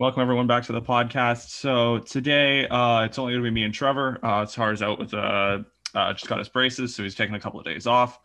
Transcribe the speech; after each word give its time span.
Welcome 0.00 0.22
everyone 0.22 0.46
back 0.46 0.62
to 0.64 0.72
the 0.72 0.80
podcast. 0.80 1.50
So 1.50 1.98
today 1.98 2.66
uh, 2.68 3.04
it's 3.04 3.18
only 3.18 3.34
going 3.34 3.44
to 3.44 3.50
be 3.50 3.54
me 3.54 3.64
and 3.64 3.74
Trevor. 3.74 4.18
Uh, 4.22 4.46
Tar's 4.46 4.80
out 4.80 4.98
with 4.98 5.12
uh, 5.12 5.58
uh, 5.94 6.12
just 6.14 6.26
got 6.26 6.38
his 6.38 6.48
braces, 6.48 6.94
so 6.94 7.02
he's 7.02 7.14
taking 7.14 7.34
a 7.34 7.38
couple 7.38 7.60
of 7.60 7.66
days 7.66 7.86
off. 7.86 8.18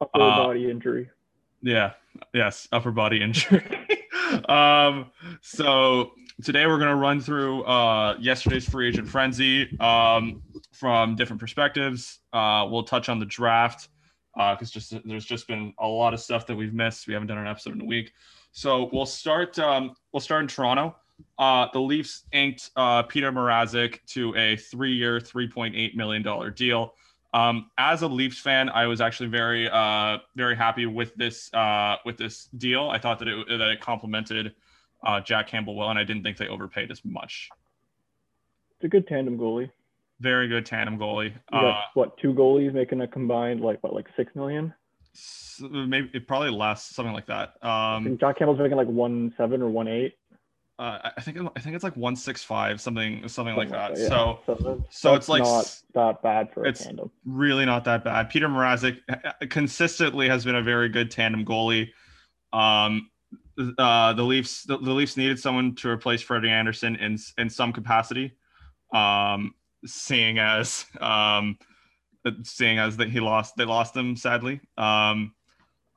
Upper 0.00 0.22
Uh, 0.22 0.36
body 0.46 0.70
injury. 0.70 1.10
Yeah, 1.60 1.92
yes, 2.32 2.66
upper 2.72 2.92
body 2.92 3.20
injury. 3.22 3.62
um, 4.48 5.10
so 5.42 6.12
today 6.42 6.66
we're 6.66 6.78
going 6.78 6.88
to 6.88 6.96
run 6.96 7.20
through 7.20 7.62
uh, 7.64 8.16
yesterday's 8.18 8.66
free 8.66 8.88
agent 8.88 9.06
frenzy 9.06 9.78
um, 9.80 10.42
from 10.72 11.14
different 11.14 11.40
perspectives. 11.40 12.20
Uh, 12.32 12.66
we'll 12.70 12.84
touch 12.84 13.10
on 13.10 13.18
the 13.18 13.26
draft 13.26 13.90
because 14.34 14.70
just 14.70 14.94
there's 15.04 15.26
just 15.26 15.46
been 15.46 15.74
a 15.78 15.86
lot 15.86 16.14
of 16.14 16.20
stuff 16.20 16.46
that 16.46 16.56
we've 16.56 16.72
missed. 16.72 17.06
We 17.06 17.12
haven't 17.12 17.28
done 17.28 17.36
an 17.36 17.46
episode 17.46 17.74
in 17.74 17.82
a 17.82 17.84
week, 17.84 18.14
so 18.52 18.88
we'll 18.94 19.04
start. 19.04 19.58
Um, 19.58 19.94
we'll 20.10 20.20
start 20.20 20.40
in 20.40 20.48
Toronto. 20.48 20.96
Uh, 21.38 21.68
the 21.72 21.80
Leafs 21.80 22.24
inked 22.32 22.70
uh, 22.76 23.02
Peter 23.04 23.30
Mrazek 23.32 23.98
to 24.08 24.34
a 24.36 24.56
three-year, 24.56 25.20
three 25.20 25.48
point 25.48 25.74
eight 25.76 25.96
million 25.96 26.22
dollar 26.22 26.50
deal. 26.50 26.94
Um, 27.34 27.70
as 27.76 28.02
a 28.02 28.08
Leafs 28.08 28.38
fan, 28.38 28.68
I 28.70 28.86
was 28.86 29.00
actually 29.00 29.28
very, 29.28 29.68
uh, 29.68 30.18
very 30.34 30.56
happy 30.56 30.86
with 30.86 31.14
this 31.14 31.52
uh, 31.54 31.96
with 32.04 32.16
this 32.16 32.46
deal. 32.56 32.88
I 32.88 32.98
thought 32.98 33.18
that 33.20 33.28
it 33.28 33.46
that 33.48 33.68
it 33.70 33.80
complemented 33.80 34.54
uh, 35.04 35.20
Jack 35.20 35.46
Campbell 35.48 35.76
well, 35.76 35.90
and 35.90 35.98
I 35.98 36.04
didn't 36.04 36.22
think 36.22 36.38
they 36.38 36.48
overpaid 36.48 36.90
as 36.90 37.04
much. 37.04 37.48
It's 38.76 38.84
a 38.84 38.88
good 38.88 39.06
tandem 39.06 39.36
goalie. 39.38 39.70
Very 40.20 40.48
good 40.48 40.66
tandem 40.66 40.98
goalie. 40.98 41.32
You 41.52 41.58
Uh, 41.58 41.62
got 41.62 41.82
what 41.94 42.18
two 42.18 42.32
goalies 42.32 42.72
making 42.72 43.00
a 43.02 43.06
combined 43.06 43.60
like 43.60 43.82
what 43.82 43.92
like 43.92 44.06
six 44.16 44.34
million? 44.34 44.72
s- 45.14 45.62
maybe 45.70 46.10
it 46.14 46.26
probably 46.26 46.50
less, 46.50 46.84
something 46.84 47.12
like 47.14 47.26
that. 47.26 47.54
I 47.62 47.96
Um, 47.96 48.04
think 48.04 48.20
John 48.20 48.34
Campbell's 48.34 48.58
making 48.58 48.76
like 48.76 48.88
one 48.88 49.32
seven 49.36 49.62
or 49.62 49.68
one 49.68 49.86
eight. 49.86 50.14
Uh, 50.78 51.10
I- 51.16 51.20
think 51.20 51.36
I 51.56 51.60
think 51.60 51.74
it's 51.74 51.82
like 51.82 51.96
one 51.96 52.14
six 52.14 52.44
five, 52.44 52.80
something 52.80 53.26
something 53.28 53.56
like 53.56 53.70
that. 53.70 53.98
yeah. 53.98 54.06
So 54.08 54.38
that's, 54.46 54.96
so 54.96 55.14
it's 55.14 55.28
like 55.28 55.42
not 55.42 55.76
that 55.94 56.22
bad 56.22 56.52
for 56.52 56.64
a 56.64 56.68
it's- 56.68 56.84
tandem. 56.84 57.10
really 57.24 57.64
not 57.66 57.84
that 57.84 58.04
bad. 58.04 58.30
Peter 58.30 58.48
Mrazek 58.48 58.98
uh, 59.08 59.32
consistently 59.50 60.28
has 60.28 60.44
been 60.44 60.54
a 60.54 60.62
very 60.62 60.88
good 60.88 61.10
tandem 61.10 61.44
goalie. 61.44 61.88
Um, 62.52 63.10
uh, 63.76 64.12
the 64.12 64.22
Leafs 64.22 64.62
the, 64.62 64.78
the 64.78 64.92
Leafs 64.92 65.16
needed 65.16 65.38
someone 65.40 65.74
to 65.76 65.88
replace 65.88 66.22
Freddie 66.22 66.50
Andersen 66.50 66.94
in 66.96 67.18
in 67.38 67.50
some 67.50 67.72
capacity. 67.72 68.34
Um, 68.94 69.54
seeing 69.84 70.38
as 70.38 70.86
um, 71.00 71.58
seeing 72.44 72.78
as 72.78 72.96
that 72.98 73.10
he 73.10 73.18
lost 73.18 73.56
they 73.56 73.64
lost 73.64 73.96
him 73.96 74.14
sadly. 74.16 74.60
Um, 74.76 75.34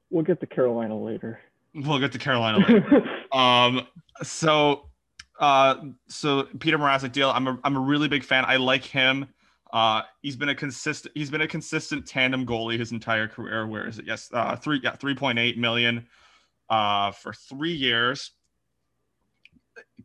We'll 0.10 0.24
get 0.24 0.40
to 0.42 0.48
Carolina 0.48 0.98
later. 1.00 1.40
We'll 1.74 2.00
get 2.00 2.12
to 2.14 2.20
Carolina 2.20 2.60
later. 2.60 3.04
Um, 3.32 3.88
so, 4.24 4.90
uh, 5.40 5.76
so 6.10 6.44
Peter 6.60 6.78
Mrazek 6.78 7.14
deal. 7.14 7.30
I'm 7.30 7.48
a, 7.48 7.58
I'm 7.64 7.78
a 7.78 7.80
really 7.80 8.10
big 8.10 8.26
fan. 8.26 8.44
I 8.46 8.58
like 8.58 8.84
him. 8.84 9.26
Uh, 9.72 10.02
he's 10.22 10.36
been 10.36 10.50
a 10.50 10.56
consistent, 10.56 11.14
he's 11.16 11.32
been 11.32 11.42
a 11.42 11.48
consistent 11.48 12.06
tandem 12.06 12.46
goalie 12.46 12.78
his 12.78 12.92
entire 12.92 13.30
career. 13.30 13.66
Where 13.68 13.88
is 13.88 14.00
it? 14.00 14.06
Yes, 14.06 14.30
uh, 14.34 14.56
three, 14.58 14.82
yeah, 14.84 14.98
3.8 14.98 15.56
million, 15.56 16.08
uh, 16.70 17.12
for 17.12 17.32
three 17.32 17.72
years. 17.72 18.32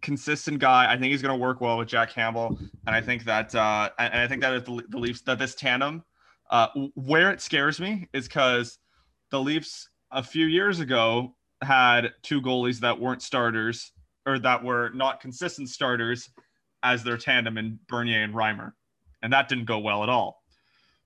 Consistent 0.03 0.61
guy. 0.61 0.91
I 0.91 0.97
think 0.97 1.11
he's 1.11 1.22
going 1.22 1.37
to 1.37 1.42
work 1.42 1.61
well 1.61 1.78
with 1.78 1.89
Jack 1.89 2.11
Campbell, 2.11 2.56
and 2.87 2.94
I 2.94 3.00
think 3.00 3.25
that, 3.25 3.53
uh, 3.56 3.91
and 3.98 4.14
I 4.14 4.28
think 4.28 4.42
that 4.42 4.55
if 4.55 4.67
the, 4.67 4.84
the 4.89 4.98
Leafs 4.98 5.22
that 5.22 5.41
this 5.41 5.56
tandem, 5.56 6.05
uh, 6.50 6.69
where 6.94 7.33
it 7.33 7.41
scares 7.41 7.81
me 7.81 8.09
is 8.12 8.28
because 8.28 8.78
the 9.33 9.41
Leafs 9.41 9.89
a 10.12 10.22
few 10.22 10.47
years 10.47 10.78
ago 10.78 11.35
had 11.62 12.12
two 12.22 12.40
goalies 12.40 12.80
that 12.80 13.00
weren't 13.00 13.22
starters 13.22 13.92
or 14.26 14.38
that 14.40 14.62
were 14.62 14.90
not 14.90 15.20
consistent 15.20 15.68
starters 15.68 16.28
as 16.82 17.02
their 17.02 17.16
tandem 17.16 17.58
in 17.58 17.78
Bernier 17.88 18.22
and 18.22 18.34
Reimer. 18.34 18.72
And 19.22 19.32
that 19.32 19.48
didn't 19.48 19.64
go 19.64 19.78
well 19.78 20.02
at 20.02 20.08
all. 20.08 20.42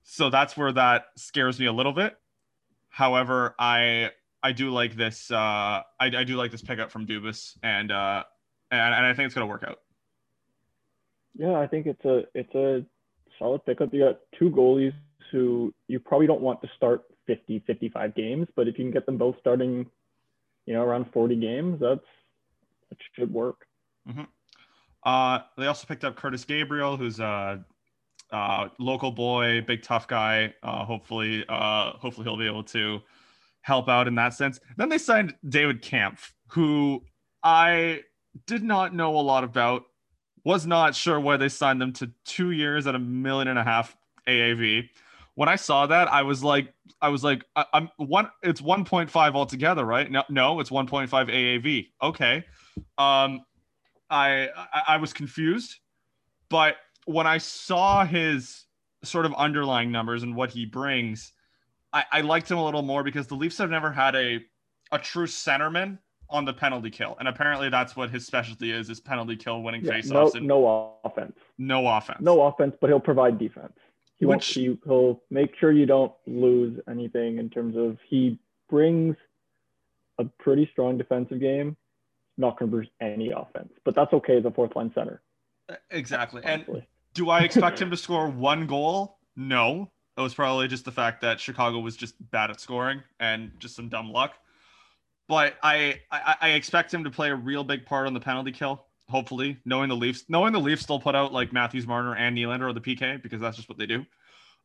So 0.02 0.30
that's 0.30 0.56
where 0.56 0.72
that 0.72 1.06
scares 1.16 1.60
me 1.60 1.66
a 1.66 1.72
little 1.72 1.92
bit. 1.92 2.16
However, 2.88 3.54
I 3.58 4.10
I 4.42 4.52
do 4.52 4.70
like 4.70 4.96
this 4.96 5.30
uh 5.30 5.36
I, 5.36 5.82
I 6.00 6.24
do 6.24 6.36
like 6.36 6.50
this 6.50 6.62
pickup 6.62 6.90
from 6.90 7.06
Dubas 7.06 7.56
and 7.62 7.92
uh 7.92 8.24
and, 8.70 8.94
and 8.94 9.06
I 9.06 9.14
think 9.14 9.26
it's 9.26 9.34
gonna 9.34 9.46
work 9.46 9.64
out. 9.66 9.78
yeah, 11.34 11.58
I 11.58 11.66
think 11.66 11.86
it's 11.86 12.04
a 12.04 12.22
it's 12.34 12.54
a 12.54 12.84
solid 13.38 13.64
pickup. 13.64 13.92
You 13.94 14.04
got 14.04 14.20
two 14.38 14.50
goalies 14.50 14.94
who 15.30 15.72
you 15.86 16.00
probably 16.00 16.26
don't 16.26 16.40
want 16.40 16.60
to 16.62 16.68
start 16.76 17.04
50, 17.26 17.62
55 17.66 18.14
games, 18.14 18.48
but 18.56 18.66
if 18.66 18.78
you 18.78 18.84
can 18.84 18.92
get 18.92 19.06
them 19.06 19.16
both 19.16 19.36
starting, 19.38 19.86
you 20.66 20.74
know, 20.74 20.82
around 20.82 21.10
40 21.12 21.36
games, 21.36 21.80
that's 21.80 22.04
that 22.90 22.98
should 23.14 23.32
work. 23.32 23.66
Uh, 25.04 25.40
they 25.56 25.66
also 25.66 25.86
picked 25.86 26.04
up 26.04 26.16
Kurtis 26.16 26.46
Gabriel, 26.46 26.96
who's 26.96 27.20
a, 27.20 27.64
local 28.78 29.10
boy, 29.10 29.62
big 29.66 29.82
tough 29.82 30.06
guy. 30.06 30.54
Uh, 30.62 30.84
hopefully, 30.84 31.44
uh, 31.48 31.92
hopefully 31.92 32.24
he'll 32.24 32.36
be 32.36 32.46
able 32.46 32.64
to 32.64 33.00
help 33.62 33.88
out 33.88 34.06
in 34.06 34.14
that 34.14 34.34
sense. 34.34 34.60
Then 34.76 34.88
they 34.88 34.98
signed 34.98 35.34
David 35.48 35.82
Kampf, 35.82 36.32
who 36.48 37.02
I 37.42 38.02
did 38.46 38.62
not 38.62 38.94
know 38.94 39.18
a 39.18 39.20
lot 39.20 39.44
about. 39.44 39.84
Was 40.42 40.66
not 40.66 40.94
sure 40.94 41.20
why 41.20 41.36
they 41.36 41.50
signed 41.50 41.82
them 41.82 41.92
to 41.94 42.10
two 42.24 42.52
years 42.52 42.86
at 42.86 42.94
a 42.94 42.98
million 42.98 43.48
and 43.48 43.58
a 43.58 43.64
half 43.64 43.94
AAV. 44.26 44.88
When 45.40 45.48
I 45.48 45.56
saw 45.56 45.86
that, 45.86 46.12
I 46.12 46.20
was 46.20 46.44
like, 46.44 46.74
I 47.00 47.08
was 47.08 47.24
like, 47.24 47.46
I, 47.56 47.64
I'm 47.72 47.88
one. 47.96 48.28
It's 48.42 48.60
1.5 48.60 49.34
altogether, 49.34 49.86
right? 49.86 50.10
No, 50.10 50.22
no, 50.28 50.60
it's 50.60 50.68
1.5 50.68 51.08
AAV. 51.08 51.88
Okay. 52.02 52.44
Um, 52.98 53.40
I, 54.10 54.50
I 54.54 54.82
I 54.88 54.96
was 54.98 55.14
confused, 55.14 55.78
but 56.50 56.76
when 57.06 57.26
I 57.26 57.38
saw 57.38 58.04
his 58.04 58.66
sort 59.02 59.24
of 59.24 59.32
underlying 59.32 59.90
numbers 59.90 60.24
and 60.24 60.36
what 60.36 60.50
he 60.50 60.66
brings, 60.66 61.32
I, 61.90 62.04
I 62.12 62.20
liked 62.20 62.50
him 62.50 62.58
a 62.58 62.64
little 62.66 62.82
more 62.82 63.02
because 63.02 63.26
the 63.26 63.34
Leafs 63.34 63.56
have 63.56 63.70
never 63.70 63.90
had 63.90 64.14
a 64.14 64.40
a 64.92 64.98
true 64.98 65.26
centerman 65.26 65.96
on 66.28 66.44
the 66.44 66.52
penalty 66.52 66.90
kill, 66.90 67.16
and 67.18 67.26
apparently 67.26 67.70
that's 67.70 67.96
what 67.96 68.10
his 68.10 68.26
specialty 68.26 68.72
is: 68.72 68.90
is 68.90 69.00
penalty 69.00 69.36
kill, 69.36 69.62
winning 69.62 69.86
Yeah, 69.86 69.92
faceoffs, 69.92 70.12
no, 70.12 70.30
and 70.34 70.46
no 70.46 70.98
offense. 71.02 71.38
no 71.56 71.88
offense. 71.88 72.20
no 72.20 72.42
offense, 72.42 72.76
but 72.78 72.90
he'll 72.90 73.00
provide 73.00 73.38
defense. 73.38 73.72
He. 74.20 74.26
Which- 74.26 74.46
He, 74.46 74.78
he'll 74.84 75.20
make 75.30 75.56
sure 75.58 75.72
you 75.72 75.86
don't 75.86 76.12
lose 76.26 76.78
anything 76.88 77.38
in 77.38 77.50
terms 77.50 77.76
of 77.76 77.98
he 78.08 78.38
brings 78.68 79.16
a 80.18 80.24
pretty 80.38 80.68
strong 80.72 80.96
defensive 80.98 81.40
game. 81.40 81.76
Not 82.38 82.58
going 82.58 82.70
to 82.70 82.82
any 83.00 83.30
offense, 83.30 83.72
but 83.84 83.94
that's 83.94 84.12
okay 84.12 84.38
as 84.38 84.44
a 84.44 84.50
fourth 84.50 84.76
line 84.76 84.92
center. 84.94 85.20
exactly. 85.90 86.42
And 86.44 86.64
do 87.12 87.28
I 87.28 87.40
expect 87.40 87.78
him 87.82 87.90
to 87.90 87.96
score 87.96 88.28
one 88.28 88.66
goal? 88.66 89.18
No. 89.36 89.90
It 90.16 90.20
was 90.22 90.34
probably 90.34 90.68
just 90.68 90.84
the 90.84 90.92
fact 90.92 91.20
that 91.22 91.40
Chicago 91.40 91.78
was 91.80 91.96
just 91.96 92.14
bad 92.30 92.50
at 92.50 92.60
scoring 92.60 93.02
and 93.18 93.52
just 93.58 93.74
some 93.76 93.88
dumb 93.88 94.10
luck. 94.12 94.34
But 95.28 95.54
I, 95.62 96.00
I 96.10 96.36
I 96.40 96.48
expect 96.50 96.92
him 96.92 97.04
to 97.04 97.10
play 97.10 97.30
a 97.30 97.36
real 97.36 97.62
big 97.62 97.86
part 97.86 98.06
on 98.06 98.14
the 98.14 98.20
penalty 98.20 98.52
kill. 98.52 98.84
Hopefully, 99.10 99.58
knowing 99.64 99.88
the 99.88 99.96
Leafs, 99.96 100.24
knowing 100.28 100.52
the 100.52 100.60
Leafs 100.60 100.82
still 100.82 101.00
put 101.00 101.14
out 101.14 101.32
like 101.32 101.52
Matthews, 101.52 101.86
Marner, 101.86 102.14
and 102.14 102.36
Nylander 102.36 102.68
or 102.68 102.72
the 102.72 102.80
PK 102.80 103.22
because 103.22 103.40
that's 103.40 103.56
just 103.56 103.68
what 103.68 103.78
they 103.78 103.86
do. 103.86 104.06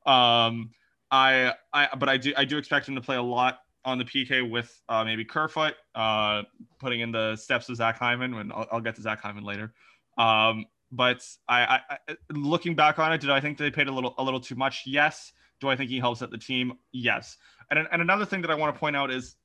Um, 0.06 0.72
I 1.12 1.54
I 1.74 1.90
but 1.98 2.10
I 2.10 2.18
do 2.18 2.34
I 2.38 2.46
do 2.46 2.58
expect 2.58 2.88
him 2.88 2.96
to 2.96 3.02
play 3.02 3.16
a 3.16 3.22
lot 3.22 3.60
on 3.84 3.98
the 3.98 4.06
PK 4.06 4.50
with 4.50 4.82
uh, 4.90 5.04
maybe 5.04 5.24
Kerfoot, 5.26 5.76
uh, 5.94 6.44
putting 6.80 7.02
in 7.02 7.12
the 7.12 7.36
steps 7.36 7.70
of 7.70 7.76
Zach 7.76 7.98
Hyman. 7.98 8.36
When 8.36 8.52
I'll, 8.52 8.68
I'll 8.74 8.82
get 8.82 8.96
to 8.96 9.02
Zach 9.02 9.22
Hyman 9.22 9.44
later. 9.44 9.74
Um, 10.18 10.66
but 10.92 11.28
I, 11.48 11.62
I, 11.62 11.80
I 11.90 12.16
looking 12.32 12.76
back 12.76 13.00
on 13.00 13.12
it, 13.14 13.22
did 13.22 13.30
I 13.30 13.40
think 13.40 13.58
they 13.58 13.72
paid 13.72 13.88
a 13.88 13.92
little 13.92 14.16
a 14.18 14.24
little 14.24 14.40
too 14.40 14.56
much? 14.56 14.84
Yes. 14.86 15.32
Do 15.62 15.70
I 15.70 15.76
think 15.76 15.90
he 15.90 16.00
helps 16.00 16.22
at 16.22 16.32
the 16.32 16.38
team? 16.38 16.74
Yes. 16.92 17.38
And 17.72 17.88
and 17.92 18.02
another 18.02 18.26
thing 18.26 18.42
that 18.42 18.52
I 18.52 18.56
want 18.56 18.76
to 18.76 18.80
point 18.80 18.96
out 18.96 19.12
is 19.12 19.36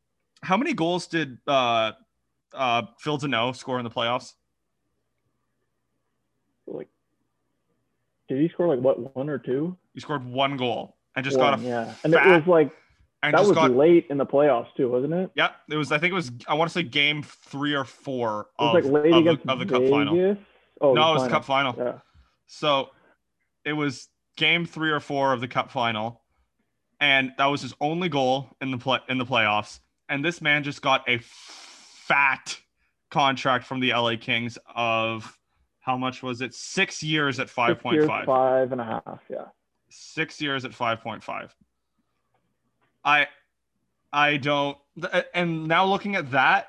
how 0.42 0.56
many 0.56 0.72
goals 0.72 1.06
did 1.06 1.38
uh, 1.46 1.92
uh, 2.54 2.82
Phil 2.98 3.18
Danault 3.18 3.56
score 3.56 3.78
in 3.78 3.84
the 3.84 3.90
playoffs? 3.90 4.32
Like, 6.72 6.88
did 8.28 8.40
he 8.40 8.48
score 8.48 8.68
like 8.68 8.80
what 8.80 9.16
one 9.16 9.28
or 9.28 9.38
two? 9.38 9.76
He 9.94 10.00
scored 10.00 10.24
one 10.24 10.56
goal 10.56 10.96
and 11.16 11.24
just 11.24 11.38
One, 11.38 11.52
got 11.52 11.60
a 11.60 11.62
yeah, 11.62 11.94
and 12.04 12.14
it 12.14 12.24
was 12.24 12.46
like 12.46 12.70
and 13.22 13.34
that 13.34 13.40
was 13.40 13.52
got 13.52 13.72
late 13.72 14.06
in 14.08 14.16
the 14.16 14.26
playoffs 14.26 14.74
too, 14.76 14.88
wasn't 14.90 15.12
it? 15.12 15.30
yeah. 15.34 15.50
It 15.68 15.76
was 15.76 15.92
I 15.92 15.98
think 15.98 16.12
it 16.12 16.14
was 16.14 16.30
I 16.48 16.54
want 16.54 16.70
to 16.70 16.72
say 16.72 16.82
game 16.82 17.22
three 17.22 17.74
or 17.74 17.84
four 17.84 18.48
of, 18.58 18.74
like 18.74 18.84
late 18.84 19.12
of, 19.12 19.24
the, 19.24 19.30
against 19.30 19.48
of 19.48 19.58
the 19.58 19.66
cup 19.66 19.86
final. 19.88 20.36
Oh, 20.80 20.94
no, 20.94 21.10
it 21.10 21.14
was 21.14 21.24
the 21.24 21.28
cup 21.28 21.44
final. 21.44 21.74
Yeah. 21.76 21.98
So 22.46 22.90
it 23.64 23.74
was 23.74 24.08
game 24.36 24.64
three 24.64 24.90
or 24.90 25.00
four 25.00 25.32
of 25.32 25.40
the 25.40 25.48
cup 25.48 25.70
final, 25.70 26.22
and 27.00 27.32
that 27.36 27.46
was 27.46 27.62
his 27.62 27.74
only 27.80 28.08
goal 28.08 28.48
in 28.60 28.70
the 28.70 28.78
play 28.78 29.00
in 29.08 29.18
the 29.18 29.26
playoffs. 29.26 29.80
And 30.08 30.24
this 30.24 30.40
man 30.40 30.64
just 30.64 30.82
got 30.82 31.08
a 31.08 31.18
fat 31.22 32.58
contract 33.10 33.66
from 33.66 33.80
the 33.80 33.92
LA 33.92 34.14
Kings 34.18 34.58
of 34.74 35.38
how 35.80 35.96
much 35.96 36.22
was 36.22 36.40
it? 36.40 36.54
Six 36.54 37.02
years 37.02 37.40
at 37.40 37.48
five 37.48 37.72
Six 37.72 37.82
point 37.82 37.96
years, 37.96 38.06
five. 38.06 38.26
Five 38.26 38.72
and 38.72 38.80
a 38.80 38.84
half. 38.84 39.20
Yeah. 39.28 39.46
Six 39.88 40.40
years 40.40 40.64
at 40.64 40.72
five 40.74 41.00
point 41.00 41.22
five. 41.22 41.54
I 43.04 43.26
I 44.12 44.36
don't. 44.36 44.76
And 45.34 45.66
now 45.66 45.86
looking 45.86 46.16
at 46.16 46.30
that, 46.32 46.68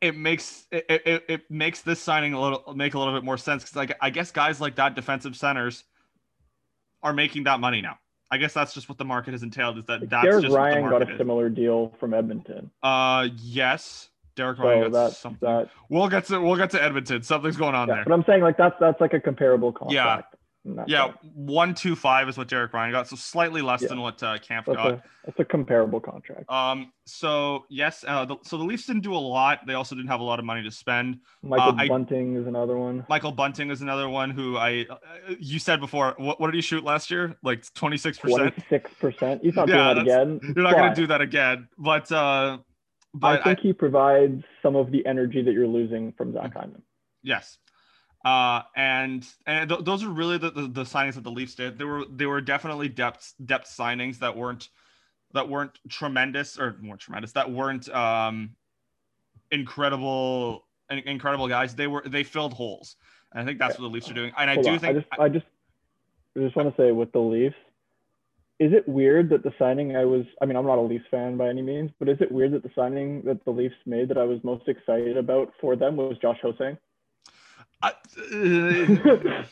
it 0.00 0.16
makes 0.16 0.66
it, 0.70 0.84
it, 0.88 1.24
it 1.28 1.50
makes 1.50 1.80
this 1.82 2.00
signing 2.00 2.34
a 2.34 2.40
little 2.40 2.74
make 2.74 2.94
a 2.94 2.98
little 2.98 3.14
bit 3.14 3.24
more 3.24 3.38
sense 3.38 3.62
because 3.62 3.76
like 3.76 3.96
I 4.00 4.10
guess 4.10 4.30
guys 4.30 4.60
like 4.60 4.76
that 4.76 4.94
defensive 4.94 5.36
centers 5.36 5.84
are 7.02 7.12
making 7.14 7.44
that 7.44 7.60
money 7.60 7.80
now. 7.80 7.98
I 8.30 8.36
guess 8.36 8.52
that's 8.52 8.72
just 8.74 8.88
what 8.88 8.98
the 8.98 9.04
market 9.04 9.32
has 9.32 9.42
entailed. 9.42 9.78
Is 9.78 9.86
that 9.86 10.08
that's 10.08 10.22
Derek 10.24 10.42
just 10.42 10.52
what 10.52 10.70
the 10.70 10.76
Ryan 10.76 10.90
got 10.90 11.02
a 11.02 11.10
is. 11.10 11.18
similar 11.18 11.48
deal 11.48 11.92
from 11.98 12.14
Edmonton. 12.14 12.70
Uh, 12.82 13.28
yes, 13.36 14.09
Derek 14.36 14.58
Ryan 14.58 14.84
So 14.84 14.90
got 14.90 15.04
that's 15.04 15.18
something. 15.18 15.48
that. 15.48 15.68
We'll 15.88 16.08
get 16.08 16.24
to 16.26 16.40
we'll 16.40 16.56
get 16.56 16.70
to 16.70 16.82
Edmonton. 16.82 17.22
Something's 17.22 17.56
going 17.56 17.74
on 17.74 17.88
Yeah, 17.88 17.96
there. 17.96 18.04
but 18.04 18.12
I'm 18.12 18.24
saying 18.24 18.42
like 18.42 18.56
that's 18.56 18.76
that's 18.80 19.00
like 19.00 19.12
a 19.14 19.20
comparable 19.20 19.72
contract. 19.72 20.36
that 20.64 20.88
Yeah, 20.88 21.06
sense. 21.06 21.16
one 21.34 21.74
two 21.74 21.96
five 21.96 22.28
is 22.28 22.36
what 22.38 22.48
Derek 22.48 22.72
Ryan 22.72 22.92
got, 22.92 23.08
so 23.08 23.16
slightly 23.16 23.62
less 23.62 23.82
Yeah. 23.82 23.88
than 23.88 24.00
what 24.00 24.22
uh, 24.22 24.38
Kampf 24.38 24.66
that's 24.66 24.76
got. 24.76 24.92
a 24.92 25.02
that's 25.24 25.38
a 25.40 25.44
comparable 25.44 26.00
contract. 26.00 26.50
Um, 26.50 26.92
so 27.06 27.64
yes, 27.68 28.04
uh, 28.08 28.24
the, 28.24 28.36
so 28.42 28.56
the 28.56 28.64
Leafs 28.64 28.86
didn't 28.86 29.02
do 29.02 29.12
a 29.14 29.16
lot. 29.18 29.60
They 29.66 29.74
also 29.74 29.94
didn't 29.94 30.08
have 30.08 30.20
a 30.20 30.24
lot 30.24 30.38
of 30.38 30.44
money 30.46 30.62
to 30.62 30.70
spend. 30.70 31.18
Michael 31.42 31.74
I- 31.78 31.88
Bunting 31.88 32.36
is 32.36 32.46
another 32.46 32.78
one. 32.78 33.04
Michael 33.08 33.32
Bunting 33.32 33.70
is 33.70 33.82
another 33.82 34.08
one 34.08 34.30
who 34.30 34.56
I, 34.56 34.86
uh, 34.88 34.96
you 35.38 35.58
said 35.58 35.80
before. 35.80 36.14
What, 36.16 36.40
what 36.40 36.46
did 36.46 36.54
he 36.54 36.62
shoot 36.62 36.84
last 36.84 37.10
year? 37.10 37.36
Like 37.42 37.64
twenty 37.74 37.96
six 37.98 38.18
percent. 38.18 38.54
Twenty 38.54 38.64
six 38.70 38.90
percent. 39.00 39.42
He's 39.42 39.54
not 39.56 39.68
Yeah, 39.68 39.92
doing 39.94 40.06
that 40.06 40.22
again. 40.26 40.40
You're 40.56 40.64
not 40.64 40.74
gonna 40.74 40.94
do 40.94 41.06
that 41.08 41.20
again. 41.20 41.68
But 41.76 42.10
uh, 42.12 42.58
I 42.58 42.58
but 43.14 43.40
I, 43.40 43.44
think 43.44 43.60
he 43.60 43.72
provides 43.72 44.42
some 44.62 44.76
of 44.76 44.90
the 44.90 45.04
energy 45.06 45.42
that 45.42 45.52
you're 45.52 45.66
losing 45.66 46.12
from 46.12 46.32
Zach 46.32 46.54
Hyman. 46.54 46.82
yes. 47.22 47.58
Uh, 48.22 48.60
and 48.76 49.26
and 49.46 49.70
th- 49.70 49.82
those 49.84 50.04
are 50.04 50.10
really 50.10 50.36
the, 50.36 50.50
the 50.50 50.68
the 50.68 50.82
signings 50.82 51.14
that 51.14 51.24
the 51.24 51.30
Leafs 51.30 51.54
did. 51.54 51.78
They 51.78 51.86
were 51.86 52.04
they 52.04 52.26
were 52.26 52.42
definitely 52.42 52.90
depth 52.90 53.32
depth 53.42 53.66
signings 53.66 54.18
that 54.18 54.36
weren't 54.36 54.68
that 55.32 55.48
weren't 55.48 55.78
tremendous 55.88 56.58
or 56.58 56.76
more 56.82 56.98
tremendous 56.98 57.32
that 57.32 57.50
weren't 57.50 57.88
um 57.88 58.50
incredible 59.50 60.66
incredible 60.90 61.48
guys. 61.48 61.74
They 61.74 61.86
were 61.86 62.02
they 62.06 62.22
filled 62.22 62.52
holes. 62.52 62.96
And 63.32 63.42
I 63.42 63.46
think 63.46 63.58
that's 63.58 63.76
Okay. 63.76 63.82
what 63.82 63.88
the 63.88 63.94
Leafs 63.94 64.10
are 64.10 64.14
doing. 64.14 64.32
And 64.36 64.50
I 64.50 64.56
do 64.56 64.70
on. 64.70 64.78
think 64.80 64.96
I 64.96 65.00
just 65.00 65.06
I 65.18 65.28
just 65.30 65.46
I 66.36 66.40
just 66.40 66.56
want 66.56 66.76
to 66.76 66.82
say 66.82 66.92
with 66.92 67.12
the 67.12 67.20
Leafs, 67.20 67.56
is 68.60 68.72
it 68.74 68.86
weird 68.86 69.30
that 69.30 69.42
the 69.42 69.52
signing 69.58 69.96
I 69.96 70.04
was 70.04 70.24
I 70.40 70.46
mean 70.46 70.56
I'm 70.56 70.66
not 70.66 70.78
a 70.78 70.82
Leafs 70.82 71.06
fan 71.10 71.36
by 71.36 71.48
any 71.48 71.62
means, 71.62 71.90
but 71.98 72.08
is 72.08 72.18
it 72.20 72.30
weird 72.30 72.52
that 72.52 72.62
the 72.62 72.70
signing 72.76 73.22
that 73.24 73.44
the 73.44 73.50
Leafs 73.50 73.74
made 73.86 74.08
that 74.10 74.18
I 74.18 74.24
was 74.24 74.38
most 74.44 74.68
excited 74.68 75.16
about 75.16 75.52
for 75.60 75.74
them 75.74 75.96
was 75.96 76.16
Josh 76.18 76.38
Ho-Sang? 76.42 76.76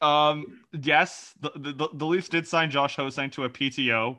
Um, 0.00 0.60
yes, 0.72 1.34
the, 1.40 1.52
the 1.54 1.88
the 1.92 2.06
Leafs 2.06 2.28
did 2.28 2.46
sign 2.48 2.70
Josh 2.70 2.96
Ho-Sang 2.96 3.30
to 3.30 3.44
a 3.44 3.50
PTO, 3.50 4.16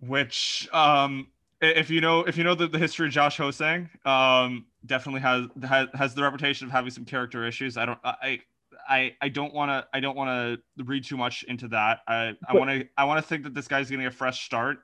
which 0.00 0.68
um, 0.72 1.28
if 1.60 1.90
you 1.90 2.00
know 2.00 2.20
if 2.20 2.38
you 2.38 2.44
know 2.44 2.54
the, 2.54 2.66
the 2.66 2.78
history 2.78 3.06
of 3.06 3.12
Josh 3.12 3.36
Ho-Sang, 3.36 3.90
um, 4.06 4.64
definitely 4.86 5.20
has 5.20 5.48
has 5.62 5.88
has 5.94 6.14
the 6.14 6.22
reputation 6.22 6.66
of 6.66 6.72
having 6.72 6.90
some 6.90 7.04
character 7.04 7.46
issues. 7.46 7.76
I 7.76 7.84
don't 7.84 7.98
I. 8.02 8.40
I, 8.88 9.14
I 9.20 9.28
don't 9.28 9.54
want 9.54 9.70
to 9.70 9.86
I 9.92 10.00
don't 10.00 10.16
want 10.16 10.60
to 10.76 10.84
read 10.84 11.04
too 11.04 11.16
much 11.16 11.42
into 11.44 11.68
that. 11.68 12.00
I 12.06 12.34
I 12.48 12.54
want 12.54 12.70
to 12.70 12.88
I 12.96 13.04
want 13.04 13.22
to 13.22 13.28
think 13.28 13.44
that 13.44 13.54
this 13.54 13.68
guy's 13.68 13.90
getting 13.90 14.06
a 14.06 14.10
fresh 14.10 14.44
start. 14.44 14.78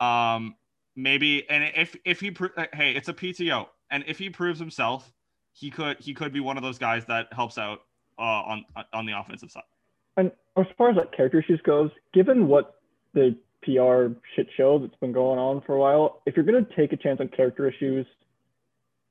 Um, 0.00 0.56
maybe 0.96 1.48
and 1.48 1.64
if 1.76 1.96
if 2.04 2.20
he 2.20 2.30
pro- 2.30 2.50
hey 2.72 2.92
it's 2.92 3.08
a 3.08 3.14
PTO 3.14 3.66
and 3.90 4.04
if 4.06 4.18
he 4.18 4.30
proves 4.30 4.58
himself, 4.58 5.12
he 5.52 5.70
could 5.70 5.98
he 5.98 6.14
could 6.14 6.32
be 6.32 6.40
one 6.40 6.56
of 6.56 6.62
those 6.62 6.78
guys 6.78 7.04
that 7.06 7.32
helps 7.32 7.58
out 7.58 7.80
uh, 8.18 8.22
on 8.22 8.64
on 8.92 9.06
the 9.06 9.18
offensive 9.18 9.50
side. 9.50 9.64
And 10.16 10.32
as 10.56 10.66
far 10.76 10.90
as 10.90 10.96
like 10.96 11.12
character 11.12 11.38
issues 11.40 11.60
goes, 11.62 11.90
given 12.12 12.48
what 12.48 12.80
the 13.14 13.36
PR 13.62 14.14
shit 14.34 14.48
show 14.56 14.78
that's 14.78 14.96
been 14.96 15.12
going 15.12 15.38
on 15.38 15.60
for 15.62 15.74
a 15.74 15.78
while, 15.78 16.22
if 16.26 16.36
you're 16.36 16.44
gonna 16.44 16.66
take 16.76 16.92
a 16.92 16.96
chance 16.96 17.20
on 17.20 17.28
character 17.28 17.68
issues, 17.68 18.06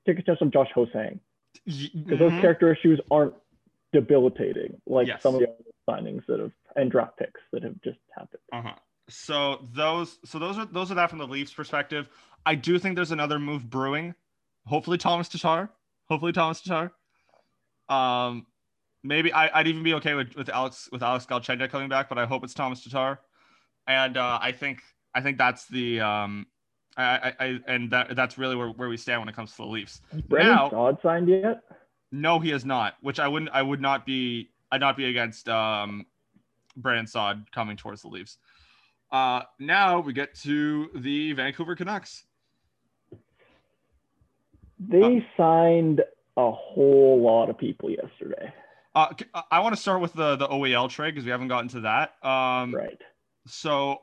take 0.05 0.19
a 0.19 0.21
chance 0.21 0.39
on 0.41 0.51
Josh 0.51 0.69
Ho-Sang. 0.73 1.19
Because 1.65 2.19
those 2.19 2.31
Mhm. 2.31 2.41
character 2.41 2.71
issues 2.71 2.99
aren't 3.11 3.33
debilitating 4.01 4.79
like 4.85 5.07
Yes. 5.07 5.21
some 5.23 5.33
of 5.35 5.41
the 5.41 5.47
other 5.47 5.63
signings 5.89 6.25
that 6.27 6.39
have 6.39 6.51
and 6.75 6.91
draft 6.91 7.17
picks 7.17 7.41
that 7.51 7.63
have 7.63 7.81
just 7.81 7.97
happened. 8.15 8.41
Uh-huh. 8.53 8.73
So 9.09 9.65
those 9.73 10.19
so 10.25 10.37
those 10.37 10.57
are 10.57 10.65
those 10.65 10.91
are 10.91 10.95
that 10.95 11.09
from 11.09 11.19
the 11.19 11.27
Leafs 11.27 11.53
perspective. 11.53 12.07
I 12.45 12.55
do 12.55 12.77
think 12.77 12.95
there's 12.95 13.11
another 13.11 13.39
move 13.39 13.69
brewing. 13.69 14.13
Hopefully 14.65 14.97
Thomas 14.97 15.27
Tatar. 15.29 15.69
Hopefully 16.09 16.33
Thomas 16.33 16.61
Tatar. 16.61 16.91
Um 17.89 18.45
maybe 19.03 19.31
I, 19.31 19.59
I'd 19.59 19.67
even 19.67 19.83
be 19.83 19.93
okay 19.95 20.13
with, 20.13 20.35
with 20.35 20.49
Alex 20.49 20.89
with 20.91 21.01
Alex 21.01 21.25
Galchenyuk 21.25 21.69
coming 21.71 21.89
back, 21.89 22.09
but 22.09 22.17
I 22.17 22.25
hope 22.25 22.43
it's 22.43 22.53
Thomas 22.53 22.83
Tatar. 22.83 23.19
And 23.87 24.17
uh, 24.17 24.37
I 24.41 24.51
think 24.51 24.81
I 25.15 25.21
think 25.21 25.37
that's 25.37 25.65
the 25.67 26.01
um 26.01 26.45
I, 26.97 27.03
I, 27.39 27.45
I 27.45 27.59
and 27.67 27.91
that 27.91 28.15
that's 28.15 28.37
really 28.37 28.55
where, 28.55 28.69
where 28.69 28.89
we 28.89 28.97
stand 28.97 29.21
when 29.21 29.29
it 29.29 29.35
comes 29.35 29.51
to 29.51 29.57
the 29.57 29.65
Leafs. 29.65 30.01
Brandon 30.27 30.55
Now- 30.71 30.97
signed 31.01 31.29
yet? 31.29 31.61
No, 32.11 32.39
he 32.39 32.51
is 32.51 32.65
not. 32.65 32.95
Which 33.01 33.19
I 33.19 33.27
wouldn't. 33.27 33.51
I 33.53 33.61
would 33.61 33.81
not 33.81 34.05
be. 34.05 34.49
I'd 34.71 34.81
not 34.81 34.97
be 34.97 35.05
against 35.05 35.47
um, 35.49 36.05
Brandon 36.75 37.07
Saad 37.07 37.45
coming 37.51 37.77
towards 37.77 38.01
the 38.01 38.07
Leafs. 38.09 38.37
Uh, 39.11 39.41
now 39.59 39.99
we 39.99 40.11
get 40.13 40.35
to 40.35 40.89
the 40.95 41.33
Vancouver 41.33 41.75
Canucks. 41.75 42.25
They 44.79 45.25
signed 45.35 46.01
a 46.35 46.51
whole 46.51 47.21
lot 47.21 47.49
of 47.49 47.57
people 47.57 47.89
yesterday. 47.89 48.53
Uh, 48.93 49.09
c- 49.19 49.25
I 49.51 49.59
want 49.59 49.75
to 49.75 49.81
start 49.81 50.01
with 50.01 50.13
the 50.13 50.35
the 50.35 50.47
OEL 50.47 50.89
trade 50.89 51.11
because 51.11 51.25
we 51.25 51.31
haven't 51.31 51.47
gotten 51.47 51.67
to 51.69 51.81
that. 51.81 52.13
Um, 52.23 52.73
Right. 52.73 53.01
So 53.47 54.01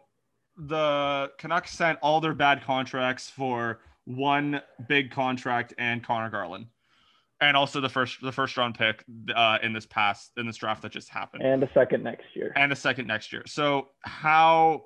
the 0.56 1.30
Canucks 1.38 1.72
sent 1.72 1.98
all 2.00 2.20
their 2.20 2.34
bad 2.34 2.62
contracts 2.64 3.28
for 3.28 3.80
one 4.04 4.60
big 4.88 5.10
contract 5.10 5.74
and 5.78 6.02
Conor 6.02 6.30
Garland, 6.30 6.66
and 7.48 7.56
also 7.56 7.80
the 7.80 7.88
first 7.88 8.20
the 8.20 8.32
first 8.32 8.56
round 8.56 8.76
pick 8.76 9.04
uh, 9.34 9.58
in 9.62 9.72
this 9.72 9.86
past 9.86 10.32
in 10.36 10.46
this 10.46 10.56
draft 10.56 10.82
that 10.82 10.92
just 10.92 11.08
happened. 11.08 11.42
And 11.42 11.62
a 11.62 11.70
second 11.72 12.02
next 12.02 12.26
year. 12.34 12.52
and 12.56 12.72
a 12.72 12.76
second 12.76 13.06
next 13.06 13.32
year. 13.32 13.42
So 13.46 13.88
how 14.00 14.82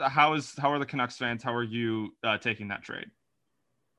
how 0.00 0.34
is 0.34 0.54
how 0.58 0.72
are 0.72 0.78
the 0.78 0.86
Canucks 0.86 1.16
fans? 1.16 1.42
How 1.42 1.54
are 1.54 1.62
you 1.62 2.14
uh, 2.22 2.38
taking 2.38 2.68
that 2.68 2.82
trade? 2.82 3.10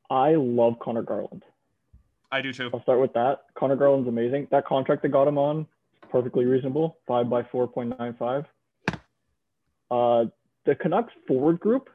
I 0.10 0.36
love 0.36 0.80
Conor 0.80 1.04
Garland. 1.04 1.44
I 2.32 2.42
do 2.42 2.54
too. 2.54 2.70
I'll 2.74 2.82
start 2.84 3.00
with 3.00 3.14
that. 3.14 3.46
Conor 3.58 3.76
Garland's 3.76 4.08
amazing. 4.08 4.48
That 4.52 4.66
contract 4.66 5.04
they 5.04 5.10
got 5.10 5.28
him 5.28 5.38
on 5.38 5.68
perfectly 6.16 6.46
reasonable. 6.46 6.98
Five 7.08 7.30
by 7.30 7.44
four 7.44 7.68
point 7.68 7.98
nine 8.00 8.16
five. 8.18 8.46
Uh, 9.92 10.26
the 10.66 10.74
Canucks 10.76 11.14
forward 11.28 11.60
group, 11.60 11.90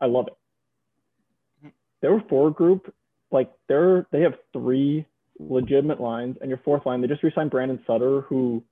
I 0.00 0.06
love 0.06 0.28
it. 0.28 1.72
Their 2.00 2.20
forward 2.28 2.54
group, 2.54 2.94
like 3.32 3.50
they're 3.68 4.06
they 4.12 4.20
have 4.20 4.34
three 4.52 5.06
legitimate 5.38 6.00
lines, 6.00 6.36
and 6.40 6.48
your 6.48 6.60
fourth 6.64 6.86
line, 6.86 7.00
they 7.00 7.06
just 7.08 7.22
re-signed 7.22 7.50
Brandon 7.50 7.80
Sutter, 7.86 8.22
who 8.22 8.64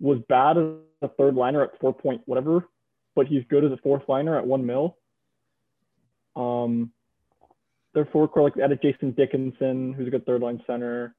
was 0.00 0.18
bad 0.28 0.56
as 0.56 0.64
a 1.02 1.08
third 1.08 1.34
liner 1.34 1.62
at 1.62 1.78
four 1.80 1.92
point 1.92 2.22
whatever, 2.26 2.68
but 3.14 3.26
he's 3.26 3.42
good 3.48 3.64
as 3.64 3.72
a 3.72 3.76
fourth 3.78 4.02
liner 4.08 4.38
at 4.38 4.46
one 4.46 4.64
mil. 4.64 4.96
Um, 6.36 6.92
their 7.94 8.06
forward 8.06 8.28
core, 8.28 8.44
like 8.44 8.54
they 8.54 8.62
added 8.62 8.80
Jason 8.82 9.12
Dickinson, 9.12 9.92
who's 9.92 10.06
a 10.06 10.10
good 10.10 10.26
third 10.26 10.40
line 10.40 10.62
center. 10.66 11.14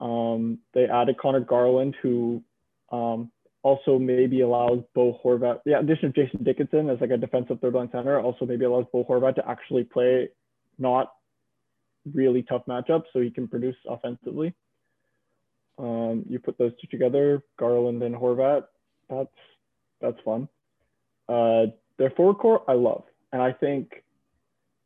Um, 0.00 0.60
they 0.72 0.84
added 0.84 1.18
Conor 1.18 1.40
Garland, 1.40 1.94
who 2.00 2.42
um, 2.90 3.30
also 3.62 3.98
maybe 3.98 4.40
allows 4.40 4.80
Bo 4.94 5.20
Horvat. 5.22 5.60
The 5.66 5.78
addition 5.78 6.06
of 6.06 6.14
Jason 6.14 6.42
Dickinson 6.42 6.88
as 6.88 7.00
like 7.00 7.10
a 7.10 7.18
defensive 7.18 7.60
third 7.60 7.74
line 7.74 7.90
center 7.92 8.18
also 8.18 8.46
maybe 8.46 8.64
allows 8.64 8.86
Bo 8.92 9.04
Horvat 9.04 9.34
to 9.36 9.48
actually 9.48 9.84
play 9.84 10.30
not 10.78 11.12
really 12.14 12.42
tough 12.42 12.62
matchups, 12.66 13.04
so 13.12 13.20
he 13.20 13.30
can 13.30 13.48
produce 13.48 13.76
offensively. 13.88 14.54
Um, 15.78 16.24
you 16.28 16.38
put 16.38 16.58
those 16.58 16.72
two 16.80 16.86
together, 16.88 17.42
Garland 17.58 18.02
and 18.02 18.14
Horvat. 18.14 18.64
That's 19.08 19.28
that's 20.00 20.20
fun. 20.24 20.48
Uh, 21.28 21.66
their 21.98 22.10
forward 22.10 22.38
core, 22.38 22.62
I 22.68 22.74
love, 22.74 23.04
and 23.32 23.40
I 23.40 23.52
think 23.52 24.02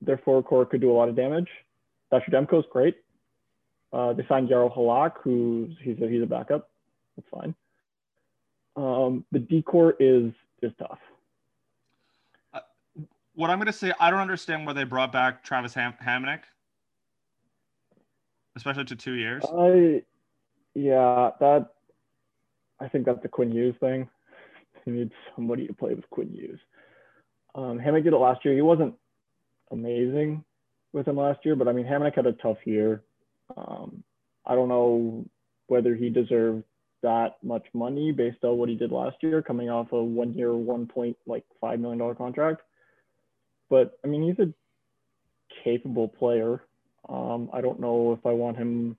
their 0.00 0.18
forward 0.18 0.44
core 0.44 0.66
could 0.66 0.80
do 0.80 0.90
a 0.90 0.94
lot 0.94 1.08
of 1.08 1.16
damage. 1.16 1.48
Thatcher 2.10 2.30
Demko's 2.30 2.66
great. 2.70 2.96
Uh, 3.92 4.12
they 4.12 4.26
signed 4.28 4.48
Jaro 4.48 4.74
Halak, 4.76 5.12
who's 5.22 5.70
he's 5.82 6.00
a, 6.00 6.08
he's 6.08 6.22
a 6.22 6.26
backup. 6.26 6.68
That's 7.16 7.28
fine. 7.30 7.54
Um, 8.76 9.24
the 9.30 9.38
decor 9.38 9.94
is 10.00 10.32
is 10.62 10.72
tough. 10.78 10.98
What 13.36 13.50
I'm 13.50 13.58
going 13.58 13.66
to 13.66 13.72
say, 13.72 13.92
I 13.98 14.10
don't 14.10 14.20
understand 14.20 14.64
why 14.64 14.74
they 14.74 14.84
brought 14.84 15.10
back 15.10 15.42
Travis 15.42 15.74
Ham- 15.74 15.94
Hamonic, 16.04 16.40
especially 18.56 18.84
to 18.84 18.96
two 18.96 19.14
years. 19.14 19.44
I 19.44 20.02
yeah, 20.74 21.30
that 21.40 21.68
I 22.80 22.88
think 22.88 23.06
that's 23.06 23.22
the 23.22 23.28
Quinn 23.28 23.52
Hughes 23.52 23.76
thing. 23.80 24.08
You 24.86 24.92
need 24.92 25.12
somebody 25.34 25.66
to 25.66 25.72
play 25.72 25.94
with 25.94 26.10
Quinn 26.10 26.28
Hughes. 26.30 26.60
Um, 27.54 27.78
did 27.78 28.06
it 28.06 28.16
last 28.16 28.44
year. 28.44 28.52
He 28.52 28.60
wasn't 28.60 28.94
amazing 29.70 30.44
with 30.92 31.08
him 31.08 31.16
last 31.16 31.38
year, 31.46 31.56
but 31.56 31.68
I 31.68 31.72
mean 31.72 31.86
Hammock 31.86 32.16
had 32.16 32.26
a 32.26 32.34
tough 32.34 32.58
year. 32.66 33.02
Um, 33.56 34.04
I 34.44 34.54
don't 34.54 34.68
know 34.68 35.24
whether 35.68 35.94
he 35.94 36.10
deserved 36.10 36.64
that 37.02 37.36
much 37.42 37.64
money 37.72 38.12
based 38.12 38.44
on 38.44 38.58
what 38.58 38.68
he 38.68 38.74
did 38.74 38.92
last 38.92 39.16
year, 39.22 39.40
coming 39.40 39.70
off 39.70 39.92
a 39.92 40.02
one-year, 40.02 40.54
one 40.54 40.86
point 40.86 41.16
like 41.26 41.44
five 41.60 41.80
million 41.80 41.98
dollar 41.98 42.14
contract. 42.14 42.60
But 43.70 43.98
I 44.04 44.08
mean, 44.08 44.22
he's 44.22 44.38
a 44.38 44.52
capable 45.62 46.08
player. 46.08 46.62
Um, 47.08 47.50
I 47.52 47.60
don't 47.60 47.80
know 47.80 48.12
if 48.12 48.24
I 48.26 48.32
want 48.32 48.56
him 48.56 48.96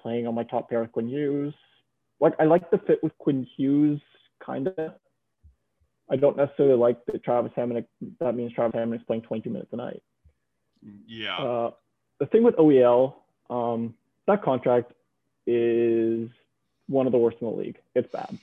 playing 0.00 0.26
on 0.26 0.34
my 0.34 0.44
top 0.44 0.70
pair 0.70 0.80
with 0.80 0.92
Quinn 0.92 1.08
Hughes. 1.08 1.54
Like 2.20 2.34
I 2.38 2.44
like 2.44 2.70
the 2.70 2.78
fit 2.78 3.02
with 3.02 3.16
Quinn 3.18 3.46
Hughes, 3.56 4.00
kind 4.44 4.68
of. 4.68 4.92
I 6.08 6.16
don't 6.16 6.36
necessarily 6.36 6.76
like 6.76 7.04
that 7.06 7.24
Travis 7.24 7.52
Hamonic. 7.56 7.86
That 8.20 8.34
means 8.34 8.52
Travis 8.52 8.78
Hamonic 8.78 8.96
is 8.96 9.02
playing 9.06 9.22
22 9.22 9.50
minutes 9.50 9.72
a 9.72 9.76
night. 9.76 10.02
Yeah. 11.06 11.36
Uh, 11.36 11.70
the 12.20 12.26
thing 12.26 12.44
with 12.44 12.56
OEL, 12.56 13.14
um, 13.50 13.94
that 14.26 14.42
contract 14.42 14.92
is 15.46 16.28
one 16.88 17.06
of 17.06 17.12
the 17.12 17.18
worst 17.18 17.38
in 17.40 17.48
the 17.48 17.52
league. 17.52 17.78
It's 17.94 18.10
bad. 18.12 18.38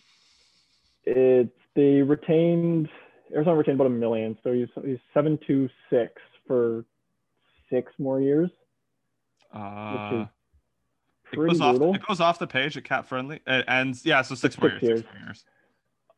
It's 1.06 1.50
they 1.76 2.02
retained 2.02 2.90
Arizona 3.34 3.56
retained 3.56 3.76
about 3.80 3.88
a 3.88 3.96
million, 3.96 4.38
so 4.44 4.54
he's, 4.54 4.68
he's 4.84 5.00
seven 5.14 5.40
two 5.48 5.70
six 5.90 6.22
for 6.46 6.86
six 7.74 7.92
more 7.98 8.22
years, 8.22 8.52
uh, 9.54 10.26
it 11.32 11.36
goes 11.38 11.62
off. 11.62 11.76
It 11.82 12.06
goes 12.08 12.20
off 12.20 12.38
the 12.40 12.48
page 12.48 12.78
at 12.78 12.84
CapFriendly, 12.84 13.40
and, 13.48 13.64
and 13.68 14.06
yeah, 14.06 14.22
so 14.22 14.36
six 14.36 14.56
Six 14.56 14.58
more 14.62 14.70
years. 14.72 14.82
years. 14.84 15.00
Six 15.00 15.10
more 15.14 15.24
years. 15.26 15.44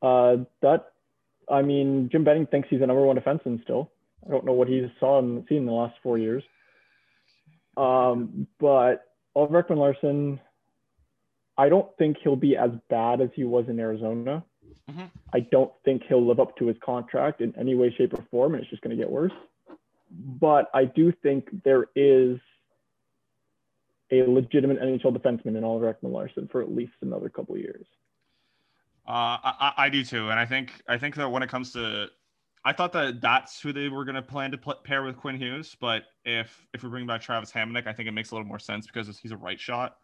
Uh, 0.02 0.46
that, 0.62 0.92
I 1.50 1.62
mean, 1.62 2.10
Jim 2.12 2.24
Benning 2.24 2.46
thinks 2.48 2.68
he's 2.70 2.82
a 2.82 2.86
number 2.86 3.02
one 3.04 3.18
defenseman 3.18 3.64
still. 3.64 3.92
I 4.26 4.30
don't 4.32 4.46
know 4.46 4.54
what 4.54 4.68
he's 4.68 4.90
saw 5.00 5.20
and 5.20 5.46
seen 5.48 5.60
in 5.60 5.66
the 5.66 5.72
last 5.72 5.96
four 6.04 6.18
years. 6.18 6.44
Um, 7.78 8.48
but 8.60 9.06
Ekman-Larsson, 9.36 10.40
I 11.58 11.70
don't 11.70 11.88
think 11.98 12.18
he'll 12.24 12.36
be 12.36 12.58
as 12.58 12.72
bad 12.90 13.22
as 13.22 13.30
he 13.36 13.44
was 13.44 13.66
in 13.70 13.80
Arizona. 13.80 14.44
Mhm. 14.90 15.10
I 15.34 15.40
don't 15.40 15.72
think 15.84 16.04
he'll 16.08 16.26
live 16.26 16.40
up 16.40 16.56
to 16.58 16.68
his 16.68 16.78
contract 16.84 17.42
in 17.42 17.56
any 17.58 17.76
way, 17.76 17.92
shape, 17.98 18.14
or 18.14 18.22
form, 18.32 18.54
and 18.54 18.62
it's 18.62 18.70
just 18.70 18.82
going 18.82 18.96
to 18.96 19.02
get 19.02 19.10
worse. 19.10 19.34
But 20.18 20.70
I 20.74 20.86
do 20.86 21.12
think 21.12 21.64
there 21.64 21.88
is 21.96 22.40
a 24.12 24.24
legitimate 24.24 24.80
NHL 24.82 25.18
defenseman 25.18 25.58
in 25.58 25.64
Oliver 25.64 25.94
Ekman-Larsson 25.94 26.48
for 26.52 26.62
at 26.62 26.72
least 26.72 26.94
another 27.02 27.30
couple 27.30 27.56
of 27.56 27.62
years. 27.62 27.86
Uh, 29.08 29.38
I, 29.44 29.74
I 29.78 29.90
do 29.90 30.04
too, 30.04 30.30
and 30.30 30.40
I 30.40 30.46
think 30.46 30.82
I 30.88 30.98
think 30.98 31.16
that 31.16 31.30
when 31.30 31.44
it 31.44 31.50
comes 31.50 31.74
to, 31.74 32.08
I 32.64 32.74
thought 32.74 32.92
that 32.94 33.22
that's 33.22 33.62
who 33.62 33.72
they 33.72 33.88
were 33.90 34.04
going 34.04 34.16
to 34.16 34.22
plan 34.22 34.52
to 34.52 34.58
pl- 34.58 34.80
pair 34.84 35.04
with 35.04 35.16
Quinn 35.18 35.38
Hughes, 35.38 35.76
but 35.80 36.04
if 36.24 36.66
if 36.74 36.82
we 36.82 36.90
bring 36.90 37.06
back 37.06 37.22
Travis 37.22 37.52
Hamonic, 37.52 37.86
I 37.86 37.94
think 37.94 38.08
it 38.08 38.14
makes 38.14 38.32
a 38.32 38.36
little 38.36 38.48
more 38.48 38.58
sense 38.58 38.88
because 38.88 39.20
he's 39.20 39.32
a 39.32 39.38
right 39.38 39.60
shot. 39.60 39.98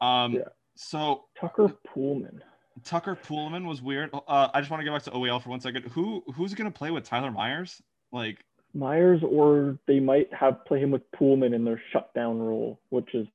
Um, 0.00 0.34
Yeah. 0.34 0.42
so 0.76 1.24
Tucker 1.40 1.72
Poolman. 1.88 2.40
Tucker 2.84 3.16
Poolman 3.16 3.66
was 3.66 3.82
weird. 3.82 4.10
Uh, 4.14 4.48
I 4.54 4.60
just 4.60 4.70
want 4.70 4.80
to 4.80 4.84
go 4.84 4.92
back 4.92 5.02
to 5.04 5.10
OEL 5.10 5.42
for 5.42 5.50
one 5.50 5.60
second. 5.60 5.84
Who 5.86 6.22
who's 6.34 6.54
going 6.54 6.70
to 6.70 6.76
play 6.76 6.90
with 6.92 7.04
Tyler 7.04 7.30
Myers? 7.32 7.82
Like, 8.12 8.44
Myers, 8.74 9.20
or 9.22 9.78
they 9.86 10.00
might 10.00 10.32
have 10.32 10.64
play 10.64 10.80
him 10.80 10.90
with 10.90 11.02
Poolman 11.12 11.54
in 11.54 11.64
their 11.64 11.80
shutdown 11.92 12.38
role, 12.38 12.80
which 12.88 13.14
is 13.14 13.26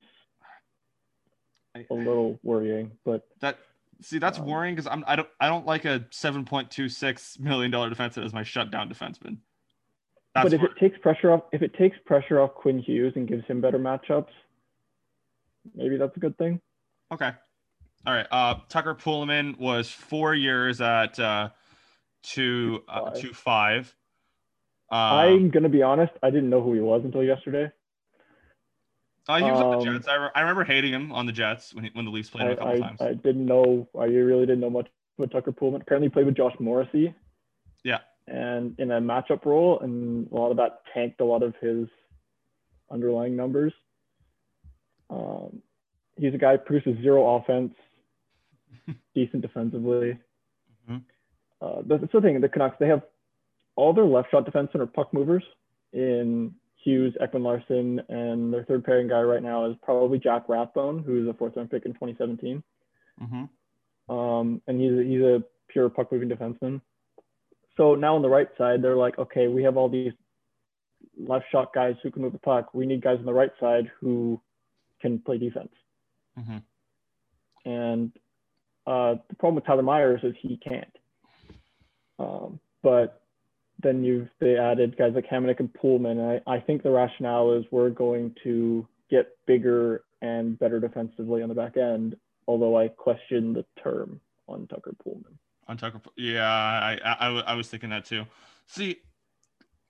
I, 1.76 1.86
a 1.90 1.94
little 1.94 2.40
worrying. 2.44 2.92
But 3.06 3.28
that 3.42 3.58
see 4.02 4.20
that's 4.20 4.40
Um, 4.40 4.46
worrying 4.46 4.76
because 4.76 4.88
I'm 4.88 5.04
I 5.08 5.16
don't 5.16 5.30
I 5.40 5.48
don't 5.48 5.66
like 5.66 5.86
a 5.86 6.06
seven 6.12 6.46
point 6.46 6.72
two 6.72 6.90
six 6.90 7.40
million 7.40 7.72
dollar 7.72 7.90
defenseman 7.90 8.26
as 8.26 8.34
my 8.34 8.44
shutdown 8.44 8.90
defenseman. 8.90 9.38
That's 10.34 10.46
but 10.46 10.54
if 10.54 10.62
wor- 10.62 10.70
it 10.72 10.78
takes 10.78 10.98
pressure 11.00 11.32
off, 11.32 11.42
if 11.52 11.62
it 11.62 11.74
takes 11.76 11.98
pressure 12.06 12.40
off 12.40 12.54
Quinn 12.56 12.80
Hughes 12.80 13.14
and 13.16 13.28
gives 13.28 13.46
him 13.46 13.62
better 13.62 13.80
matchups, 13.80 14.30
maybe 15.76 15.98
that's 15.98 16.16
a 16.16 16.20
good 16.20 16.38
thing. 16.38 16.62
Okay. 17.12 17.32
All 18.06 18.14
right. 18.14 18.28
Uh, 18.32 18.56
Tucker 18.70 18.96
Poolman 18.96 19.58
was 19.58 19.90
four 19.90 20.34
years 20.34 20.80
at 20.82 21.20
uh, 21.20 21.50
two 22.24 22.84
uh, 22.88 23.12
two 23.12 23.34
five. 23.34 23.94
Um, 24.90 25.00
I'm 25.00 25.50
gonna 25.50 25.70
be 25.70 25.84
honest, 25.84 26.14
I 26.24 26.30
didn't 26.30 26.50
know 26.50 26.62
who 26.62 26.74
he 26.74 26.80
was 26.80 27.02
until 27.04 27.24
yesterday. 27.24 27.70
uh, 29.28 29.38
he 29.38 29.44
was 29.44 29.62
on 29.62 29.72
the 29.72 29.78
um, 29.78 29.84
Jets. 29.96 30.08
I, 30.08 30.16
re- 30.16 30.30
I 30.34 30.42
remember 30.42 30.64
hating 30.64 30.94
him 30.94 31.12
on 31.12 31.26
the 31.26 31.34
Jets 31.34 31.74
when 31.74 31.84
he, 31.84 31.90
when 31.94 32.06
the 32.06 32.12
Leafs 32.12 32.30
played 32.30 32.46
him 32.46 32.54
a 32.54 32.56
couple 32.56 32.72
I, 32.72 32.80
times. 32.80 33.02
I 33.02 33.14
didn't 33.14 33.46
know. 33.46 33.90
I 34.00 34.06
really 34.06 34.46
didn't 34.46 34.62
know 34.62 34.70
much 34.70 34.88
about 35.18 35.32
Tucker 35.32 35.52
Poolman. 35.52 35.82
Apparently, 35.82 36.08
he 36.08 36.14
played 36.14 36.26
with 36.26 36.36
Josh 36.38 36.54
Morrissey. 36.60 37.14
Yeah. 37.84 38.00
And 38.28 38.80
in 38.80 38.92
a 38.92 39.02
matchup 39.02 39.46
role, 39.46 39.80
and 39.80 40.30
a 40.32 40.36
lot 40.36 40.52
of 40.52 40.58
that 40.58 40.82
tanked 40.94 41.22
a 41.22 41.26
lot 41.26 41.44
of 41.44 41.54
his 41.62 41.88
underlying 42.92 43.36
numbers. 43.36 43.74
Um, 45.10 45.62
he's 46.18 46.34
a 46.34 46.38
guy 46.38 46.54
who 46.54 46.58
produces 46.60 47.02
zero 47.02 47.36
offense, 47.36 47.74
decent 49.16 49.42
defensively. 49.42 50.18
Mhm. 50.90 51.04
Uh, 51.62 51.82
that's 51.86 52.12
the 52.12 52.22
thing. 52.22 52.40
The 52.40 52.50
Canucks 52.50 52.78
they 52.80 52.88
have 52.88 53.04
all 53.78 53.94
their 53.94 54.06
left 54.06 54.32
shot 54.32 54.46
defensemen 54.46 54.82
are 54.82 54.88
puck 54.88 55.14
movers 55.14 55.44
in 55.94 56.54
Hughes, 56.84 57.16
Ekman-Larsson, 57.22 58.02
and 58.10 58.54
their 58.54 58.66
third 58.66 58.84
pairing 58.84 59.08
guy 59.08 59.22
right 59.22 59.42
now 59.42 59.66
is 59.70 59.76
probably 59.82 60.20
Jack 60.20 60.50
Rathbone, 60.50 61.04
who's 61.04 61.28
a 61.30 61.34
fourth 61.34 61.56
round 61.56 61.72
pick 61.72 61.86
in 61.86 61.94
2017. 61.94 62.64
hmm 63.20 63.44
Um, 64.14 64.62
and 64.68 64.82
he's 64.82 64.92
a, 64.92 65.04
he's 65.04 65.22
a 65.22 65.44
pure 65.70 65.90
puck 65.90 66.12
moving 66.12 66.30
defenseman. 66.30 66.82
So 67.78 67.96
now 67.96 68.16
on 68.16 68.22
the 68.22 68.30
right 68.30 68.48
side, 68.58 68.82
they're 68.82 68.96
like, 68.96 69.18
okay, 69.20 69.48
we 69.48 69.64
have 69.64 69.78
all 69.78 69.90
these 69.90 70.14
left 71.18 71.46
shot 71.52 71.74
guys 71.74 71.96
who 72.02 72.10
can 72.10 72.24
move 72.24 72.34
the 72.34 72.40
puck. 72.40 72.74
We 72.74 72.86
need 72.86 73.02
guys 73.04 73.20
on 73.20 73.26
the 73.26 73.34
right 73.34 73.52
side 73.60 73.92
who 74.00 74.42
can 75.02 75.20
play 75.20 75.38
defense. 75.38 75.74
hmm 76.36 76.58
And 77.66 78.12
uh, 78.88 79.16
the 79.30 79.36
problem 79.36 79.56
with 79.56 79.66
Tyler 79.66 79.84
Myers 79.84 80.22
is 80.24 80.34
he 80.42 80.58
can't. 80.58 80.96
Um, 82.18 82.60
but 82.82 83.22
then 83.82 84.04
you've 84.04 84.30
they 84.40 84.58
added 84.58 84.98
guys 84.98 85.14
like 85.14 85.30
Hamonic 85.30 85.60
and 85.60 85.72
Poolman. 85.74 86.42
I, 86.48 86.52
I 86.52 86.60
think 86.60 86.84
the 86.84 86.92
rationale 86.92 87.54
is 87.54 87.66
we're 87.72 87.90
going 87.90 88.36
to 88.44 88.88
get 89.10 89.28
bigger 89.46 90.04
and 90.22 90.58
better 90.58 90.80
defensively 90.80 91.42
on 91.44 91.50
the 91.50 91.56
back 91.56 91.78
end. 91.78 92.16
Although 92.48 92.78
I 92.78 92.88
question 92.88 93.54
the 93.54 93.66
term 93.82 94.22
on 94.48 94.68
Tucker 94.68 94.96
Poolman. 95.06 95.38
On 95.68 95.78
Tucker. 95.78 96.00
Yeah, 96.16 96.48
I, 96.48 96.98
I, 97.04 97.28
I 97.48 97.54
was 97.56 97.68
thinking 97.68 97.90
that 97.90 98.06
too. 98.06 98.26
See, 98.68 98.98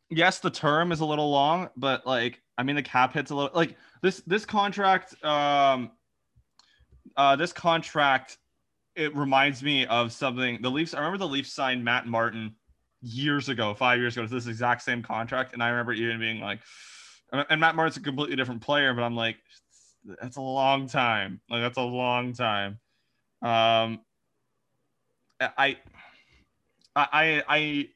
yes, 0.10 0.40
the 0.40 0.50
term 0.50 0.92
is 0.92 1.00
a 1.00 1.06
little 1.06 1.30
long, 1.30 1.70
but 1.78 2.06
like, 2.06 2.42
I 2.58 2.64
mean, 2.64 2.76
the 2.76 2.84
cap 2.84 3.14
hits 3.14 3.32
a 3.32 3.36
little 3.36 3.52
like 3.54 3.78
this, 4.02 4.22
this 4.26 4.46
contract, 4.46 5.24
um, 5.24 5.92
uh, 7.16 7.36
this 7.36 7.54
contract, 7.54 8.38
it 8.96 9.16
reminds 9.16 9.62
me 9.62 9.86
of 9.86 10.12
something 10.12 10.60
the 10.62 10.72
Leafs. 10.72 10.96
I 10.96 10.98
remember 10.98 11.20
the 11.20 11.28
Leafs 11.28 11.54
signed 11.54 11.84
Matt 11.84 12.08
Martin 12.08 12.56
years 13.02 13.50
ago, 13.50 13.74
five 13.74 14.00
years 14.00 14.16
ago, 14.16 14.26
to 14.26 14.34
this 14.34 14.48
exact 14.48 14.82
same 14.82 15.04
contract. 15.04 15.54
And 15.54 15.62
I 15.62 15.70
remember 15.70 15.94
even 15.94 16.20
being 16.20 16.40
like, 16.40 16.60
and 17.32 17.60
Matt 17.60 17.76
Martin's 17.76 17.98
a 17.98 18.02
completely 18.02 18.36
different 18.36 18.62
player, 18.62 18.94
but 18.94 19.04
I'm 19.04 19.16
like, 19.16 19.38
that's 20.22 20.38
a 20.38 20.42
long 20.42 20.88
time. 20.88 21.42
Like, 21.50 21.62
that's 21.62 21.78
a 21.78 21.82
long 21.82 22.34
time. 22.34 22.80
Um, 23.42 24.00
I, 25.40 25.78
I, 26.96 27.44
I, 27.48 27.90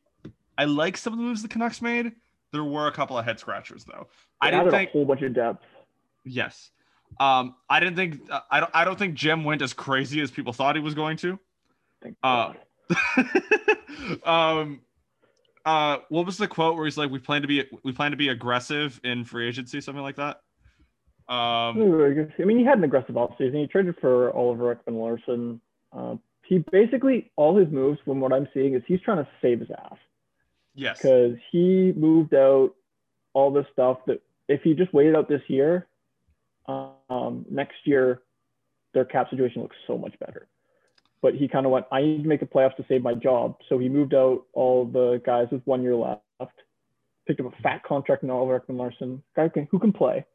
I 0.58 0.65
like 0.65 0.98
some 0.98 1.13
of 1.13 1.20
the 1.20 1.24
moves 1.24 1.41
the 1.41 1.48
Canucks 1.48 1.81
made. 1.81 2.12
There 2.51 2.63
were 2.63 2.88
a 2.88 2.91
couple 2.91 3.17
of 3.17 3.25
head 3.25 3.39
scratchers 3.39 3.86
though. 3.86 4.08
They 4.41 4.50
I 4.50 4.51
didn't 4.51 4.72
think. 4.72 4.89
a 4.89 4.93
whole 4.93 5.05
bunch 5.05 5.22
of 5.22 5.34
depth. 5.34 5.63
Yes. 6.25 6.72
Um, 7.20 7.55
I 7.70 7.79
didn't 7.79 7.96
think. 7.96 8.29
I 8.50 8.60
don't. 8.60 8.72
I 8.74 8.86
don't 8.86 9.00
think 9.00 9.15
Jim 9.15 9.43
went 9.43 9.62
as 9.62 9.74
crazy 9.74 10.22
as 10.22 10.31
people 10.31 10.53
thought 10.53 10.75
he 10.75 10.81
was 10.81 10.93
going 10.93 11.17
to. 11.17 11.39
Thank 12.01 12.17
Uh, 12.24 12.53
um, 14.25 14.81
uh, 15.65 15.98
what 16.10 16.25
was 16.25 16.38
the 16.38 16.48
quote 16.48 16.75
where 16.75 16.86
he's 16.86 16.98
like, 16.98 17.12
"We 17.12 17.20
plan 17.20 17.41
to 17.41 17.48
be, 17.48 17.63
we 17.84 17.91
plan 17.91 18.12
to 18.12 18.18
be 18.18 18.30
aggressive 18.30 19.00
in 19.03 19.24
free 19.24 19.48
agency," 19.48 19.82
something 19.82 20.03
like 20.03 20.18
that. 20.18 20.41
Um, 21.27 21.77
I 22.39 22.44
mean, 22.44 22.60
he 22.60 22.65
had 22.65 22.77
an 22.77 22.84
aggressive 22.84 23.15
offseason. 23.15 23.62
He 23.62 23.68
traded 23.68 23.96
for 24.01 24.36
Oliver 24.36 24.75
Ekman-Larsson. 24.75 25.62
Uh, 25.94 26.15
he 26.44 26.60
basically 26.72 27.32
all 27.38 27.58
his 27.58 27.70
moves, 27.70 28.00
from 28.03 28.20
what 28.20 28.34
I'm 28.34 28.48
seeing, 28.53 28.74
is 28.74 28.84
he's 28.86 29.00
trying 29.01 29.24
to 29.24 29.27
save 29.41 29.62
his 29.62 29.70
ass 29.72 29.98
yes. 30.75 30.98
because 30.98 31.38
he 31.51 31.94
moved 31.96 32.34
out 32.34 32.72
all 33.34 33.51
this 33.51 33.65
stuff 33.72 34.00
that 34.08 34.22
if 34.50 34.62
he 34.62 34.74
just 34.74 34.94
waited 34.94 35.15
out 35.15 35.30
this 35.30 35.41
year, 35.48 35.88
um, 36.68 37.46
next 37.50 37.77
year 37.86 38.22
their 38.94 39.06
cap 39.06 39.30
situation 39.30 39.62
looks 39.62 39.77
so 39.88 39.98
much 39.98 40.18
better. 40.20 40.48
But 41.22 41.36
he 41.36 41.48
kind 41.48 41.66
of 41.66 41.72
went, 41.72 41.86
I 41.92 42.01
need 42.01 42.24
to 42.24 42.30
make 42.30 42.40
the 42.40 42.48
playoffs 42.48 42.75
to 42.78 42.86
save 42.88 43.04
my 43.04 43.13
job. 43.13 43.58
So 43.70 43.78
he 43.78 43.90
moved 43.90 44.13
out 44.13 44.46
all 44.54 44.86
the 44.86 45.22
guys 45.24 45.48
with 45.51 45.62
one 45.66 45.84
year 45.84 45.96
left, 45.96 46.22
picked 47.28 47.40
up 47.40 47.54
a 47.54 47.62
fat 47.62 47.84
contract 47.84 48.24
in 48.24 48.32
Oliver 48.32 48.60
Ekman-Larsson, 48.60 49.22
guy 49.36 49.44
who 49.44 49.50
can, 49.50 49.68
who 49.70 49.80
can 49.80 49.94
play. 49.94 50.25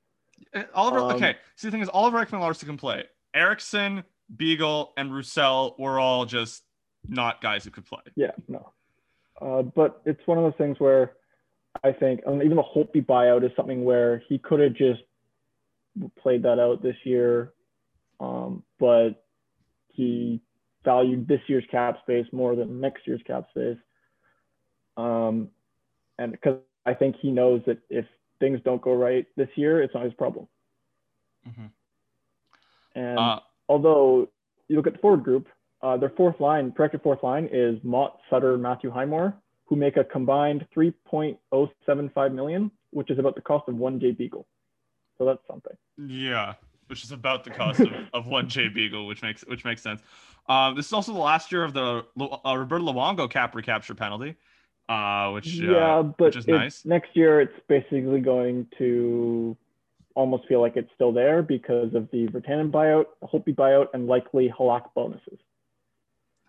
Uh, 0.55 0.63
Oliver. 0.75 0.99
Um, 0.99 1.17
okay. 1.17 1.37
See, 1.57 1.67
the 1.69 1.73
thing 1.73 1.83
is, 1.83 1.89
Oliver 1.89 2.25
Ekman-Larsson 2.25 2.69
can 2.69 2.77
play. 2.77 3.05
Eriksson, 3.35 4.05
Beagle, 4.37 4.93
and 4.97 5.13
Roussel 5.13 5.75
were 5.79 5.99
all 5.99 6.25
just 6.25 6.63
not 7.09 7.41
guys 7.41 7.65
who 7.65 7.71
could 7.71 7.87
play. 7.87 8.03
Yeah, 8.15 8.33
no. 8.47 8.73
Uh, 9.41 9.63
but 9.63 10.01
it's 10.07 10.25
one 10.27 10.39
of 10.39 10.45
those 10.45 10.57
things 10.57 10.79
where 10.79 11.15
I 11.83 11.93
think, 11.93 12.21
um, 12.27 12.43
even 12.43 12.57
the 12.57 12.63
Holtby 12.63 13.05
buyout 13.05 13.45
is 13.45 13.51
something 13.57 13.85
where 13.85 14.23
he 14.29 14.39
could 14.39 14.61
have 14.61 14.75
just 14.75 15.03
played 16.19 16.43
that 16.45 16.59
out 16.59 16.83
this 16.83 16.97
year, 17.05 17.53
um, 18.21 18.63
but 18.79 19.25
he 19.89 20.41
valued 20.87 21.29
this 21.29 21.43
year's 21.49 21.67
cap 21.71 21.99
space 22.01 22.27
more 22.33 22.57
than 22.57 22.81
next 22.81 23.07
year's 23.07 23.21
cap 23.27 23.45
space. 23.51 23.77
Um, 24.97 25.51
and 26.19 26.33
because 26.33 26.59
I 26.87 26.95
think 26.95 27.17
he 27.21 27.31
knows 27.31 27.61
that 27.67 27.79
if 27.91 28.07
things 28.41 28.61
don't 28.65 28.81
go 28.81 28.95
right 28.95 29.27
this 29.37 29.51
year, 29.57 29.83
it's 29.83 29.93
not 29.93 30.05
his 30.05 30.15
problem. 30.15 30.49
Mhm. 31.47 31.71
And 32.95 33.19
Uh, 33.19 33.41
although 33.69 34.29
you 34.69 34.77
look 34.77 34.87
at 34.87 34.95
the 34.95 34.99
forward 35.01 35.25
group, 35.25 35.49
uh, 35.83 35.97
their 35.99 36.11
fourth 36.11 36.41
line, 36.41 36.73
projected 36.73 37.03
fourth 37.03 37.23
line 37.23 37.49
is 37.53 37.83
Motte, 37.85 38.19
Sutter, 38.31 38.57
Matthew 38.57 38.91
Highmore, 38.91 39.35
who 39.67 39.77
make 39.77 39.97
a 39.97 40.05
combined 40.05 40.67
3.075 40.73 42.33
million, 42.33 42.71
which 42.91 43.11
is 43.11 43.19
about 43.19 43.35
the 43.35 43.43
cost 43.43 43.69
of 43.69 43.77
one 43.77 44.01
Jay 44.01 44.13
Beagle. 44.13 44.47
So 45.19 45.25
that's 45.25 45.45
something. 45.47 45.77
Yeah, 45.99 46.55
which 46.89 47.05
is 47.05 47.13
about 47.13 47.45
the 47.45 47.51
cost 47.51 47.81
of, 47.81 47.93
of 48.13 48.27
one 48.27 48.49
Jay 48.49 48.69
Beagle, 48.69 49.07
which 49.07 49.23
makes 49.23 49.43
which 49.47 49.65
makes 49.65 49.83
sense. 49.83 50.01
Um, 50.49 50.77
this 50.77 50.87
is 50.87 50.93
also 50.93 51.13
the 51.13 51.19
last 51.19 51.51
year 51.51 51.65
of 51.65 51.73
the 51.73 52.05
uh, 52.21 52.57
Roberto 52.57 52.85
Luongo 52.85 53.29
cap 53.31 53.55
recapture 53.55 53.95
penalty, 53.95 54.37
uh, 54.89 55.31
which 55.31 55.47
yeah, 55.55 55.99
uh, 55.99 56.03
but 56.03 56.27
which 56.27 56.37
is 56.37 56.47
nice. 56.47 56.85
next 56.85 57.11
year 57.15 57.41
it's 57.41 57.59
basically 57.69 58.21
going 58.21 58.67
to 58.79 59.57
almost 60.15 60.47
feel 60.49 60.61
like 60.61 60.77
it's 60.77 60.91
still 60.95 61.13
there 61.13 61.43
because 61.43 61.95
of 61.95 62.09
the 62.11 62.27
Virtanen 62.29 62.71
buyout, 62.71 63.07
Holtby 63.23 63.55
buyout, 63.55 63.89
and 63.93 64.07
likely 64.07 64.53
Halak 64.59 64.85
bonuses. 64.95 65.39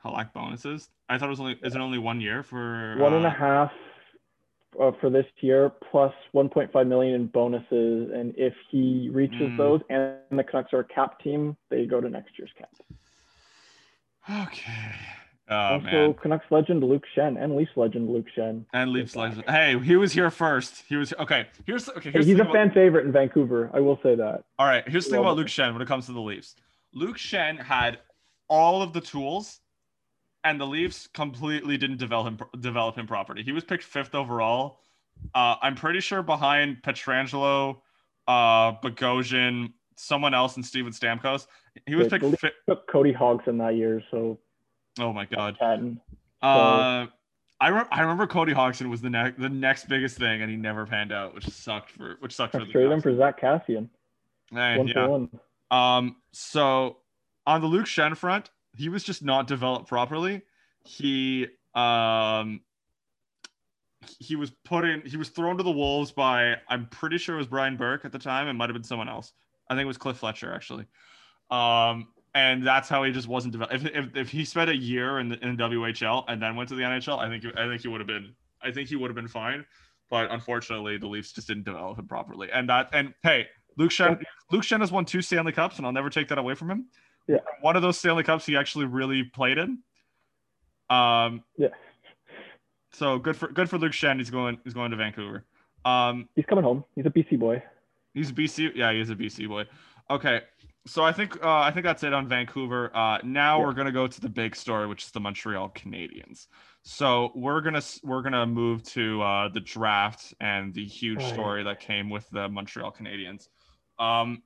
Halak 0.03 0.31
bonuses. 0.31 0.89
I 1.09 1.17
thought 1.17 1.27
it 1.27 1.31
was 1.31 1.39
only 1.39 1.59
is 1.63 1.75
it 1.75 1.81
only 1.81 1.97
one 1.97 2.21
year 2.21 2.43
for 2.43 2.95
One 2.97 3.13
and 3.13 3.25
a 3.25 3.29
uh, 3.29 3.33
half 3.33 3.71
uh, 4.81 4.91
for 5.01 5.09
this 5.09 5.25
year, 5.41 5.71
plus 5.91 6.13
1.5 6.35 6.87
million 6.87 7.15
in 7.15 7.27
bonuses, 7.27 8.11
and 8.13 8.33
if 8.37 8.53
he 8.69 9.09
reaches 9.11 9.49
Mm. 9.51 9.57
those 9.57 9.81
and 9.89 10.15
the 10.37 10.43
Canucks 10.43 10.73
are 10.73 10.79
a 10.79 10.83
cap 10.85 11.19
team, 11.19 11.57
they 11.69 11.85
go 11.85 11.99
to 12.01 12.09
next 12.09 12.37
year's 12.37 12.51
cap. 12.57 12.69
Okay. 14.29 14.91
Oh 15.49 15.55
also, 15.55 15.85
man. 15.85 16.13
Canucks 16.15 16.45
legend 16.51 16.83
Luke 16.83 17.03
Schenn 17.15 17.41
and 17.41 17.55
Leafs 17.55 17.71
legend 17.77 18.09
Luke 18.09 18.25
Schenn. 18.37 18.65
And 18.73 18.91
Leafs 18.91 19.15
legend. 19.15 19.45
Hey, 19.47 19.79
he 19.79 19.95
was 19.95 20.11
here 20.11 20.29
first. 20.29 20.83
He 20.89 20.97
was 20.97 21.13
okay. 21.19 21.47
Here's 21.65 21.87
okay. 21.87 22.01
Hey, 22.09 22.11
Here's 22.11 22.25
he's 22.25 22.37
a 22.37 22.41
about- 22.41 22.53
fan 22.53 22.71
favorite 22.71 23.05
in 23.05 23.13
Vancouver. 23.13 23.69
I 23.73 23.79
will 23.79 23.97
say 24.03 24.15
that. 24.15 24.43
All 24.59 24.67
right, 24.67 24.83
here's 24.87 25.05
the 25.05 25.11
thing 25.11 25.19
about 25.21 25.37
Luke 25.37 25.47
Schenn 25.47 25.71
when 25.71 25.81
it 25.81 25.87
comes 25.87 26.05
to 26.07 26.11
the 26.11 26.19
Leafs. 26.19 26.55
Luke 26.93 27.15
Schenn 27.17 27.57
had 27.57 27.99
all 28.49 28.81
of 28.81 28.91
the 28.91 28.99
tools, 28.99 29.61
and 30.43 30.59
the 30.59 30.65
Leafs 30.65 31.07
completely 31.07 31.77
didn't 31.77 31.97
develop 31.97 32.27
him 32.27 32.39
develop 32.61 32.97
him 32.97 33.07
properly. 33.07 33.43
He 33.43 33.51
was 33.51 33.63
picked 33.63 33.83
fifth 33.83 34.15
overall. 34.15 34.79
Uh, 35.33 35.55
I'm 35.61 35.75
pretty 35.75 35.99
sure 35.99 36.21
behind 36.21 36.81
Pietrangelo, 36.83 37.77
uh, 38.27 38.73
Bogosian, 38.73 39.73
someone 39.95 40.33
else, 40.33 40.55
and 40.55 40.65
Steven 40.65 40.91
Stamkos. 40.91 41.47
He 41.85 41.95
was 41.95 42.11
Wait, 42.11 42.21
picked. 42.21 42.39
Fi- 42.39 42.51
Took 42.67 42.87
Cody 42.87 43.11
Hodgson 43.11 43.57
that 43.57 43.75
year, 43.75 44.01
so 44.11 44.37
oh 44.99 45.11
my 45.13 45.25
god. 45.25 45.57
Patton. 45.59 45.99
Uh, 46.41 47.07
I, 47.59 47.69
re- 47.69 47.85
I 47.91 48.01
remember 48.01 48.27
Cody 48.27 48.53
Hodgson 48.53 48.89
was 48.91 49.01
the 49.01 49.09
next 49.09 49.39
the 49.39 49.49
next 49.49 49.89
biggest 49.89 50.17
thing, 50.17 50.41
and 50.43 50.51
he 50.51 50.55
never 50.57 50.85
panned 50.85 51.11
out, 51.11 51.33
which 51.33 51.47
sucked 51.49 51.89
for 51.91 52.17
which 52.19 52.33
sucked 52.35 52.53
for 52.53 52.59
the 52.59 52.71
Canucks. 52.71 53.03
for 53.03 53.17
Zach 53.17 53.41
Kassian. 53.41 53.89
Hey, 54.51 54.77
One 54.77 54.87
yeah. 54.87 54.93
for 54.93 55.09
one. 55.09 55.29
Um, 55.71 56.15
so 56.31 56.97
on 57.47 57.61
the 57.61 57.67
Luke 57.67 57.87
Schenn 57.87 58.15
front, 58.15 58.51
he 58.77 58.89
was 58.89 59.03
just 59.03 59.23
not 59.23 59.47
developed 59.47 59.87
properly. 59.87 60.41
He 60.83 61.47
um 61.75 62.61
he 64.19 64.35
was 64.35 64.51
put 64.63 64.85
in 64.85 65.01
he 65.05 65.17
was 65.17 65.29
thrown 65.29 65.57
to 65.57 65.63
the 65.63 65.71
wolves 65.71 66.11
by 66.11 66.55
I'm 66.69 66.87
pretty 66.87 67.17
sure 67.17 67.35
it 67.35 67.39
was 67.39 67.47
Brian 67.47 67.77
Burke 67.77 68.05
at 68.05 68.11
the 68.11 68.19
time. 68.19 68.47
It 68.47 68.53
might 68.53 68.69
have 68.69 68.75
been 68.75 68.83
someone 68.83 69.09
else. 69.09 69.33
I 69.69 69.73
think 69.73 69.83
it 69.83 69.87
was 69.87 69.97
Cliff 69.97 70.17
Fletcher 70.17 70.53
actually. 70.53 70.85
Um 71.49 72.07
and 72.35 72.65
that's 72.65 72.87
how 72.87 73.03
he 73.03 73.11
just 73.11 73.27
wasn't 73.27 73.53
developed. 73.53 73.73
If, 73.73 73.85
if, 73.85 74.15
if 74.15 74.29
he 74.29 74.45
spent 74.45 74.69
a 74.69 74.75
year 74.75 75.17
in 75.17 75.29
the, 75.29 75.43
in 75.43 75.57
WHL 75.57 76.25
and 76.27 76.39
then 76.39 76.55
went 76.55 76.69
to 76.69 76.75
the 76.75 76.83
NHL, 76.83 77.17
I 77.17 77.27
think 77.29 77.45
I 77.57 77.67
think 77.67 77.81
he 77.81 77.87
would 77.87 77.99
have 77.99 78.07
been 78.07 78.33
I 78.61 78.71
think 78.71 78.89
he 78.89 78.95
would 78.95 79.09
have 79.09 79.15
been 79.15 79.27
fine. 79.27 79.65
But 80.09 80.31
unfortunately, 80.31 80.97
the 80.97 81.07
Leafs 81.07 81.33
just 81.33 81.47
didn't 81.47 81.63
develop 81.63 81.99
him 81.99 82.07
properly. 82.07 82.49
And 82.51 82.69
that 82.69 82.89
and 82.93 83.13
hey, 83.23 83.47
Luke 83.77 83.91
Schenn 83.91 84.21
Luke 84.51 84.63
Schenn 84.63 84.79
has 84.79 84.91
won 84.91 85.05
two 85.05 85.21
Stanley 85.21 85.51
Cups, 85.51 85.77
and 85.77 85.85
I'll 85.85 85.91
never 85.91 86.09
take 86.09 86.27
that 86.29 86.37
away 86.37 86.53
from 86.55 86.71
him. 86.71 86.85
Yeah. 87.27 87.37
One 87.61 87.75
of 87.75 87.81
those 87.81 87.97
Stanley 87.97 88.23
Cups 88.23 88.45
he 88.45 88.55
actually 88.55 88.85
really 88.85 89.23
played 89.23 89.57
in. 89.57 89.79
Um, 90.89 91.43
Yeah. 91.57 91.69
so 92.93 93.19
good 93.19 93.35
for 93.35 93.47
good 93.49 93.69
for 93.69 93.77
Luke 93.77 93.91
Schenn. 93.91 94.17
He's 94.17 94.29
going 94.29 94.59
he's 94.63 94.73
going 94.73 94.91
to 94.91 94.97
Vancouver. 94.97 95.45
Um, 95.85 96.27
He's 96.35 96.45
coming 96.45 96.63
home. 96.63 96.83
He's 96.95 97.05
a 97.05 97.09
BC 97.09 97.37
boy. 97.39 97.63
he's 98.13 98.29
a 98.29 98.33
BC. 98.33 98.71
Yeah, 98.75 98.91
he's 98.93 99.09
a 99.09 99.15
BC 99.15 99.47
boy. 99.47 99.65
Okay. 100.09 100.41
So 100.85 101.03
I 101.03 101.11
think 101.11 101.43
uh, 101.43 101.59
I 101.59 101.71
think 101.71 101.85
that's 101.85 102.03
it 102.03 102.13
on 102.13 102.27
Vancouver. 102.29 102.95
Uh, 102.95 103.17
now 103.23 103.59
Yeah. 103.59 103.65
we're 103.65 103.73
gonna 103.73 103.91
go 103.91 104.07
to 104.07 104.21
the 104.21 104.29
big 104.29 104.55
story, 104.55 104.87
which 104.87 105.03
is 105.03 105.11
the 105.11 105.19
Montreal 105.19 105.69
Canadiens. 105.69 106.47
So 106.83 107.31
we're 107.35 107.59
gonna 107.59 107.81
we're 108.03 108.21
gonna 108.21 108.45
move 108.45 108.83
to 108.83 109.21
uh, 109.21 109.49
the 109.49 109.59
draft 109.59 110.33
and 110.39 110.73
the 110.73 110.85
huge 110.85 111.19
Oh, 111.21 111.27
yeah. 111.27 111.33
story 111.33 111.63
that 111.63 111.81
came 111.81 112.09
with 112.09 112.29
the 112.29 112.47
Montreal 112.47 112.93
Canadiens. 112.93 113.49
Um, 113.99 114.43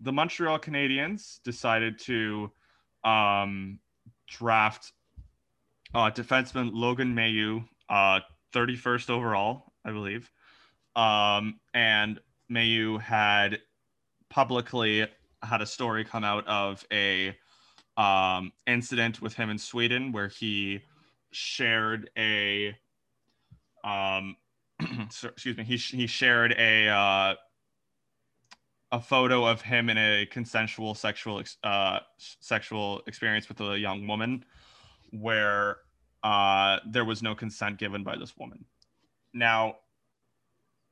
the 0.00 0.12
Montreal 0.12 0.58
Canadiens 0.58 1.42
decided 1.42 1.98
to 2.00 2.50
um, 3.04 3.78
draft 4.26 4.92
uh, 5.94 6.10
defenseman 6.10 6.70
Logan 6.72 7.14
Mailloux, 7.14 7.64
uh, 7.88 8.20
31st 8.52 9.10
overall, 9.10 9.72
I 9.84 9.92
believe. 9.92 10.30
Um, 10.94 11.60
and 11.74 12.20
Mailloux 12.50 13.00
had 13.00 13.60
publicly 14.28 15.06
had 15.42 15.62
a 15.62 15.66
story 15.66 16.04
come 16.04 16.24
out 16.24 16.46
of 16.46 16.84
a 16.92 17.36
um, 17.96 18.52
incident 18.66 19.22
with 19.22 19.34
him 19.34 19.50
in 19.50 19.58
Sweden 19.58 20.12
where 20.12 20.28
he 20.28 20.80
shared 21.30 22.10
a 22.16 22.76
um, 23.84 24.36
excuse 25.00 25.56
me 25.56 25.64
he, 25.64 25.76
he 25.76 26.06
shared 26.06 26.54
a 26.58 26.88
uh, 26.88 27.34
a 28.92 29.00
photo 29.00 29.44
of 29.44 29.60
him 29.62 29.90
in 29.90 29.98
a 29.98 30.26
consensual 30.26 30.94
sexual 30.94 31.40
ex- 31.40 31.56
uh, 31.64 32.00
sexual 32.40 33.02
experience 33.06 33.48
with 33.48 33.60
a 33.60 33.78
young 33.78 34.06
woman 34.06 34.44
where 35.10 35.78
uh, 36.22 36.78
there 36.86 37.04
was 37.04 37.22
no 37.22 37.34
consent 37.34 37.78
given 37.78 38.02
by 38.02 38.16
this 38.16 38.36
woman. 38.36 38.64
Now, 39.32 39.76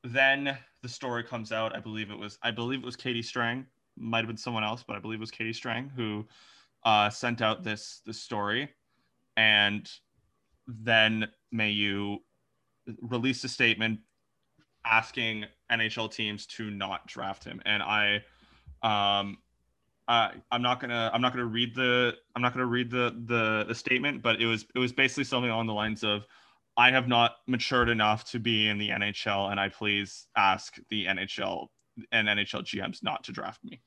then 0.02 0.58
the 0.82 0.88
story 0.88 1.24
comes 1.24 1.50
out. 1.52 1.74
I 1.74 1.80
believe 1.80 2.10
it 2.10 2.18
was 2.18 2.38
I 2.42 2.50
believe 2.50 2.80
it 2.80 2.84
was 2.84 2.96
Katie 2.96 3.22
Strang, 3.22 3.66
might 3.96 4.18
have 4.18 4.26
been 4.26 4.36
someone 4.36 4.64
else, 4.64 4.84
but 4.86 4.96
I 4.96 5.00
believe 5.00 5.18
it 5.18 5.20
was 5.20 5.30
Katie 5.30 5.52
Strang 5.52 5.88
who 5.88 6.26
uh, 6.84 7.10
sent 7.10 7.42
out 7.42 7.62
this 7.62 8.02
this 8.04 8.20
story, 8.20 8.68
and 9.36 9.88
then 10.66 11.28
Mailloux 11.54 12.18
released 13.00 13.44
a 13.44 13.48
statement 13.48 14.00
asking 14.84 15.46
NHL 15.70 16.12
teams 16.12 16.46
to 16.46 16.70
not 16.70 17.06
draft 17.06 17.44
him, 17.44 17.60
and 17.64 17.82
I. 17.82 18.24
Um, 18.82 19.38
uh, 20.06 20.32
I'm 20.52 20.60
not 20.60 20.80
gonna 20.80 21.10
I'm 21.14 21.22
not 21.22 21.32
gonna 21.32 21.46
read 21.46 21.74
the 21.74 22.12
I'm 22.36 22.42
not 22.42 22.52
gonna 22.52 22.66
read 22.66 22.90
the, 22.90 23.16
the 23.24 23.64
the 23.66 23.74
statement, 23.74 24.22
but 24.22 24.40
it 24.40 24.44
was 24.46 24.66
it 24.74 24.78
was 24.78 24.92
basically 24.92 25.24
something 25.24 25.50
along 25.50 25.66
the 25.66 25.72
lines 25.72 26.04
of 26.04 26.26
I 26.76 26.90
have 26.90 27.08
not 27.08 27.36
matured 27.46 27.88
enough 27.88 28.24
to 28.32 28.38
be 28.38 28.68
in 28.68 28.78
the 28.78 28.90
NHL, 28.90 29.50
and 29.50 29.60
I 29.60 29.68
please 29.68 30.26
ask 30.36 30.76
the 30.90 31.06
NHL 31.06 31.68
and 32.10 32.28
NHL 32.28 32.64
GMs 32.64 33.02
not 33.02 33.24
to 33.24 33.32
draft 33.32 33.60
me. 33.64 33.80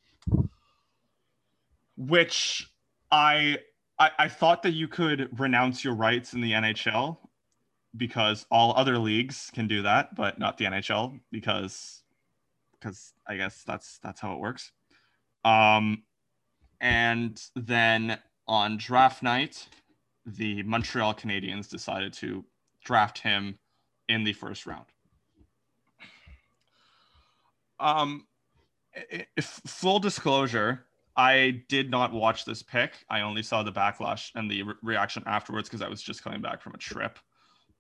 Which 1.98 2.68
I 3.12 3.60
I, 4.00 4.12
I 4.20 4.28
thought 4.28 4.64
that 4.64 4.74
you 4.74 4.88
could 4.88 5.30
renounce 5.40 5.84
your 5.84 5.96
rights 5.96 6.34
in 6.34 6.42
the 6.42 6.52
NHL 6.52 7.18
because 7.98 8.46
all 8.52 8.74
other 8.76 8.98
leagues 8.98 9.52
can 9.54 9.68
do 9.68 9.82
that, 9.82 10.16
but 10.16 10.40
not 10.40 10.58
the 10.58 10.66
NHL 10.66 11.20
because 11.32 12.04
because 12.80 13.14
I 13.28 13.38
guess 13.38 13.64
that's 13.64 14.00
that's 14.00 14.22
how 14.22 14.34
it 14.34 14.40
works. 14.40 14.72
Um, 15.44 16.04
and 16.80 17.42
then 17.56 18.20
on 18.48 18.78
draft 18.78 19.24
night, 19.24 19.68
the 20.26 20.64
Montreal 20.64 21.14
Canadiens 21.14 21.70
decided 21.70 22.14
to 22.14 22.46
draft 22.84 23.20
him 23.20 23.58
in 24.08 24.24
the 24.24 24.34
first 24.34 24.66
round. 24.66 24.86
Um, 27.80 28.26
if 29.36 29.46
full 29.46 30.00
disclosure, 30.00 30.86
I 31.16 31.64
did 31.68 31.90
not 31.90 32.14
watch 32.14 32.46
this 32.46 32.62
pick. 32.62 32.94
I 33.10 33.22
only 33.22 33.44
saw 33.44 33.64
the 33.64 33.72
backlash 33.72 34.32
and 34.36 34.50
the 34.50 34.64
re- 34.64 34.74
reaction 34.82 35.24
afterwards 35.26 35.68
because 35.68 35.82
I 35.82 35.90
was 35.90 36.02
just 36.02 36.24
coming 36.24 36.42
back 36.42 36.62
from 36.62 36.74
a 36.74 36.78
trip. 36.78 37.20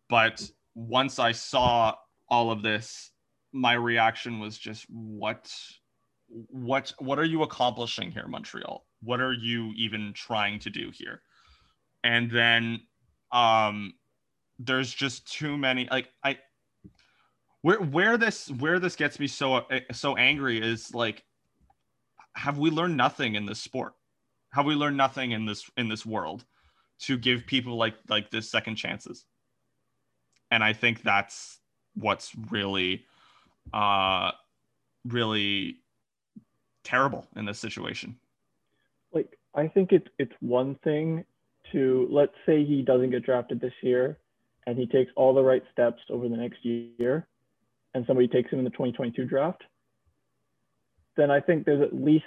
But 0.09 0.49
once 0.75 1.19
I 1.19 1.31
saw 1.31 1.95
all 2.29 2.51
of 2.51 2.61
this, 2.61 3.11
my 3.53 3.73
reaction 3.73 4.39
was 4.39 4.57
just 4.57 4.85
what 4.89 5.51
what 6.27 6.93
what 6.99 7.19
are 7.19 7.25
you 7.25 7.43
accomplishing 7.43 8.11
here 8.11 8.27
montreal? 8.27 8.85
What 9.01 9.21
are 9.21 9.33
you 9.33 9.71
even 9.75 10.13
trying 10.13 10.59
to 10.59 10.69
do 10.69 10.91
here? 10.93 11.21
And 12.03 12.29
then 12.29 12.81
um 13.31 13.93
there's 14.59 14.93
just 14.93 15.31
too 15.31 15.57
many 15.57 15.87
like 15.91 16.09
i 16.23 16.37
where 17.61 17.79
where 17.79 18.17
this 18.17 18.49
where 18.51 18.79
this 18.79 18.95
gets 18.95 19.19
me 19.19 19.27
so 19.27 19.65
so 19.91 20.15
angry 20.15 20.59
is 20.59 20.93
like 20.95 21.23
have 22.35 22.57
we 22.57 22.69
learned 22.69 22.95
nothing 22.95 23.35
in 23.35 23.45
this 23.45 23.59
sport? 23.59 23.93
Have 24.53 24.65
we 24.65 24.75
learned 24.75 24.95
nothing 24.95 25.31
in 25.31 25.45
this 25.45 25.69
in 25.75 25.89
this 25.89 26.05
world 26.05 26.45
to 26.99 27.17
give 27.17 27.45
people 27.45 27.77
like 27.77 27.95
like 28.09 28.29
this 28.31 28.49
second 28.49 28.75
chances 28.75 29.25
and 30.51 30.63
i 30.63 30.73
think 30.73 31.01
that's 31.01 31.59
what's 31.95 32.33
really 32.51 33.05
uh, 33.73 34.31
really 35.05 35.79
terrible 36.83 37.27
in 37.35 37.45
this 37.45 37.59
situation. 37.59 38.17
Like 39.13 39.37
I 39.55 39.67
think 39.67 39.91
it's 39.91 40.07
it's 40.17 40.33
one 40.39 40.75
thing 40.83 41.25
to 41.71 42.07
let's 42.09 42.33
say 42.45 42.63
he 42.63 42.81
doesn't 42.81 43.09
get 43.09 43.23
drafted 43.23 43.59
this 43.59 43.73
year 43.81 44.17
and 44.65 44.77
he 44.77 44.85
takes 44.85 45.11
all 45.15 45.33
the 45.33 45.43
right 45.43 45.63
steps 45.71 46.01
over 46.09 46.29
the 46.29 46.37
next 46.37 46.63
year 46.63 47.27
and 47.93 48.05
somebody 48.05 48.27
takes 48.27 48.51
him 48.51 48.59
in 48.59 48.65
the 48.65 48.71
2022 48.71 49.25
draft, 49.25 49.63
then 51.15 51.31
I 51.31 51.39
think 51.39 51.65
there's 51.65 51.81
at 51.81 51.95
least 51.95 52.25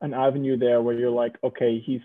an 0.00 0.14
avenue 0.14 0.56
there 0.58 0.82
where 0.82 0.94
you're 0.94 1.10
like, 1.10 1.36
okay, 1.42 1.82
he's 1.84 2.02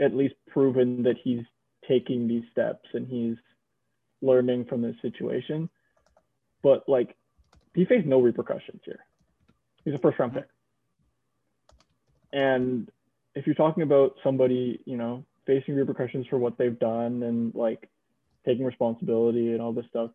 at 0.00 0.14
least 0.14 0.34
proven 0.48 1.04
that 1.04 1.16
he's 1.22 1.42
taking 1.88 2.26
these 2.26 2.42
steps 2.50 2.88
and 2.92 3.06
he's 3.06 3.36
learning 4.22 4.64
from 4.64 4.80
this 4.80 4.96
situation. 5.02 5.68
But 6.62 6.88
like, 6.88 7.16
he 7.74 7.84
faced 7.84 8.06
no 8.06 8.20
repercussions 8.20 8.80
here. 8.84 9.00
He's 9.84 9.94
a 9.94 9.98
first 9.98 10.18
round 10.18 10.34
pick. 10.34 10.46
And 12.32 12.90
if 13.34 13.46
you're 13.46 13.54
talking 13.54 13.82
about 13.82 14.14
somebody, 14.22 14.80
you 14.86 14.96
know, 14.96 15.24
facing 15.46 15.74
repercussions 15.74 16.26
for 16.28 16.38
what 16.38 16.56
they've 16.56 16.78
done 16.78 17.22
and 17.22 17.54
like 17.54 17.88
taking 18.46 18.64
responsibility 18.64 19.52
and 19.52 19.60
all 19.60 19.72
this 19.72 19.86
stuff, 19.90 20.10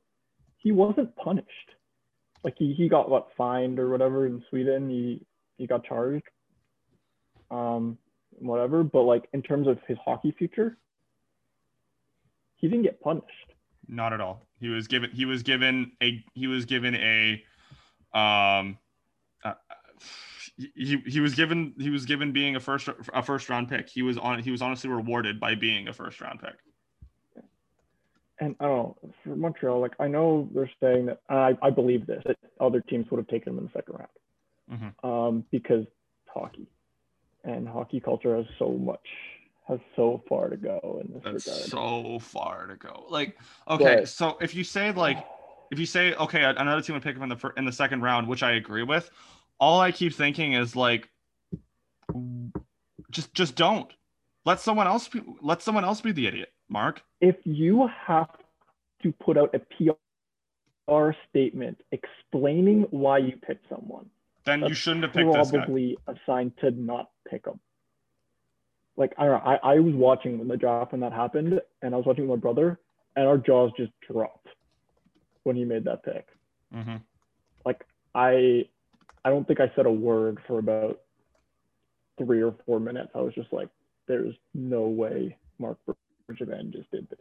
he 0.57 0.71
wasn't 0.71 1.15
punished. 1.15 1.47
Like 2.43 2.55
he, 2.57 2.73
he 2.73 2.87
got 2.87 3.09
what 3.09 3.29
fined 3.37 3.79
or 3.79 3.89
whatever 3.89 4.25
in 4.25 4.43
Sweden. 4.49 4.89
He 4.89 5.25
he 5.57 5.67
got 5.67 5.83
charged. 5.83 6.23
Um, 7.49 7.97
whatever. 8.39 8.83
But 8.83 9.03
like 9.03 9.27
in 9.33 9.41
terms 9.41 9.67
of 9.67 9.79
his 9.87 9.97
hockey 10.03 10.33
future, 10.37 10.77
he 12.55 12.67
didn't 12.67 12.83
get 12.83 13.01
punished. 13.01 13.53
Not 13.87 14.13
at 14.13 14.21
all. 14.21 14.45
He 14.59 14.69
was 14.69 14.87
given 14.87 15.11
he 15.11 15.25
was 15.25 15.43
given 15.43 15.91
a 16.01 16.23
he 16.33 16.47
was 16.47 16.65
given 16.65 16.95
a 16.95 17.43
um 18.13 18.77
uh, 19.43 19.53
he, 20.57 21.01
he 21.05 21.19
was 21.19 21.35
given 21.35 21.73
he 21.77 21.89
was 21.89 22.05
given 22.05 22.31
being 22.31 22.55
a 22.55 22.59
first 22.59 22.89
a 23.13 23.21
first 23.21 23.49
round 23.49 23.69
pick. 23.69 23.89
He 23.89 24.01
was 24.01 24.17
on 24.17 24.39
he 24.39 24.51
was 24.51 24.61
honestly 24.61 24.89
rewarded 24.89 25.39
by 25.39 25.55
being 25.55 25.87
a 25.87 25.93
first 25.93 26.19
round 26.21 26.39
pick. 26.41 26.55
And 28.39 28.55
I 28.59 28.65
don't 28.65 28.77
know 28.77 29.13
for 29.23 29.35
Montreal, 29.35 29.79
like 29.79 29.93
I 29.99 30.07
know 30.07 30.47
they're 30.53 30.69
saying 30.81 31.07
that 31.07 31.21
I, 31.29 31.57
I 31.61 31.69
believe 31.71 32.05
this 32.05 32.21
that 32.25 32.37
other 32.59 32.81
teams 32.81 33.09
would 33.09 33.17
have 33.17 33.27
taken 33.27 33.53
him 33.53 33.59
in 33.59 33.63
the 33.65 33.71
second 33.73 33.95
round, 33.95 34.93
mm-hmm. 35.03 35.09
um, 35.09 35.43
because 35.49 35.85
hockey 36.27 36.67
and 37.43 37.67
hockey 37.67 37.99
culture 37.99 38.35
has 38.35 38.45
so 38.59 38.69
much 38.69 38.99
has 39.67 39.79
so 39.95 40.21
far 40.29 40.49
to 40.49 40.57
go 40.57 41.01
in 41.03 41.13
this 41.13 41.23
That's 41.23 41.45
regard. 41.45 41.65
So 41.69 42.19
far 42.19 42.67
to 42.67 42.75
go. 42.75 43.05
Like 43.09 43.37
okay, 43.69 43.97
but, 43.99 44.09
so 44.09 44.37
if 44.41 44.55
you 44.55 44.63
say 44.63 44.91
like 44.91 45.25
if 45.71 45.79
you 45.79 45.85
say 45.85 46.13
okay, 46.15 46.43
another 46.43 46.81
team 46.81 46.93
would 46.93 47.03
pick 47.03 47.15
him 47.15 47.23
in 47.23 47.29
the 47.29 47.35
fir- 47.35 47.53
in 47.57 47.65
the 47.65 47.71
second 47.71 48.01
round, 48.01 48.27
which 48.27 48.43
I 48.43 48.53
agree 48.53 48.83
with. 48.83 49.09
All 49.59 49.79
I 49.79 49.91
keep 49.91 50.13
thinking 50.13 50.53
is 50.53 50.75
like, 50.75 51.09
just 53.11 53.33
just 53.33 53.55
don't 53.55 53.91
let 54.45 54.59
someone 54.59 54.87
else 54.87 55.07
be, 55.07 55.21
let 55.41 55.61
someone 55.61 55.83
else 55.83 55.99
be 55.99 56.11
the 56.11 56.27
idiot, 56.27 56.53
Marc. 56.69 57.03
If 57.19 57.35
you 57.43 57.89
have 58.05 58.29
to 59.03 59.11
put 59.11 59.37
out 59.37 59.53
a 59.53 59.59
PR 59.59 61.11
statement 61.29 61.81
explaining 61.91 62.87
why 62.91 63.17
you 63.17 63.33
picked 63.45 63.67
someone, 63.67 64.09
then 64.45 64.61
you 64.61 64.73
shouldn't 64.73 65.03
have 65.03 65.13
picked 65.13 65.33
this 65.33 65.51
guy. 65.51 65.57
Probably 65.57 65.97
assigned 66.07 66.53
to 66.61 66.71
not 66.71 67.09
pick 67.29 67.45
him. 67.45 67.59
Like 68.97 69.13
I 69.17 69.25
don't 69.25 69.43
know, 69.43 69.49
I, 69.49 69.75
I 69.75 69.79
was 69.79 69.93
watching 69.93 70.39
when 70.39 70.47
the 70.47 70.57
draft 70.57 70.91
when 70.91 71.01
that 71.01 71.13
happened, 71.13 71.61
and 71.81 71.93
I 71.93 71.97
was 71.97 72.05
watching 72.05 72.27
with 72.27 72.39
my 72.39 72.41
brother, 72.41 72.79
and 73.15 73.27
our 73.27 73.37
jaws 73.37 73.71
just 73.77 73.91
dropped 74.11 74.47
when 75.43 75.55
he 75.55 75.63
made 75.63 75.83
that 75.85 76.03
pick. 76.03 76.27
Mm-hmm. 76.75 76.97
Like 77.65 77.85
I, 78.15 78.67
I 79.23 79.29
don't 79.29 79.47
think 79.47 79.59
I 79.59 79.71
said 79.75 79.85
a 79.85 79.91
word 79.91 80.39
for 80.47 80.57
about 80.57 80.99
three 82.17 82.41
or 82.41 82.55
four 82.65 82.79
minutes. 82.79 83.11
I 83.13 83.21
was 83.21 83.35
just 83.35 83.53
like, 83.53 83.69
"There's 84.07 84.33
no 84.55 84.87
way 84.87 85.37
Marc 85.59 85.77
Bergevin 86.29 86.71
just 86.73 86.89
did 86.91 87.07
this." 87.09 87.19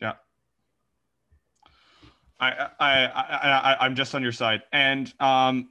Yeah. 0.00 0.14
I, 2.40 2.68
I, 2.78 3.06
I, 3.06 3.76
I, 3.80 3.86
am 3.86 3.94
just 3.94 4.14
on 4.14 4.22
your 4.22 4.32
side. 4.32 4.62
And, 4.72 5.12
um, 5.20 5.70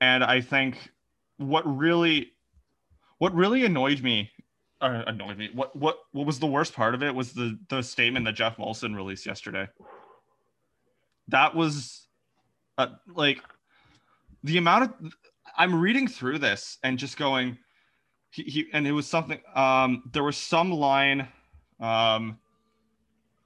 and 0.00 0.24
I 0.24 0.40
think 0.40 0.90
what 1.38 1.62
really 1.64 2.32
what 3.18 3.34
really 3.34 3.64
annoyed 3.64 4.02
me 4.02 4.30
uh, 4.80 5.02
annoyed 5.06 5.38
me 5.38 5.50
what 5.54 5.74
what 5.74 5.98
what 6.12 6.26
was 6.26 6.38
the 6.38 6.46
worst 6.46 6.74
part 6.74 6.94
of 6.94 7.02
it 7.02 7.14
was 7.14 7.32
the 7.32 7.58
the 7.68 7.82
statement 7.82 8.24
that 8.26 8.34
Geoff 8.34 8.56
Molson 8.56 8.94
released 8.94 9.26
yesterday 9.26 9.66
that 11.28 11.54
was 11.54 12.06
uh, 12.78 12.88
like 13.14 13.40
the 14.44 14.58
amount 14.58 14.84
of 14.84 15.12
I'm 15.56 15.80
reading 15.80 16.06
through 16.06 16.38
this 16.38 16.78
and 16.82 16.98
just 16.98 17.16
going 17.16 17.56
he, 18.30 18.42
he 18.42 18.66
and 18.72 18.86
it 18.86 18.92
was 18.92 19.06
something 19.06 19.40
um 19.54 20.02
there 20.12 20.24
was 20.24 20.36
some 20.36 20.70
line 20.70 21.26
um 21.80 22.38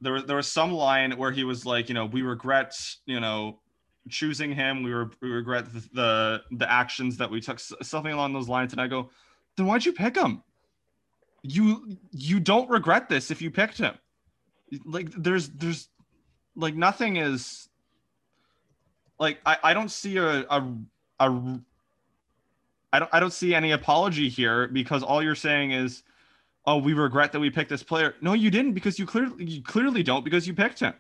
there 0.01 0.15
was 0.15 0.25
there 0.25 0.37
was 0.37 0.51
some 0.51 0.73
line 0.73 1.13
where 1.13 1.31
he 1.31 1.45
was 1.45 1.65
like 1.65 1.89
you 1.89 1.95
know 1.95 2.07
we 2.07 2.23
regret 2.23 2.75
you 3.07 3.21
know 3.21 3.61
choosing 4.09 4.53
him. 4.53 4.83
We 4.83 4.95
were 4.95 5.11
we 5.21 5.31
regret 5.31 5.73
the, 5.73 5.89
the, 5.93 6.43
the 6.53 6.71
actions 6.71 7.17
that 7.19 7.31
we 7.31 7.41
took, 7.41 7.59
something 7.59 8.13
along 8.13 8.33
those 8.33 8.49
lines. 8.49 8.73
And 8.73 8.81
I 8.81 8.87
go, 8.87 9.11
then 9.61 9.66
why'd 9.66 9.85
you 9.85 9.92
pick 9.92 10.16
him? 10.16 10.42
You 11.42 11.96
you 12.12 12.40
don't 12.40 12.68
regret 12.70 13.09
this 13.09 13.31
if 13.31 13.42
you 13.42 13.51
picked 13.51 13.79
him. 13.79 13.94
Like 14.85 15.11
there's 15.12 15.51
there's 15.51 15.88
like 16.57 16.75
nothing 16.75 17.16
is 17.16 17.68
like 19.18 19.38
I, 19.44 19.59
I 19.62 19.75
don't 19.75 19.90
see 19.90 20.16
a, 20.16 20.46
a 20.49 20.66
a 21.18 21.61
I 22.92 22.99
don't 22.99 23.11
I 23.12 23.20
don't 23.20 23.33
see 23.33 23.55
any 23.55 23.73
apology 23.73 24.29
here 24.29 24.66
because 24.68 25.03
all 25.03 25.23
you're 25.23 25.35
saying 25.35 25.73
is, 25.73 26.03
oh, 26.66 26.79
we 26.79 26.94
regret 26.94 27.33
that 27.33 27.40
we 27.40 27.51
picked 27.51 27.70
this 27.70 27.83
player. 27.83 28.14
No, 28.20 28.33
you 28.33 28.51
didn't 28.51 28.73
because 28.73 28.99
you 28.99 29.07
clearly 29.07 29.44
you 29.44 29.62
clearly 29.62 30.03
don't 30.03 30.25
because 30.25 30.46
you 30.46 30.55
picked 30.55 30.81
him. 30.81 30.94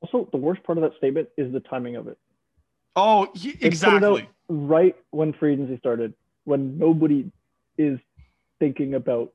Also, 0.00 0.28
the 0.30 0.38
worst 0.38 0.62
part 0.62 0.78
of 0.78 0.82
that 0.82 0.96
statement 0.98 1.28
is 1.36 1.52
the 1.52 1.60
timing 1.60 1.96
of 1.96 2.06
it. 2.06 2.18
Oh, 2.94 3.28
he, 3.34 3.56
exactly. 3.60 4.28
right 4.48 4.94
when 5.10 5.32
free 5.32 5.54
agency 5.54 5.78
started, 5.78 6.14
when 6.44 6.78
nobody 6.78 7.30
is 7.78 7.98
thinking 8.58 8.94
about 8.94 9.32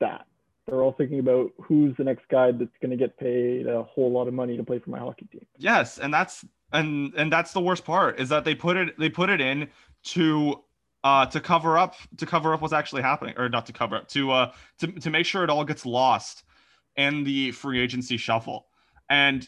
that. 0.00 0.26
They're 0.66 0.82
all 0.82 0.92
thinking 0.92 1.18
about 1.18 1.50
who's 1.60 1.96
the 1.96 2.04
next 2.04 2.28
guy 2.28 2.52
that's 2.52 2.70
going 2.80 2.90
to 2.92 2.96
get 2.96 3.18
paid 3.18 3.66
a 3.66 3.82
whole 3.82 4.12
lot 4.12 4.28
of 4.28 4.34
money 4.34 4.56
to 4.56 4.62
play 4.62 4.78
for 4.78 4.90
my 4.90 4.98
hockey 4.98 5.26
team. 5.32 5.44
Yes, 5.58 5.98
and 5.98 6.14
that's 6.14 6.44
and 6.72 7.12
and 7.16 7.32
that's 7.32 7.52
the 7.52 7.60
worst 7.60 7.84
part 7.84 8.20
is 8.20 8.28
that 8.28 8.44
they 8.44 8.54
put 8.54 8.76
it 8.76 8.98
they 8.98 9.08
put 9.08 9.28
it 9.28 9.40
in 9.40 9.68
to 10.04 10.62
uh 11.04 11.26
to 11.26 11.40
cover 11.40 11.78
up 11.78 11.96
to 12.16 12.26
cover 12.26 12.54
up 12.54 12.62
what's 12.62 12.72
actually 12.72 13.02
happening 13.02 13.34
or 13.36 13.48
not 13.48 13.66
to 13.66 13.72
cover 13.72 13.96
up 13.96 14.08
to 14.08 14.30
uh 14.30 14.52
to 14.78 14.86
to 14.86 15.10
make 15.10 15.26
sure 15.26 15.42
it 15.42 15.50
all 15.50 15.64
gets 15.64 15.84
lost 15.84 16.44
in 16.96 17.24
the 17.24 17.50
free 17.52 17.80
agency 17.80 18.16
shuffle. 18.16 18.66
And 19.08 19.46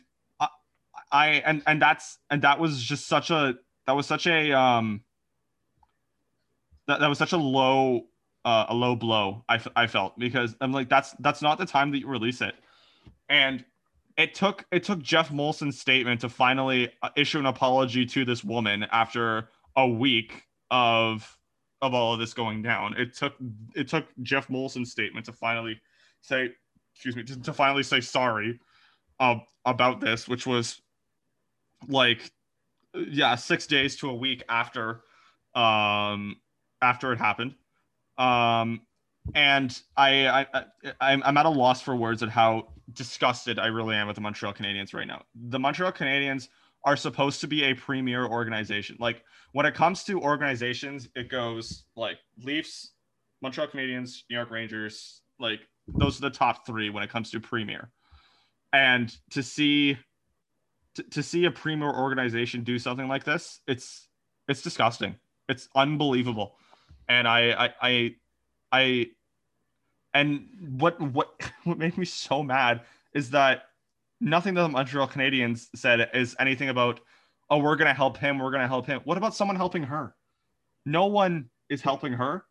I 1.12 1.42
and 1.46 1.62
and 1.66 1.80
that's 1.80 2.18
and 2.30 2.42
that 2.42 2.58
was 2.58 2.82
just 2.82 3.06
such 3.06 3.30
a 3.30 3.54
that 3.86 3.92
was 3.92 4.06
such 4.06 4.26
a 4.26 4.52
um 4.52 5.02
that, 6.86 7.00
that 7.00 7.08
was 7.08 7.18
such 7.18 7.32
a 7.32 7.36
low 7.36 8.06
uh, 8.44 8.66
a 8.68 8.74
low 8.74 8.94
blow 8.94 9.42
I, 9.48 9.58
I 9.74 9.86
felt 9.86 10.18
because 10.18 10.54
I'm 10.60 10.72
like 10.72 10.88
that's 10.88 11.12
that's 11.20 11.42
not 11.42 11.58
the 11.58 11.66
time 11.66 11.90
that 11.92 11.98
you 11.98 12.08
release 12.08 12.40
it. 12.40 12.54
And 13.28 13.64
it 14.16 14.34
took 14.34 14.64
it 14.70 14.84
took 14.84 15.00
Geoff 15.00 15.30
Molson's 15.30 15.80
statement 15.80 16.20
to 16.20 16.28
finally 16.28 16.90
uh, 17.02 17.08
issue 17.16 17.38
an 17.38 17.46
apology 17.46 18.06
to 18.06 18.24
this 18.24 18.44
woman 18.44 18.84
after 18.92 19.48
a 19.76 19.88
week 19.88 20.42
of 20.70 21.38
of 21.82 21.94
all 21.94 22.14
of 22.14 22.20
this 22.20 22.34
going 22.34 22.62
down. 22.62 22.94
It 22.96 23.14
took 23.16 23.34
it 23.74 23.88
took 23.88 24.06
Geoff 24.22 24.48
Molson's 24.48 24.90
statement 24.90 25.26
to 25.26 25.32
finally 25.32 25.80
say 26.20 26.50
excuse 26.94 27.16
me 27.16 27.24
to, 27.24 27.40
to 27.42 27.52
finally 27.52 27.82
say 27.82 28.00
sorry 28.00 28.58
uh, 29.20 29.36
about 29.64 30.00
this 30.00 30.28
which 30.28 30.46
was 30.46 30.80
like 31.88 32.30
yeah 32.94 33.34
six 33.34 33.66
days 33.66 33.96
to 33.96 34.10
a 34.10 34.14
week 34.14 34.42
after 34.48 35.02
um 35.54 36.36
after 36.84 37.12
it 37.12 37.18
happened 37.18 37.54
um 38.18 38.80
and 39.34 39.80
I, 39.96 40.26
I 40.28 40.46
I 41.00 41.12
I'm 41.22 41.36
at 41.36 41.46
a 41.46 41.50
loss 41.50 41.80
for 41.80 41.96
words 41.96 42.22
at 42.22 42.28
how 42.28 42.68
disgusted 42.92 43.58
I 43.58 43.66
really 43.68 43.96
am 43.96 44.06
with 44.06 44.16
the 44.16 44.20
Montreal 44.22 44.52
Canadiens 44.52 44.92
right 44.92 45.06
now. 45.06 45.22
The 45.34 45.58
Montreal 45.58 45.92
Canadiens 45.92 46.48
are 46.84 46.96
supposed 46.96 47.40
to 47.40 47.46
be 47.46 47.64
a 47.64 47.74
premier 47.74 48.26
organization. 48.26 48.96
Like 49.00 49.24
when 49.52 49.64
it 49.64 49.74
comes 49.74 50.04
to 50.04 50.20
organizations, 50.20 51.08
it 51.14 51.30
goes 51.30 51.84
like 51.96 52.18
Leafs, 52.42 52.92
Montreal 53.40 53.68
Canadiens, 53.68 54.22
New 54.28 54.36
York 54.36 54.50
Rangers. 54.50 55.22
Like 55.38 55.60
those 55.88 56.18
are 56.18 56.22
the 56.22 56.30
top 56.30 56.66
three 56.66 56.90
when 56.90 57.02
it 57.02 57.10
comes 57.10 57.30
to 57.30 57.40
premier. 57.40 57.90
And 58.72 59.14
to 59.30 59.42
see 59.42 59.96
to, 60.96 61.02
to 61.02 61.22
see 61.22 61.46
a 61.46 61.50
premier 61.50 61.90
organization 61.90 62.62
do 62.62 62.78
something 62.78 63.08
like 63.08 63.24
this, 63.24 63.60
it's 63.66 64.08
it's 64.48 64.60
disgusting. 64.60 65.16
It's 65.48 65.68
unbelievable. 65.74 66.56
And 67.08 67.28
I 67.28 67.66
I 67.66 67.74
I, 67.82 68.14
I 68.72 69.06
and 70.14 70.48
what 70.78 71.00
what 71.00 71.40
what 71.64 71.78
made 71.78 71.96
me 71.98 72.04
so 72.04 72.42
mad 72.42 72.82
is 73.12 73.30
that 73.30 73.64
nothing 74.20 74.54
that 74.54 74.62
the 74.62 74.68
Montreal 74.68 75.08
Canadiens 75.08 75.68
said 75.74 76.10
is 76.14 76.34
anything 76.38 76.68
about, 76.68 77.00
oh, 77.50 77.58
we're 77.58 77.76
gonna 77.76 77.94
help 77.94 78.16
him, 78.16 78.38
we're 78.38 78.50
gonna 78.50 78.68
help 78.68 78.86
him. 78.86 79.00
What 79.04 79.18
about 79.18 79.34
someone 79.34 79.56
helping 79.56 79.84
her? 79.84 80.14
No 80.86 81.06
one 81.06 81.50
is 81.68 81.80
helping 81.80 82.12
her, 82.14 82.44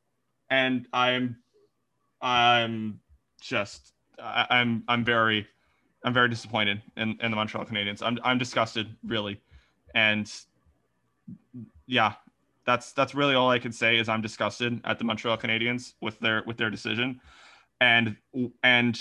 and 0.50 0.88
I'm, 0.94 1.38
I'm 2.22 3.00
just, 3.42 3.94
I, 4.20 4.48
I'm, 4.50 4.84
I'm 4.88 5.04
very, 5.04 5.48
I'm 6.04 6.14
very 6.14 6.30
disappointed 6.30 6.82
in, 6.98 7.18
in 7.22 7.32
the 7.32 7.36
Montreal 7.36 7.66
Canadiens. 7.66 8.02
I'm, 8.02 8.18
I'm 8.24 8.38
disgusted, 8.38 8.96
really, 9.04 9.42
and 9.94 10.32
yeah, 11.86 12.14
that's 12.66 12.94
that's 12.94 13.14
really 13.14 13.36
all 13.36 13.50
I 13.50 13.60
can 13.60 13.72
say 13.72 13.98
is 13.98 14.10
I'm 14.10 14.22
disgusted 14.22 14.80
at 14.84 14.98
the 14.98 15.06
Montreal 15.06 15.38
Canadiens 15.38 15.94
with 16.02 16.20
their 16.20 16.44
with 16.46 16.58
their 16.58 16.70
decision, 16.70 17.20
and 17.82 18.18
and 18.64 19.00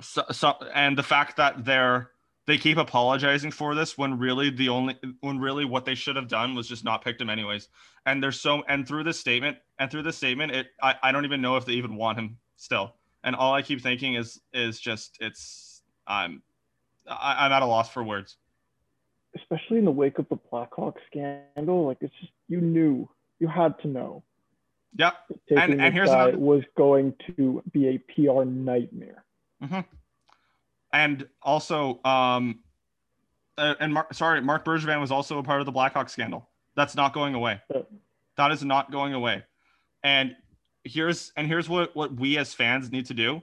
so, 0.00 0.24
so 0.30 0.54
and 0.74 0.96
the 0.96 1.02
fact 1.02 1.36
that 1.36 1.64
they're 1.64 2.10
they 2.46 2.58
keep 2.58 2.78
apologizing 2.78 3.52
for 3.52 3.74
this 3.74 3.96
when 3.96 4.18
really 4.18 4.50
the 4.50 4.68
only 4.68 4.96
when 5.20 5.38
really 5.38 5.64
what 5.64 5.84
they 5.84 5.94
should 5.94 6.16
have 6.16 6.28
done 6.28 6.54
was 6.54 6.66
just 6.66 6.84
not 6.84 7.04
picked 7.04 7.20
him 7.20 7.30
anyways. 7.30 7.68
And 8.06 8.22
there's 8.22 8.40
so 8.40 8.62
and 8.68 8.86
through 8.86 9.04
this 9.04 9.20
statement 9.20 9.58
and 9.78 9.90
through 9.90 10.02
this 10.02 10.16
statement, 10.16 10.52
it 10.52 10.68
I, 10.82 10.96
I 11.02 11.12
don't 11.12 11.24
even 11.24 11.40
know 11.40 11.56
if 11.56 11.64
they 11.64 11.74
even 11.74 11.96
want 11.96 12.18
him 12.18 12.38
still. 12.56 12.96
And 13.22 13.36
all 13.36 13.54
I 13.54 13.62
keep 13.62 13.82
thinking 13.82 14.14
is 14.14 14.40
is 14.52 14.80
just 14.80 15.16
it's 15.20 15.82
I'm 16.06 16.42
I, 17.06 17.46
I'm 17.46 17.52
at 17.52 17.62
a 17.62 17.66
loss 17.66 17.90
for 17.90 18.02
words 18.02 18.36
especially 19.40 19.78
in 19.78 19.84
the 19.84 19.90
wake 19.90 20.18
of 20.18 20.28
the 20.28 20.36
Blackhawk 20.50 20.98
scandal, 21.06 21.86
like 21.86 21.98
it's 22.00 22.14
just 22.20 22.32
you 22.48 22.60
knew, 22.60 23.08
you 23.38 23.48
had 23.48 23.78
to 23.80 23.88
know. 23.88 24.22
Yep. 24.96 25.14
And, 25.50 25.80
and 25.80 25.94
here's 25.94 26.10
another... 26.10 26.32
It 26.32 26.40
was 26.40 26.62
going 26.76 27.14
to 27.36 27.62
be 27.72 27.88
a 27.88 27.98
PR 27.98 28.44
nightmare. 28.44 29.24
Mm-hmm. 29.62 29.80
And 30.92 31.28
also, 31.42 32.00
um, 32.04 32.60
uh, 33.56 33.74
and 33.78 33.94
Marc, 33.94 34.12
sorry, 34.14 34.40
Marc 34.40 34.64
Bergevin 34.64 35.00
was 35.00 35.12
also 35.12 35.38
a 35.38 35.42
part 35.42 35.60
of 35.60 35.66
the 35.66 35.72
Blackhawk 35.72 36.08
scandal. 36.08 36.48
That's 36.74 36.96
not 36.96 37.12
going 37.12 37.34
away. 37.34 37.60
Yeah. 37.72 37.82
That 38.36 38.52
is 38.52 38.64
not 38.64 38.90
going 38.90 39.14
away. 39.14 39.44
And 40.02 40.34
here's 40.84 41.32
and 41.36 41.46
here's 41.46 41.68
what 41.68 41.94
what 41.94 42.14
we 42.14 42.38
as 42.38 42.54
fans 42.54 42.90
need 42.90 43.06
to 43.06 43.14
do. 43.14 43.42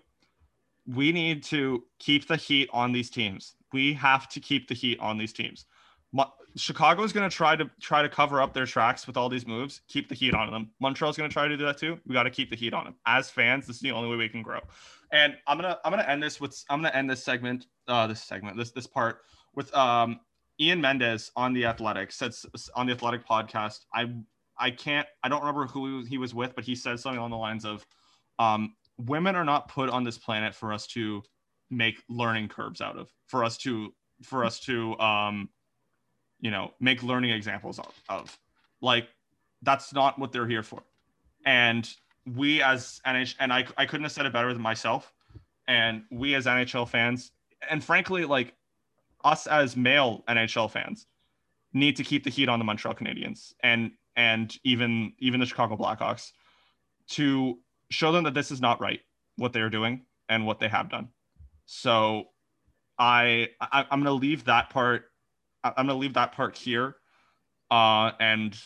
We 0.87 1.11
need 1.11 1.43
to 1.43 1.83
keep 1.99 2.27
the 2.27 2.35
heat 2.35 2.69
on 2.73 2.91
these 2.91 3.09
teams. 3.09 3.53
We 3.73 3.93
have 3.93 4.27
to 4.29 4.39
keep 4.39 4.67
the 4.67 4.73
heat 4.73 4.99
on 4.99 5.17
these 5.17 5.33
teams. 5.33 5.65
Chicago 6.57 7.03
is 7.03 7.13
going 7.13 7.29
to 7.29 7.35
try 7.35 7.55
to 7.55 7.69
try 7.79 8.01
to 8.01 8.09
cover 8.09 8.41
up 8.41 8.53
their 8.53 8.65
tracks 8.65 9.07
with 9.07 9.15
all 9.15 9.29
these 9.29 9.45
moves, 9.45 9.81
keep 9.87 10.09
the 10.09 10.15
heat 10.15 10.33
on 10.33 10.51
them. 10.51 10.71
Montreal's 10.79 11.15
going 11.17 11.29
to 11.29 11.33
try 11.33 11.47
to 11.47 11.55
do 11.55 11.65
that 11.65 11.77
too. 11.77 11.99
We 12.05 12.13
got 12.13 12.23
to 12.23 12.29
keep 12.29 12.49
the 12.49 12.55
heat 12.55 12.73
on 12.73 12.85
them. 12.85 12.95
As 13.05 13.29
fans, 13.29 13.67
this 13.67 13.77
is 13.77 13.81
the 13.81 13.91
only 13.91 14.09
way 14.09 14.15
we 14.15 14.29
can 14.29 14.41
grow. 14.41 14.59
And 15.11 15.35
I'm 15.47 15.57
gonna 15.57 15.77
I'm 15.85 15.91
gonna 15.91 16.03
end 16.03 16.21
this 16.21 16.41
with 16.41 16.61
I'm 16.69 16.81
gonna 16.81 16.93
end 16.93 17.09
this 17.09 17.23
segment 17.23 17.67
uh 17.87 18.07
this 18.07 18.21
segment 18.21 18.57
this 18.57 18.71
this 18.71 18.87
part 18.87 19.21
with 19.55 19.73
um 19.73 20.19
Ian 20.59 20.81
Mendes 20.81 21.31
on 21.35 21.53
the 21.53 21.65
Athletic 21.65 22.11
said 22.11 22.33
on 22.75 22.87
the 22.87 22.93
Athletic 22.93 23.25
podcast. 23.25 23.85
I 23.93 24.09
I 24.57 24.71
can't 24.71 25.07
I 25.23 25.29
don't 25.29 25.41
remember 25.41 25.67
who 25.67 26.03
he 26.03 26.17
was 26.17 26.33
with, 26.33 26.55
but 26.55 26.63
he 26.63 26.75
said 26.75 26.99
something 26.99 27.19
along 27.19 27.31
the 27.31 27.37
lines 27.37 27.63
of, 27.63 27.85
um, 28.39 28.75
"Women 28.97 29.35
are 29.35 29.45
not 29.45 29.69
put 29.69 29.89
on 29.89 30.03
this 30.03 30.17
planet 30.17 30.55
for 30.55 30.73
us 30.73 30.87
to 30.87 31.23
make 31.69 32.01
learning 32.09 32.47
curves 32.47 32.81
out 32.81 32.97
of, 32.97 33.09
for 33.27 33.43
us 33.43 33.57
to 33.59 33.93
for 34.23 34.43
us 34.43 34.59
to 34.61 34.97
um, 34.99 35.49
you 36.39 36.51
know, 36.51 36.73
make 36.79 37.03
learning 37.03 37.31
examples 37.31 37.79
of, 37.79 37.93
of. 38.09 38.37
Like 38.81 39.07
that's 39.61 39.93
not 39.93 40.19
what 40.19 40.31
they're 40.31 40.47
here 40.47 40.63
for. 40.63 40.83
And 41.45 41.89
we 42.35 42.61
as 42.61 43.01
NH 43.05 43.35
and 43.39 43.51
I, 43.51 43.65
I 43.77 43.85
couldn't 43.85 44.03
have 44.03 44.11
said 44.11 44.25
it 44.25 44.33
better 44.33 44.53
than 44.53 44.61
myself. 44.61 45.13
And 45.67 46.03
we 46.11 46.35
as 46.35 46.45
NHL 46.45 46.87
fans, 46.87 47.31
and 47.69 47.83
frankly, 47.83 48.25
like 48.25 48.53
us 49.23 49.47
as 49.47 49.75
male 49.75 50.23
NHL 50.29 50.71
fans, 50.71 51.07
need 51.73 51.95
to 51.97 52.03
keep 52.03 52.23
the 52.23 52.29
heat 52.29 52.49
on 52.49 52.59
the 52.59 52.65
Montreal 52.65 52.95
Canadiens 52.95 53.53
and 53.61 53.91
and 54.15 54.57
even 54.63 55.13
even 55.19 55.39
the 55.39 55.45
Chicago 55.45 55.75
Blackhawks 55.75 56.31
to 57.09 57.59
show 57.89 58.11
them 58.11 58.23
that 58.23 58.33
this 58.33 58.51
is 58.51 58.61
not 58.61 58.81
right 58.81 58.99
what 59.37 59.53
they're 59.53 59.69
doing 59.69 60.01
and 60.29 60.45
what 60.45 60.59
they 60.59 60.67
have 60.67 60.89
done. 60.89 61.09
So 61.65 62.25
I, 62.97 63.49
I 63.61 63.81
am 63.91 64.03
going 64.03 64.05
to 64.05 64.13
leave 64.13 64.45
that 64.45 64.69
part 64.69 65.05
I'm 65.77 65.87
gonna 65.87 65.99
leave 65.99 66.13
that 66.13 66.31
part 66.31 66.57
here, 66.57 66.95
uh, 67.71 68.11
and 68.19 68.57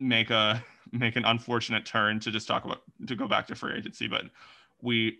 make 0.00 0.30
a 0.30 0.62
make 0.92 1.16
an 1.16 1.24
unfortunate 1.24 1.84
turn 1.84 2.20
to 2.20 2.30
just 2.30 2.48
talk 2.48 2.64
about 2.64 2.82
to 3.06 3.16
go 3.16 3.26
back 3.28 3.46
to 3.48 3.54
free 3.54 3.76
agency. 3.76 4.08
But 4.08 4.24
we 4.80 5.18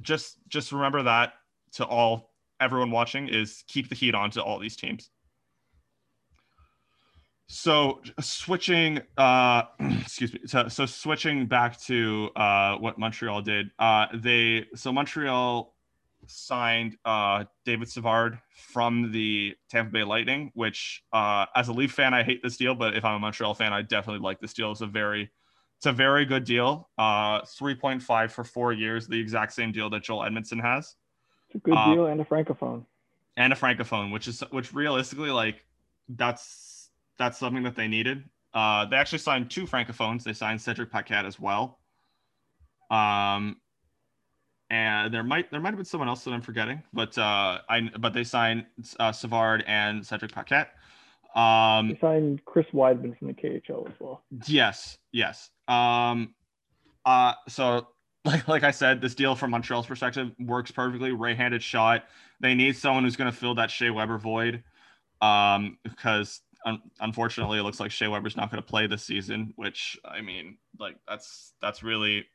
just 0.00 0.36
just 0.48 0.72
remember 0.72 1.02
that 1.02 1.34
to 1.72 1.84
all 1.84 2.30
everyone 2.60 2.90
watching 2.90 3.28
is 3.28 3.64
keep 3.66 3.88
the 3.88 3.94
heat 3.94 4.14
on 4.14 4.30
to 4.32 4.42
all 4.42 4.58
these 4.58 4.76
teams. 4.76 5.10
So 7.52 8.00
switching, 8.20 9.00
uh, 9.16 9.64
excuse 9.80 10.32
me. 10.32 10.40
So, 10.46 10.68
so 10.68 10.86
switching 10.86 11.46
back 11.46 11.80
to 11.82 12.30
uh, 12.36 12.76
what 12.76 12.96
Montreal 12.96 13.42
did, 13.42 13.72
uh, 13.78 14.06
they 14.14 14.66
so 14.76 14.92
Montreal 14.92 15.74
signed 16.26 16.96
uh, 17.04 17.44
David 17.64 17.88
Savard 17.88 18.38
from 18.54 19.12
the 19.12 19.54
Tampa 19.70 19.92
Bay 19.92 20.04
Lightning, 20.04 20.50
which 20.54 21.02
uh, 21.12 21.46
as 21.54 21.68
a 21.68 21.72
Leaf 21.72 21.92
fan, 21.92 22.14
I 22.14 22.22
hate 22.22 22.42
this 22.42 22.56
deal, 22.56 22.74
but 22.74 22.96
if 22.96 23.04
I'm 23.04 23.16
a 23.16 23.18
Montreal 23.18 23.54
fan, 23.54 23.72
I 23.72 23.82
definitely 23.82 24.20
like 24.20 24.40
this 24.40 24.52
deal. 24.52 24.70
It's 24.70 24.80
a 24.80 24.86
very 24.86 25.30
it's 25.78 25.86
a 25.86 25.92
very 25.92 26.26
good 26.26 26.44
deal. 26.44 26.90
Uh, 26.98 27.40
3.5 27.40 28.30
for 28.30 28.44
four 28.44 28.72
years, 28.72 29.08
the 29.08 29.18
exact 29.18 29.54
same 29.54 29.72
deal 29.72 29.88
that 29.88 30.02
Joel 30.02 30.20
Edmundson 30.20 30.60
has. 30.60 30.94
It's 31.46 31.54
a 31.54 31.58
good 31.58 31.74
uh, 31.74 31.94
deal 31.94 32.06
and 32.06 32.20
a 32.20 32.24
francophone. 32.24 32.84
And 33.36 33.52
a 33.52 33.56
francophone, 33.56 34.12
which 34.12 34.28
is 34.28 34.40
which 34.50 34.74
realistically, 34.74 35.30
like 35.30 35.64
that's 36.08 36.90
that's 37.18 37.38
something 37.38 37.62
that 37.62 37.76
they 37.76 37.88
needed. 37.88 38.24
Uh, 38.52 38.84
they 38.86 38.96
actually 38.96 39.18
signed 39.18 39.50
two 39.50 39.66
francophones. 39.66 40.22
They 40.22 40.32
signed 40.32 40.60
Cedric 40.60 40.90
Paquette 40.90 41.24
as 41.24 41.40
well. 41.40 41.78
Um, 42.90 43.56
and 44.70 45.12
there 45.12 45.24
might 45.24 45.50
there 45.50 45.60
might 45.60 45.70
have 45.70 45.76
been 45.76 45.84
someone 45.84 46.08
else 46.08 46.24
that 46.24 46.32
I'm 46.32 46.40
forgetting, 46.40 46.82
but 46.92 47.18
uh, 47.18 47.58
I 47.68 47.90
but 47.98 48.14
they 48.14 48.24
signed 48.24 48.66
uh, 48.98 49.12
Savard 49.12 49.64
and 49.66 50.06
Cedric 50.06 50.32
Paquette. 50.32 50.70
Um, 51.34 51.88
they 51.88 51.98
signed 52.00 52.44
Chris 52.44 52.66
Wideman 52.72 53.18
from 53.18 53.28
the 53.28 53.34
KHL 53.34 53.88
as 53.88 53.94
well. 53.98 54.22
Yes, 54.46 54.98
yes. 55.12 55.50
Um, 55.68 56.34
uh, 57.04 57.34
so 57.48 57.88
like 58.24 58.46
like 58.46 58.62
I 58.62 58.70
said, 58.70 59.00
this 59.00 59.14
deal 59.14 59.34
from 59.34 59.50
Montreal's 59.50 59.86
perspective 59.86 60.30
works 60.38 60.70
perfectly. 60.70 61.12
Right-handed 61.12 61.62
shot. 61.62 62.04
They 62.40 62.54
need 62.54 62.76
someone 62.76 63.04
who's 63.04 63.16
going 63.16 63.30
to 63.30 63.36
fill 63.36 63.56
that 63.56 63.70
Shea 63.70 63.90
Weber 63.90 64.18
void, 64.18 64.62
um, 65.20 65.78
because 65.82 66.40
un- 66.64 66.80
unfortunately 67.00 67.58
it 67.58 67.62
looks 67.62 67.80
like 67.80 67.90
Shea 67.90 68.08
Weber's 68.08 68.36
not 68.36 68.50
going 68.50 68.62
to 68.62 68.68
play 68.68 68.86
this 68.86 69.04
season. 69.04 69.52
Which 69.56 69.98
I 70.04 70.20
mean, 70.20 70.58
like 70.78 70.96
that's 71.08 71.54
that's 71.60 71.82
really 71.82 72.26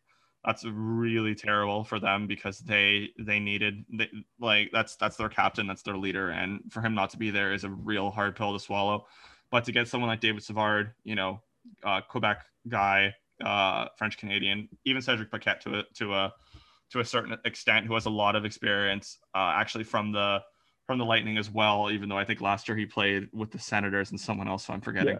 that's 0.45 0.63
really 0.65 1.34
terrible 1.34 1.84
for 1.84 1.99
them 1.99 2.27
because 2.27 2.60
they 2.60 3.10
they 3.19 3.39
needed 3.39 3.84
they, 3.91 4.10
like 4.39 4.69
that's 4.71 4.95
that's 4.95 5.17
their 5.17 5.29
captain 5.29 5.65
that's 5.65 5.81
their 5.81 5.97
leader 5.97 6.29
and 6.29 6.62
for 6.69 6.81
him 6.81 6.93
not 6.93 7.10
to 7.10 7.17
be 7.17 7.31
there 7.31 7.51
is 7.51 7.63
a 7.63 7.69
real 7.69 8.12
hard 8.12 8.36
pill 8.36 8.53
to 8.53 8.60
swallow. 8.60 9.05
But 9.51 9.63
to 9.65 9.71
get 9.71 9.88
someone 9.88 10.10
like 10.10 10.21
david 10.21 10.43
savard 10.43 10.91
you 11.03 11.15
know 11.15 11.41
uh, 11.84 12.01
quebec 12.01 12.45
guy 12.67 13.13
uh, 13.43 13.88
french 13.97 14.17
canadian 14.17 14.69
even 14.86 15.01
cedric 15.01 15.31
paquette 15.31 15.62
to 15.62 15.79
a 15.79 15.84
to 15.95 16.13
a 16.13 16.34
to 16.91 16.99
a 16.99 17.05
certain 17.05 17.38
extent 17.45 17.86
who 17.86 17.93
has 17.93 18.05
a 18.05 18.10
lot 18.10 18.36
of 18.36 18.45
experience 18.45 19.19
uh, 19.34 19.53
actually 19.55 19.84
from 19.84 20.12
the 20.12 20.39
from 20.86 20.99
the 20.99 21.05
lightning 21.05 21.38
as 21.38 21.49
well 21.49 21.89
even 21.89 22.10
though 22.10 22.17
i 22.17 22.25
think 22.25 22.41
last 22.41 22.67
year 22.67 22.77
he 22.77 22.86
played 22.86 23.27
with 23.34 23.51
the 23.51 23.60
senators 23.60 24.12
and 24.12 24.19
someone 24.19 24.47
else 24.47 24.65
so 24.65 24.73
i'm 24.73 24.81
forgetting. 24.81 25.17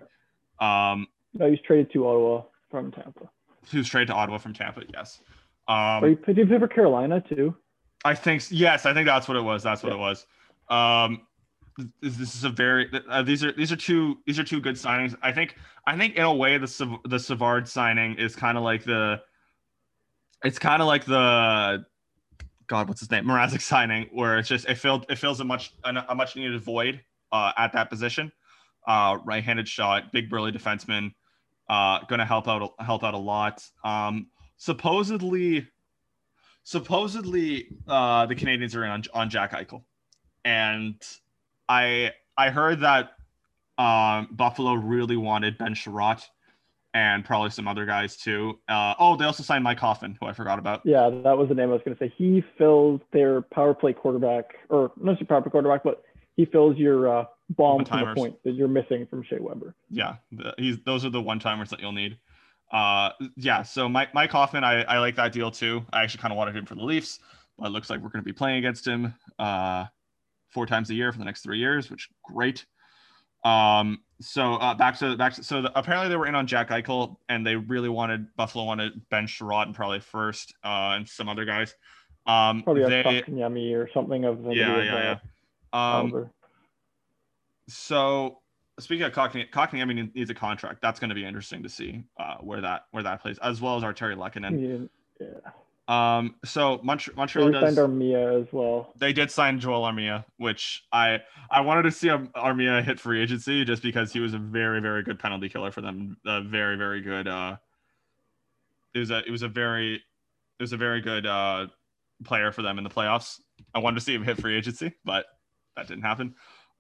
Yeah. 0.62 0.92
um 0.92 1.08
no 1.34 1.50
he's 1.50 1.62
traded 1.62 1.92
to 1.94 2.08
ottawa 2.08 2.44
from 2.70 2.92
tampa 2.92 3.30
who's 3.72 3.90
traded 3.90 4.10
to 4.10 4.14
Ottawa 4.14 4.38
from 4.38 4.54
Tampa. 4.54 4.84
Yes. 4.94 5.22
Um, 5.68 6.04
you, 6.04 6.16
did 6.16 6.38
you 6.38 6.46
play 6.46 6.60
for 6.60 6.68
Carolina 6.68 7.22
too? 7.22 7.56
I 8.04 8.14
think 8.14 8.44
yes. 8.50 8.86
I 8.86 8.94
think 8.94 9.08
that's 9.08 9.28
what 9.28 9.38
it 9.38 9.42
was. 9.42 9.64
That's 9.64 9.84
what 9.84 9.92
yeah. 9.92 9.98
it 9.98 10.02
was. 10.02 10.26
Um, 10.70 11.22
this 12.02 12.36
is 12.36 12.44
a 12.44 12.50
very 12.50 12.90
uh, 13.10 13.22
these 13.24 13.44
are 13.44 13.52
these 13.52 13.72
are 13.72 13.76
two 13.76 14.18
these 14.26 14.40
are 14.40 14.44
two 14.44 14.62
good 14.62 14.76
signings. 14.76 15.16
I 15.22 15.32
think 15.32 15.56
I 15.86 15.98
think 15.98 16.16
in 16.16 16.24
a 16.24 16.34
way 16.34 16.58
the 16.58 17.00
the 17.06 17.20
Savard 17.20 17.68
signing 17.68 18.16
is 18.16 18.36
kind 18.36 18.58
of 18.58 18.64
like 18.64 18.84
the 18.84 19.22
it's 20.44 20.60
kind 20.60 20.82
of 20.82 20.88
like 20.88 21.06
the 21.06 21.86
God 22.68 22.88
what's 22.88 23.02
his 23.02 23.12
name 23.12 23.26
Mrazek 23.26 23.62
signing 23.62 24.08
where 24.12 24.38
it's 24.38 24.48
just 24.48 24.68
it 24.70 24.76
filled 24.76 25.06
it 25.10 25.18
fills 25.18 25.40
a 25.40 25.44
much 25.44 25.74
a, 25.84 25.94
a 26.10 26.16
much 26.16 26.36
needed 26.36 26.62
void 26.64 27.02
uh, 27.32 27.52
at 27.58 27.74
that 27.74 27.90
position. 27.90 28.32
Uh, 28.88 29.18
right-handed 29.26 29.68
shot, 29.68 30.12
big 30.12 30.30
burly 30.30 30.52
defenseman 30.52 31.12
uh, 31.70 32.00
going 32.08 32.20
to 32.20 32.26
help 32.26 32.48
out 32.48 32.74
help 32.80 33.04
out 33.04 33.14
a 33.14 33.20
lot. 33.20 33.64
Um, 33.84 34.28
supposedly, 34.58 35.68
supposedly 36.64 37.68
uh, 37.88 38.26
the 38.26 38.36
Canadiens 38.36 38.76
are 38.76 38.84
in 38.84 38.92
on, 38.92 39.04
on 39.14 39.30
Jack 39.30 39.52
Eichel, 39.52 39.84
and 40.44 40.96
I 41.68 42.14
I 42.38 42.50
heard 42.50 42.82
that 42.82 43.12
um, 43.78 44.30
Buffalo 44.32 44.74
really 44.74 45.18
wanted 45.18 45.58
Ben 45.58 45.74
Chiarot, 45.74 46.24
and 46.94 47.26
probably 47.26 47.50
some 47.50 47.68
other 47.68 47.86
guys 47.86 48.16
too. 48.16 48.60
Uh, 48.68 48.94
oh, 49.00 49.16
they 49.16 49.26
also 49.26 49.44
signed 49.44 49.64
Mike 49.64 49.80
Hoffman, 49.80 50.18
who 50.20 50.28
I 50.28 50.34
forgot 50.34 50.60
about. 50.60 50.82
Yeah, 50.86 51.10
that 51.10 51.38
was 51.38 51.50
the 51.50 51.56
name 51.56 51.70
I 51.70 51.74
was 51.74 51.82
going 51.84 51.98
to 51.98 52.04
say. 52.04 52.14
He 52.16 52.44
fills 52.58 53.02
their 53.12 53.42
power 53.42 53.74
play 53.74 53.94
quarterback, 53.94 54.56
or 54.70 54.92
not 54.98 55.18
just 55.18 55.30
power 55.30 55.42
play 55.42 55.52
quarterback, 55.52 55.84
but 55.84 56.04
he 56.36 56.46
fills 56.46 56.78
your 56.78 57.20
uh, 57.20 57.26
bomb 57.50 57.86
from 57.86 58.00
the 58.00 58.16
point 58.16 58.36
that 58.44 58.52
you're 58.52 58.68
missing 58.68 59.06
from 59.06 59.24
Shea 59.24 59.40
Weber. 59.40 59.76
Yeah, 59.90 60.16
he's 60.58 60.80
those 60.86 61.06
are 61.06 61.10
the 61.10 61.22
one 61.22 61.40
timers 61.40 61.70
that 61.70 61.80
you'll 61.80 61.92
need. 61.92 62.18
Uh, 62.72 63.12
yeah, 63.36 63.64
so 63.64 63.88
Mike 63.88 64.14
Mike 64.14 64.32
Hoffman, 64.32 64.64
I, 64.64 64.82
I 64.84 64.98
like 65.00 65.16
that 65.16 65.32
deal 65.32 65.52
too. 65.52 65.86
I 65.94 66.04
actually 66.04 66.22
kind 66.22 66.32
of 66.32 66.38
wanted 66.38 66.56
him 66.56 66.66
for 66.66 66.76
the 66.76 66.84
Leafs, 66.84 67.20
but 67.58 67.68
it 67.68 67.70
looks 67.70 67.90
like 67.90 68.02
we're 68.02 68.10
going 68.10 68.24
to 68.24 68.26
be 68.26 68.34
playing 68.34 68.58
against 68.58 68.88
him 68.88 69.14
uh, 69.40 69.86
four 70.50 70.66
times 70.66 70.90
a 70.90 70.94
year 70.94 71.12
for 71.12 71.20
the 71.20 71.26
next 71.26 71.42
three 71.42 71.60
years, 71.60 71.90
which 71.90 72.10
great. 72.24 72.66
Um, 73.44 74.00
so 74.22 74.56
uh, 74.56 74.74
back 74.74 74.98
to 75.00 75.16
back 75.16 75.34
to 75.34 75.44
so 75.44 75.62
the, 75.62 75.78
apparently 75.78 76.10
they 76.10 76.16
were 76.16 76.26
in 76.26 76.36
on 76.36 76.48
Jack 76.48 76.70
Eichel 76.70 77.18
and 77.30 77.46
they 77.46 77.56
really 77.56 77.90
wanted 77.90 78.28
Buffalo 78.36 78.66
wanted 78.66 78.94
Ben 79.10 79.28
Chiarot 79.28 79.68
and 79.68 79.76
probably 79.76 80.00
first 80.00 80.54
uh, 80.64 80.96
and 80.96 81.08
some 81.08 81.30
other 81.30 81.46
guys. 81.46 81.76
Um, 82.26 82.64
probably 82.64 82.86
they, 82.86 83.04
like 83.04 83.28
Yummy 83.28 83.74
or 83.74 83.88
something 83.94 84.26
of 84.26 84.42
the 84.44 84.56
yeah 84.56 84.82
yeah 84.82 85.18
yeah. 85.74 86.00
Um, 86.00 86.32
so 87.68 88.40
speaking 88.80 89.06
of 89.06 89.14
Cockney, 89.14 89.46
Cockney, 89.46 89.82
I 89.82 89.86
mean, 89.86 90.12
needs 90.16 90.30
a 90.30 90.34
contract. 90.36 90.82
That's 90.82 91.00
going 91.00 91.10
to 91.10 91.16
be 91.16 91.26
interesting 91.26 91.64
to 91.64 91.70
see 91.70 92.04
uh, 92.20 92.36
where 92.42 92.62
that 92.62 92.86
where 92.92 93.04
that 93.04 93.22
plays, 93.22 93.38
as 93.40 93.62
well 93.62 93.78
as 93.78 93.84
Artturi 93.84 94.16
Lehkonen. 94.16 94.90
Yeah. 95.20 95.28
Um. 95.88 96.36
So 96.44 96.80
Montreal, 96.84 97.16
Montreal 97.16 97.46
they 97.48 97.60
does, 97.60 97.76
signed 97.76 97.78
Armia 97.78 98.42
as 98.42 98.52
well. 98.52 98.92
They 98.98 99.14
did 99.14 99.30
sign 99.30 99.60
Joel 99.60 99.84
Armia, 99.84 100.26
which 100.38 100.84
I 100.92 101.22
I 101.52 101.62
wanted 101.62 101.84
to 101.84 101.92
see 101.92 102.08
Armia 102.08 102.84
hit 102.84 103.00
free 103.00 103.22
agency 103.22 103.64
just 103.66 103.84
because 103.84 104.12
he 104.12 104.20
was 104.20 104.34
a 104.34 104.40
very 104.40 104.82
very 104.82 105.04
good 105.04 105.20
penalty 105.20 105.48
killer 105.48 105.72
for 105.72 105.82
them. 105.82 106.18
A 106.26 106.42
very 106.42 106.76
very 106.76 107.02
good. 107.02 107.28
Uh, 107.28 107.58
it 108.96 109.00
was 109.00 109.12
a 109.12 109.20
it 109.20 109.32
was 109.32 109.44
a 109.44 109.48
very 109.48 109.96
it 109.96 110.64
was 110.64 110.74
a 110.74 110.78
very 110.78 111.02
good 111.02 111.26
uh 111.28 111.68
player 112.24 112.52
for 112.52 112.62
them 112.62 112.78
in 112.78 112.84
the 112.84 112.90
playoffs. 112.90 113.40
I 113.74 113.80
wanted 113.80 113.96
to 113.96 114.02
see 114.02 114.16
him 114.16 114.24
hit 114.24 114.40
free 114.40 114.58
agency, 114.58 114.94
but 115.04 115.26
that 115.76 115.88
didn't 115.88 116.04
happen. 116.04 116.34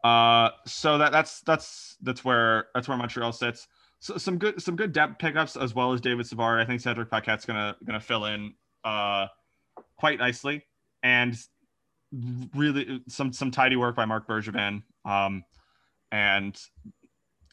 Uh, 0.06 0.52
so 0.68 1.00
that 1.00 1.12
that's 1.12 1.42
that's 1.42 1.98
that's 2.04 2.24
where 2.24 2.68
that's 2.76 2.88
where 2.88 2.96
Montreal 2.96 3.32
sits. 3.32 3.68
So 3.98 4.18
some 4.18 4.38
good 4.38 4.62
some 4.62 4.76
good 4.76 4.92
depth 4.92 5.18
pickups 5.18 5.56
as 5.56 5.74
well 5.74 5.94
as 5.94 6.00
David 6.00 6.28
Savard. 6.28 6.60
I 6.62 6.66
think 6.66 6.80
Cedric 6.80 7.10
Paquette's 7.10 7.44
gonna 7.44 7.76
gonna 7.84 8.00
fill 8.00 8.26
in 8.26 8.54
uh 8.84 9.26
quite 9.98 10.20
nicely 10.20 10.64
and 11.02 11.36
really 12.54 13.02
some 13.08 13.34
some 13.34 13.50
tidy 13.50 13.78
work 13.78 13.96
by 13.96 14.06
Marc 14.06 14.28
Bergevin. 14.28 14.84
Um, 15.06 15.44
and 16.12 16.56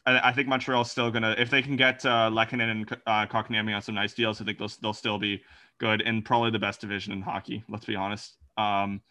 I, 0.05 0.29
I 0.29 0.31
think 0.31 0.47
Montreal's 0.47 0.91
still 0.91 1.09
gonna 1.09 1.33
if 1.39 1.49
they 1.49 1.63
can 1.63 1.75
get 1.75 2.05
uh, 2.05 2.29
Lehkonen 2.29 2.69
and 2.69 2.97
uh, 3.07 3.73
on 3.75 3.81
some 3.81 3.95
nice 3.95 4.13
deals. 4.13 4.39
I 4.39 4.45
think 4.45 4.59
they'll 4.59 4.71
they'll 4.79 4.93
still 4.93 5.17
be 5.17 5.41
good 5.79 6.03
and 6.03 6.23
probably 6.23 6.51
the 6.51 6.59
best 6.59 6.81
division 6.81 7.13
in 7.13 7.21
hockey. 7.23 7.63
Let's 7.67 7.85
be 7.85 7.95
honest. 7.95 8.37
Um, 8.59 9.01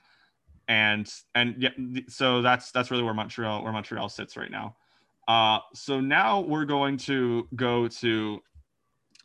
and 0.72 1.12
and 1.34 1.54
yeah, 1.58 1.68
so 2.08 2.40
that's 2.40 2.72
that's 2.72 2.90
really 2.90 3.02
where 3.02 3.12
Montreal 3.12 3.62
where 3.62 3.72
Montreal 3.72 4.08
sits 4.08 4.38
right 4.38 4.50
now. 4.50 4.74
Uh, 5.28 5.58
so 5.74 6.00
now 6.00 6.40
we're 6.40 6.64
going 6.64 6.96
to 6.96 7.46
go 7.54 7.88
to 7.88 8.40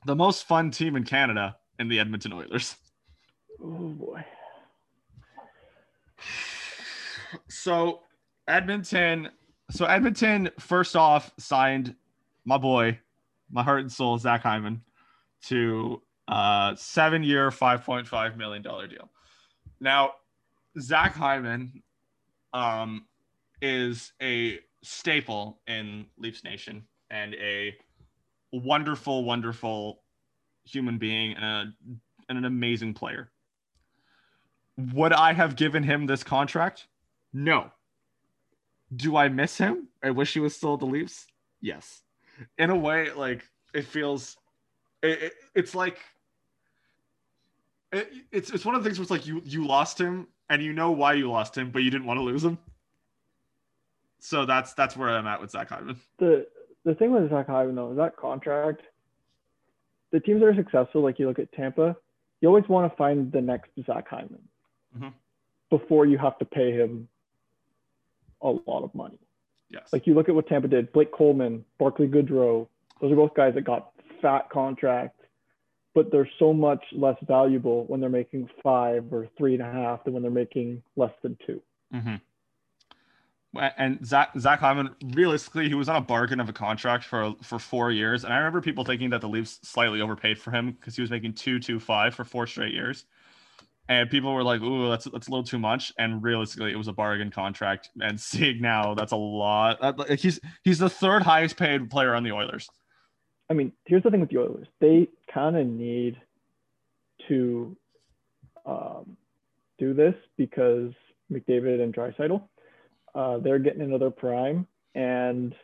the 0.06 0.16
most 0.16 0.46
fun 0.46 0.70
team 0.72 0.98
in 0.98 1.06
Canada 1.06 1.56
in 1.80 1.88
the 1.88 2.00
Edmonton 2.00 2.34
Oilers. 2.34 2.76
Oh 3.64 3.88
boy. 3.88 4.26
So 7.48 8.02
Edmonton, 8.50 9.30
so 9.72 9.86
Edmonton 9.86 10.50
first 10.60 10.98
off 10.98 11.32
signed 11.40 11.96
my 12.44 12.58
boy, 12.58 13.00
my 13.50 13.64
heart 13.64 13.80
and 13.80 13.92
soul, 13.92 14.18
Zach 14.18 14.44
Hyman, 14.44 14.82
to 15.44 16.02
a 16.28 16.74
seven-year, 16.78 17.52
five 17.52 17.86
point 17.86 18.06
five 18.06 18.36
million 18.36 18.62
dollar 18.62 18.86
deal. 18.86 19.10
Now 19.80 20.12
Zach 20.80 21.16
Hyman 21.16 21.82
um, 22.54 23.06
is 23.62 24.14
a 24.22 24.60
staple 24.84 25.60
in 25.68 26.06
Leafs 26.18 26.44
Nation 26.44 26.84
and 27.10 27.34
a 27.36 27.76
wonderful, 28.52 29.24
wonderful 29.24 30.04
human 30.66 30.98
being 30.98 31.34
and, 31.36 31.44
a, 31.44 31.74
and 32.30 32.38
an 32.38 32.46
amazing 32.46 32.94
player. 32.94 33.32
Would 34.94 35.14
I 35.14 35.34
have 35.34 35.56
given 35.56 35.84
him 35.84 36.06
this 36.06 36.24
contract? 36.24 36.88
No. 37.34 37.72
Do 38.96 39.18
I 39.18 39.28
miss 39.30 39.58
him? 39.58 39.88
I 40.04 40.12
wish 40.12 40.34
he 40.34 40.40
was 40.40 40.56
still 40.56 40.76
at 40.76 40.80
the 40.80 40.86
Leafs. 40.86 41.26
Yes. 41.62 42.04
In 42.58 42.70
a 42.70 42.76
way, 42.76 43.12
like 43.12 43.44
it 43.74 43.86
feels, 43.86 44.38
it, 45.02 45.24
it, 45.24 45.34
it's 45.56 45.74
like 45.74 45.98
it, 47.92 48.10
it's 48.32 48.52
it's 48.52 48.66
one 48.66 48.76
of 48.76 48.84
the 48.84 48.90
things 48.90 49.00
where 49.00 49.04
it's 49.04 49.12
like 49.12 49.26
you 49.26 49.42
you 49.44 49.66
lost 49.66 50.00
him 50.00 50.28
and 50.50 50.62
you 50.62 50.74
know 50.74 50.92
why 50.92 51.14
you 51.14 51.30
lost 51.30 51.58
him, 51.58 51.72
but 51.72 51.84
you 51.84 51.92
didn't 51.92 52.06
want 52.06 52.18
to 52.18 52.24
lose 52.24 52.44
him. 52.44 52.58
So 54.20 54.46
that's 54.46 54.74
that's 54.74 54.98
where 54.98 55.10
I'm 55.10 55.28
at 55.28 55.40
with 55.42 55.52
Zach 55.52 55.70
Hyman. 55.70 55.98
The 56.18 56.48
the 56.84 56.96
thing 56.96 57.12
with 57.12 57.30
Zach 57.30 57.48
Hyman 57.48 57.76
though 57.76 57.92
is 57.92 57.98
that 57.98 58.16
contract. 58.18 58.82
The 60.12 60.20
teams 60.20 60.40
that 60.40 60.48
are 60.48 60.56
successful, 60.56 61.02
like 61.02 61.20
you 61.20 61.28
look 61.28 61.40
at 61.40 61.52
Tampa, 61.52 61.96
you 62.40 62.48
always 62.48 62.68
want 62.70 62.92
to 62.92 62.96
find 62.96 63.32
the 63.32 63.42
next 63.42 63.72
Zach 63.86 64.08
Hyman 64.08 64.40
mm-hmm. 64.98 65.10
before 65.70 66.06
you 66.06 66.18
have 66.18 66.38
to 66.40 66.46
pay 66.46 66.72
him 66.72 67.10
a 68.42 68.50
lot 68.50 68.84
of 68.84 68.96
money. 68.96 69.20
Yes. 69.70 69.92
Like 69.92 70.08
you 70.08 70.14
look 70.14 70.30
at 70.30 70.36
what 70.36 70.48
Tampa 70.48 70.70
did, 70.70 70.94
Blake 70.94 71.12
Coleman, 71.12 71.66
Barclay 71.78 72.08
Goodrow, 72.08 72.68
those 73.02 73.12
are 73.12 73.16
both 73.16 73.34
guys 73.34 73.54
that 73.56 73.66
got 73.66 73.92
fat 74.22 74.50
contracts 74.50 75.17
but 75.98 76.12
they're 76.12 76.30
so 76.38 76.54
much 76.54 76.84
less 76.92 77.16
valuable 77.24 77.86
when 77.88 78.00
they're 78.00 78.08
making 78.08 78.48
five 78.62 79.12
or 79.12 79.28
three 79.36 79.56
and 79.56 79.64
a 79.64 79.72
half 79.72 80.04
than 80.04 80.14
when 80.14 80.22
they're 80.22 80.30
making 80.30 80.84
less 80.96 81.12
than 81.24 81.36
2 81.48 81.62
mm-hmm. 81.92 82.16
And 83.76 84.06
Zach 84.06 84.30
Zach 84.38 84.60
Hyman, 84.60 84.92
realistically, 85.16 85.68
he 85.68 85.74
was 85.74 85.90
on 85.90 85.96
a 85.96 86.02
bargain 86.02 86.40
of 86.40 86.50
a 86.50 86.54
contract 86.54 87.04
for 87.04 87.34
for 87.42 87.58
four 87.58 87.92
years, 87.92 88.24
and 88.24 88.32
I 88.32 88.38
remember 88.38 88.62
people 88.62 88.84
thinking 88.84 89.10
that 89.10 89.22
the 89.22 89.28
Leafs 89.28 89.58
slightly 89.64 90.00
overpaid 90.00 90.38
for 90.38 90.52
him 90.52 90.74
because 90.74 90.96
he 90.96 91.02
was 91.02 91.10
making 91.10 91.34
two 91.34 91.60
two 91.60 91.80
five 91.80 92.14
for 92.14 92.24
four 92.24 92.46
straight 92.46 92.72
years, 92.72 93.06
and 93.90 94.12
people 94.12 94.32
were 94.32 94.44
like, 94.44 94.62
"Ooh, 94.62 94.90
that's 94.90 95.06
that's 95.06 95.28
a 95.28 95.32
little 95.32 95.46
too 95.46 95.58
much." 95.58 95.92
And 95.98 96.22
realistically, 96.22 96.72
it 96.72 96.76
was 96.76 96.88
a 96.88 96.94
bargain 96.94 97.32
contract. 97.32 97.90
And 98.00 98.20
seeing 98.30 98.62
now, 98.62 98.94
that's 98.94 99.14
a 99.14 99.16
lot. 99.16 99.80
He's 100.20 100.40
he's 100.64 100.78
the 100.78 100.90
third 100.90 101.24
highest 101.24 101.58
paid 101.58 101.90
player 101.90 102.14
on 102.14 102.22
the 102.22 102.34
Oilers. 102.34 102.70
I 103.50 103.54
mean, 103.54 103.72
here's 103.86 104.04
the 104.04 104.12
thing 104.12 104.20
with 104.20 104.30
the 104.30 104.40
Oilers. 104.40 104.68
They 104.80 105.08
kind 105.34 105.56
of 105.56 105.66
need 105.66 106.18
to 107.28 107.76
um, 108.66 109.18
do 109.80 109.94
this 109.94 110.16
because 110.38 110.92
McDavid 111.32 111.82
and 111.82 111.94
Draisaitl, 111.94 112.42
uh, 113.16 113.38
they're 113.40 113.60
getting 113.60 113.82
another 113.82 114.10
prime. 114.10 114.68
And 114.96 115.56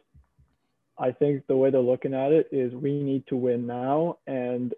I 0.97 1.11
think 1.11 1.45
the 1.47 1.57
way 1.57 1.71
they're 1.71 1.81
looking 1.81 2.13
at 2.13 2.31
it 2.31 2.47
is 2.51 2.73
we 2.73 3.01
need 3.01 3.25
to 3.27 3.35
win 3.35 3.65
now. 3.67 4.17
And 4.27 4.73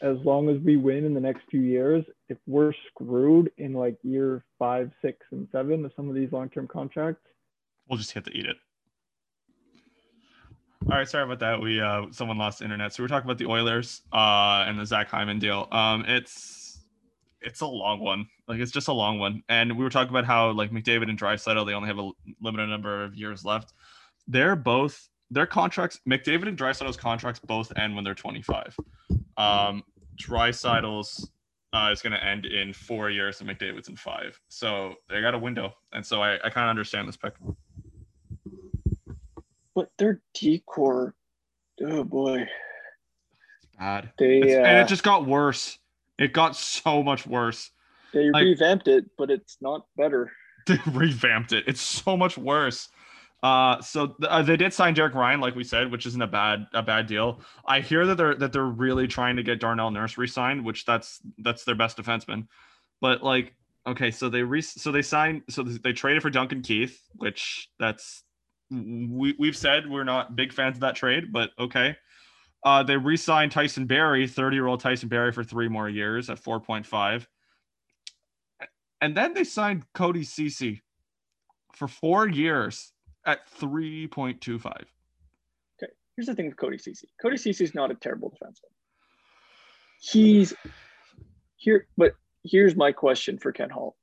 as 0.00 0.16
long 0.24 0.48
as 0.48 0.60
we 0.62 0.76
win 0.76 1.04
in 1.04 1.14
the 1.14 1.20
next 1.20 1.42
few 1.50 1.62
years, 1.62 2.04
if 2.28 2.38
we're 2.46 2.72
screwed 2.90 3.50
in 3.58 3.72
like 3.72 3.96
year 4.02 4.44
five, 4.58 4.90
six, 5.02 5.18
and 5.30 5.48
seven 5.50 5.84
of 5.84 5.92
some 5.96 6.08
of 6.08 6.14
these 6.14 6.30
long 6.32 6.50
term 6.50 6.68
contracts, 6.68 7.22
we'll 7.88 7.98
just 7.98 8.12
have 8.12 8.24
to 8.24 8.36
eat 8.36 8.46
it. 8.46 8.56
All 10.90 10.98
right, 10.98 11.08
sorry 11.08 11.24
about 11.24 11.38
that. 11.38 11.62
We 11.62 11.80
uh 11.80 12.06
someone 12.10 12.36
lost 12.36 12.60
internet. 12.60 12.92
So 12.92 13.02
we're 13.02 13.08
talking 13.08 13.26
about 13.26 13.38
the 13.38 13.46
Oilers 13.46 14.02
uh 14.12 14.64
and 14.66 14.78
the 14.78 14.84
Zach 14.84 15.08
Hyman 15.08 15.38
deal. 15.38 15.66
Um 15.72 16.04
it's 16.06 16.84
it's 17.40 17.62
a 17.62 17.66
long 17.66 18.00
one. 18.00 18.26
Like 18.48 18.60
it's 18.60 18.70
just 18.70 18.88
a 18.88 18.92
long 18.92 19.18
one. 19.18 19.42
And 19.48 19.78
we 19.78 19.82
were 19.82 19.88
talking 19.88 20.10
about 20.10 20.26
how 20.26 20.50
like 20.50 20.72
McDavid 20.72 21.08
and 21.08 21.18
Draisaitl, 21.18 21.64
they 21.66 21.72
only 21.72 21.88
have 21.88 21.98
a 21.98 22.10
limited 22.42 22.66
number 22.68 23.02
of 23.02 23.14
years 23.14 23.46
left. 23.46 23.72
They're 24.28 24.56
both 24.56 25.08
their 25.30 25.46
contracts, 25.46 26.00
McDavid 26.06 26.48
and 26.48 26.58
Draisaitl's 26.58 26.98
contracts 26.98 27.40
both 27.40 27.72
end 27.78 27.94
when 27.94 28.04
they're 28.04 28.14
25. 28.14 28.76
Um 29.38 29.84
Draisaitl's 30.16 31.30
uh, 31.72 31.90
is 31.90 32.00
going 32.02 32.12
to 32.12 32.24
end 32.24 32.46
in 32.46 32.72
four 32.72 33.10
years 33.10 33.40
and 33.40 33.50
McDavid's 33.50 33.88
in 33.88 33.96
five. 33.96 34.38
So 34.48 34.94
they 35.08 35.20
got 35.20 35.34
a 35.34 35.38
window. 35.38 35.72
And 35.92 36.06
so 36.06 36.22
I, 36.22 36.34
I 36.34 36.50
kind 36.50 36.66
of 36.66 36.70
understand 36.70 37.08
this 37.08 37.16
pick 37.16 37.34
but 39.74 39.90
their 39.98 40.20
decor, 40.34 41.14
oh 41.82 42.04
boy, 42.04 42.42
it's 42.42 43.76
bad. 43.78 44.12
They 44.18 44.38
it's, 44.38 44.54
uh, 44.54 44.60
and 44.60 44.78
it 44.78 44.88
just 44.88 45.02
got 45.02 45.26
worse. 45.26 45.78
It 46.18 46.32
got 46.32 46.56
so 46.56 47.02
much 47.02 47.26
worse. 47.26 47.70
They 48.12 48.30
like, 48.30 48.44
revamped 48.44 48.88
it, 48.88 49.06
but 49.18 49.30
it's 49.30 49.58
not 49.60 49.86
better. 49.96 50.32
They 50.66 50.78
revamped 50.86 51.52
it. 51.52 51.64
It's 51.66 51.82
so 51.82 52.16
much 52.16 52.38
worse. 52.38 52.88
Uh, 53.44 53.78
so 53.82 54.06
th- 54.06 54.30
uh, 54.30 54.40
they 54.40 54.56
did 54.56 54.72
sign 54.72 54.94
Derek 54.94 55.14
Ryan, 55.14 55.38
like 55.38 55.54
we 55.54 55.62
said, 55.62 55.92
which 55.92 56.06
isn't 56.06 56.22
a 56.22 56.26
bad 56.26 56.66
a 56.72 56.82
bad 56.82 57.06
deal. 57.06 57.42
I 57.66 57.80
hear 57.80 58.06
that 58.06 58.16
they're 58.16 58.34
that 58.36 58.54
they're 58.54 58.64
really 58.64 59.06
trying 59.06 59.36
to 59.36 59.42
get 59.42 59.60
Darnell 59.60 59.90
Nurse 59.90 60.16
re-signed, 60.16 60.64
which 60.64 60.86
that's 60.86 61.20
that's 61.36 61.64
their 61.64 61.74
best 61.74 61.98
defenseman. 61.98 62.46
But 63.02 63.22
like, 63.22 63.54
okay, 63.86 64.10
so 64.10 64.30
they 64.30 64.42
re 64.42 64.62
so 64.62 64.90
they 64.90 65.02
signed 65.02 65.42
so 65.50 65.62
they 65.62 65.92
traded 65.92 66.22
for 66.22 66.30
Duncan 66.30 66.62
Keith, 66.62 66.98
which 67.16 67.68
that's 67.78 68.23
we, 68.70 69.34
we've 69.38 69.56
said 69.56 69.88
we're 69.88 70.04
not 70.04 70.36
big 70.36 70.52
fans 70.52 70.76
of 70.76 70.80
that 70.80 70.96
trade, 70.96 71.32
but 71.32 71.50
okay. 71.58 71.96
Uh, 72.64 72.82
they 72.82 72.96
re-signed 72.96 73.52
Tyson 73.52 73.86
Barrie, 73.86 74.26
30-year-old 74.26 74.80
Tyson 74.80 75.08
Barrie, 75.08 75.32
for 75.32 75.44
three 75.44 75.68
more 75.68 75.88
years 75.88 76.30
at 76.30 76.42
4.5. 76.42 77.26
And 79.02 79.14
then 79.14 79.34
they 79.34 79.44
signed 79.44 79.84
Cody 79.92 80.22
Cece 80.22 80.80
for 81.74 81.88
four 81.88 82.26
years 82.26 82.92
at 83.26 83.40
3.25. 83.60 84.64
Okay. 84.66 84.86
Here's 86.16 86.26
the 86.26 86.34
thing 86.34 86.46
with 86.46 86.56
Cody 86.56 86.78
Cece. 86.78 87.04
Cody 87.20 87.36
Cece 87.36 87.60
is 87.60 87.74
not 87.74 87.90
a 87.90 87.94
terrible 87.94 88.30
defenseman. 88.30 88.72
He's 90.00 90.54
here, 91.56 91.86
but 91.96 92.14
here's 92.44 92.76
my 92.76 92.92
question 92.92 93.38
for 93.38 93.52
Ken 93.52 93.70
Holland. 93.70 93.94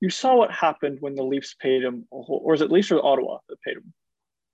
You 0.00 0.10
saw 0.10 0.36
what 0.36 0.50
happened 0.50 0.98
when 1.00 1.14
the 1.14 1.22
Leafs 1.22 1.54
paid 1.54 1.82
him, 1.82 2.06
a 2.12 2.20
whole, 2.22 2.42
or 2.44 2.54
is 2.54 2.60
it 2.60 2.70
Leafs 2.70 2.90
or 2.92 3.04
Ottawa 3.04 3.38
that 3.48 3.60
paid 3.62 3.76
him? 3.78 3.92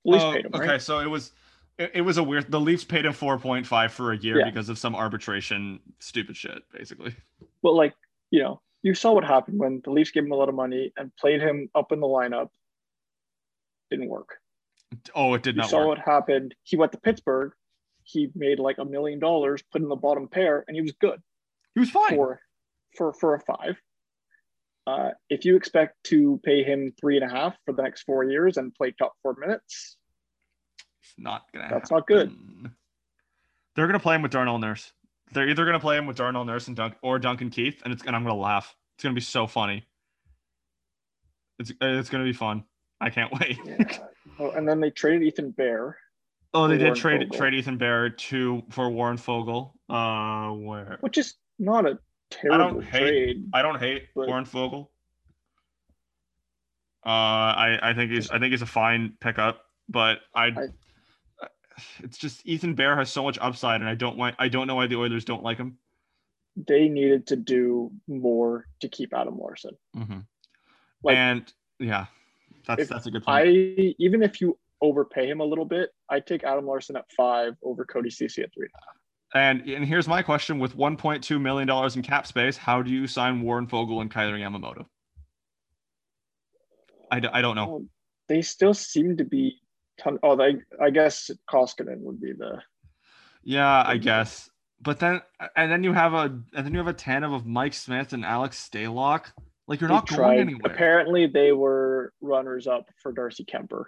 The 0.05 0.11
Leafs 0.13 0.25
Oh, 0.25 0.33
paid 0.33 0.45
him, 0.47 0.53
okay, 0.55 0.69
right? 0.69 0.83
so 0.83 1.01
it 1.01 1.09
was 1.11 1.33
it, 1.79 1.91
it 1.95 2.01
was 2.03 2.19
a 2.19 2.23
weird. 2.23 2.51
The 2.51 2.61
Leafs 2.61 2.85
paid 2.85 3.05
him 3.07 3.13
4.5 3.13 3.91
for 3.91 4.13
a 4.13 4.17
year 4.17 4.39
Yeah. 4.39 4.45
because 4.51 4.69
of 4.69 4.79
some 4.79 4.95
arbitration, 4.95 5.81
stupid 5.99 6.37
shit, 6.37 6.63
basically. 6.73 7.15
But 7.63 7.73
like, 7.73 7.95
you 8.31 8.43
know, 8.43 8.61
you 8.83 8.95
saw 8.95 9.13
what 9.13 9.25
happened 9.25 9.59
when 9.59 9.81
the 9.85 9.91
Leafs 9.91 10.11
gave 10.11 10.25
him 10.25 10.33
a 10.33 10.37
lot 10.37 10.49
of 10.49 10.55
money 10.55 10.93
and 10.97 11.15
played 11.17 11.41
him 11.41 11.69
up 11.75 11.91
in 11.93 12.01
the 12.01 12.07
lineup. 12.07 12.49
Didn't 13.91 14.09
work. 14.09 14.37
Oh, 15.15 15.35
it 15.35 15.43
did 15.43 15.57
not. 15.57 15.63
You 15.65 15.67
not 15.67 15.71
saw 15.71 15.79
work. 15.79 15.89
what 15.89 15.99
happened. 16.01 16.55
He 16.63 16.77
went 16.77 16.93
to 16.93 16.99
Pittsburgh. 16.99 17.53
He 18.05 18.31
made 18.35 18.59
like 18.59 18.79
a 18.79 18.85
million 18.85 19.19
dollars, 19.19 19.63
put 19.73 19.81
in 19.83 19.89
the 19.89 19.97
bottom 19.97 20.29
pair, 20.29 20.65
and 20.67 20.75
he 20.77 20.83
was 20.83 20.93
good. 21.01 21.21
He 21.75 21.81
was 21.81 21.91
fine. 21.91 22.11
for 22.17 22.41
for 22.97 23.13
for 23.15 23.35
a 23.35 23.41
five. 23.41 23.81
Uh, 24.87 25.11
if 25.31 25.45
you 25.45 25.55
expect 25.57 25.95
to 26.05 26.41
pay 26.45 26.63
him 26.65 26.93
three 27.01 27.17
and 27.17 27.31
a 27.31 27.33
half 27.33 27.57
for 27.65 27.73
the 27.73 27.83
next 27.83 28.03
four 28.03 28.25
years 28.25 28.57
and 28.57 28.75
play 28.75 28.93
top 28.99 29.13
four 29.23 29.37
minutes, 29.39 29.97
It's 31.03 31.15
not 31.19 31.43
gonna. 31.55 31.69
That's 31.71 31.91
not 31.91 32.07
good. 32.07 32.33
They're 33.77 33.87
gonna 33.87 34.01
play 34.01 34.17
him 34.17 34.23
with 34.23 34.33
Darnell 34.33 34.59
Nurse. 34.59 34.93
They're 35.33 35.49
either 35.49 35.65
gonna 35.65 35.81
play 35.81 35.97
him 35.97 36.07
with 36.07 36.17
Darnell 36.17 36.45
Nurse 36.45 36.67
and 36.67 36.77
Dunk 36.77 36.95
or 37.03 37.19
Duncan 37.19 37.51
Keith, 37.51 37.81
and 37.85 37.93
it's 37.93 38.03
and 38.05 38.15
I'm 38.17 38.23
gonna 38.25 38.35
laugh. 38.39 38.75
It's 38.97 39.05
gonna 39.05 39.15
be 39.15 39.21
so 39.21 39.47
funny. 39.47 39.87
It's 41.59 41.73
it's 41.81 42.11
gonna 42.11 42.25
be 42.25 42.33
fun. 42.33 42.65
I 43.01 43.11
can't 43.11 43.33
wait. 43.41 43.59
yeah. 43.65 43.99
oh, 44.39 44.51
and 44.51 44.69
then 44.69 44.81
they 44.81 44.91
traded 44.91 45.23
Ethan 45.23 45.53
Bear. 45.53 45.97
oh, 46.55 46.67
they 46.69 46.77
did 46.77 46.85
Warren 46.85 46.97
trade 46.97 47.21
Foegele. 47.31 47.37
trade 47.37 47.55
Ethan 47.55 47.79
Barrett 47.79 48.19
to 48.19 48.63
for 48.71 48.91
Warren 48.91 49.17
Foegele. 49.17 49.73
Uh, 49.89 50.53
where 50.55 50.97
which 51.01 51.19
is 51.19 51.35
not 51.59 51.87
a 51.87 51.99
terrible 52.41 52.81
hate- 52.81 52.99
trade. 53.01 53.51
I 53.53 53.63
don't 53.63 53.79
hate 53.79 54.09
But- 54.15 54.29
Warren 54.29 54.45
Foegele. 54.45 54.89
Uh, 57.05 57.09
I 57.09 57.79
I 57.91 57.95
think 57.95 58.13
he's 58.13 58.31
I 58.31 58.39
think 58.39 58.53
he's 58.53 58.63
a 58.63 58.67
fine 58.67 59.15
pickup, 59.21 59.65
but 59.89 60.21
I, 60.35 60.47
I- 60.47 61.47
it's 62.01 62.17
just 62.17 62.47
Ethan 62.47 62.75
Bear 62.75 62.95
has 62.97 63.11
so 63.11 63.25
much 63.25 63.39
upside, 63.41 63.81
and 63.81 63.91
I 63.91 63.95
don't 63.97 64.17
want 64.17 64.37
I 64.39 64.49
don't 64.49 64.67
know 64.69 64.77
why 64.77 64.87
the 64.87 64.97
Oilers 64.97 65.25
don't 65.25 65.43
like 65.43 65.57
him. 65.59 65.79
They 66.57 66.89
needed 66.89 67.27
to 67.29 67.37
do 67.37 67.91
more 68.07 68.67
to 68.81 68.89
keep 68.89 69.13
Adam 69.15 69.39
Larsson. 69.39 69.77
Mm-hmm. 69.97 70.19
Like- 71.03 71.17
and 71.17 71.53
yeah, 71.81 72.07
that's 72.67 72.89
that's 72.89 73.07
a 73.07 73.11
good 73.11 73.25
point. 73.25 73.49
I 73.49 73.95
even 73.99 74.23
if 74.23 74.41
you 74.41 74.57
overpay 74.81 75.27
him 75.29 75.41
a 75.41 75.45
little 75.45 75.65
bit, 75.65 75.91
I 76.09 76.21
take 76.21 76.45
Adam 76.45 76.67
Larsson 76.67 76.97
at 76.97 77.07
five 77.17 77.55
over 77.65 77.85
Cody 77.85 78.11
Cece 78.11 78.43
at 78.45 78.55
three. 78.55 78.69
and 78.69 79.02
and 79.35 79.69
and 79.69 79.85
here's 79.85 80.09
my 80.09 80.23
question: 80.23 80.59
With 80.59 80.77
1.2 80.77 81.41
million 81.41 81.67
dollars 81.67 81.97
in 81.97 82.03
cap 82.03 82.27
space, 82.27 82.57
how 82.57 82.83
do 82.83 82.91
you 82.91 83.07
sign 83.07 83.43
Warren 83.43 83.67
Foegele 83.67 84.01
and 84.01 84.11
Kailer 84.11 84.39
Yamamoto? 84.39 84.87
I, 87.11 87.21
d- 87.21 87.29
I 87.31 87.43
don't 87.43 87.57
know. 87.57 87.77
Um, 87.77 87.89
they 88.29 88.43
still 88.43 88.75
seem 88.75 89.17
to 89.19 89.25
be. 89.25 89.59
Ton- 90.01 90.19
oh, 90.23 90.37
they, 90.37 90.57
I 90.81 90.91
guess 90.91 91.31
Koskinen 91.51 92.01
would 92.01 92.21
be 92.21 92.33
the. 92.33 92.63
Yeah, 93.43 93.85
I 93.87 93.99
guess. 93.99 94.51
But 94.81 94.99
then 94.99 95.21
and 95.55 95.71
then 95.71 95.85
you 95.85 95.93
have 95.93 96.13
a 96.13 96.25
and 96.25 96.67
then 96.67 96.73
you 96.73 96.79
have 96.79 96.89
a 96.89 96.93
tandem 96.93 97.33
of 97.33 97.47
Mike 97.47 97.75
Smith 97.75 98.13
and 98.13 98.25
Alex 98.25 98.69
Stalock. 98.69 99.27
Like 99.69 99.81
you're 99.81 99.89
not 99.89 100.09
going 100.09 100.41
anywhere. 100.41 100.73
Apparently, 100.73 101.27
they 101.27 101.53
were 101.53 102.13
runners 102.21 102.67
up 102.67 102.89
for 103.01 103.13
Darcy 103.13 103.45
Kuemper. 103.45 103.85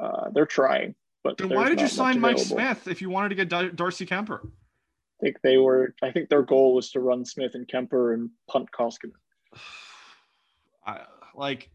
Uh, 0.00 0.30
they're 0.32 0.46
trying, 0.46 0.94
but 1.22 1.38
Then 1.38 1.50
why 1.50 1.68
did 1.68 1.80
you 1.80 1.88
sign 1.88 2.20
Mike. 2.20 2.38
Smith 2.38 2.88
if 2.88 3.00
you 3.00 3.10
wanted 3.10 3.30
to 3.30 3.34
get 3.34 3.48
Dar- 3.48 3.70
Darcy 3.70 4.06
Kuemper? 4.06 4.40
I 4.44 5.24
think 5.24 5.36
they 5.42 5.56
were. 5.56 5.94
I 6.02 6.10
think 6.10 6.28
their 6.28 6.42
goal 6.42 6.74
was 6.74 6.90
to 6.92 7.00
run 7.00 7.24
Smith 7.24 7.54
and 7.54 7.66
Kuemper 7.68 8.14
and 8.14 8.30
punt 8.50 8.68
Koskinen. 8.76 9.12
I, 10.86 11.02
like 11.36 11.70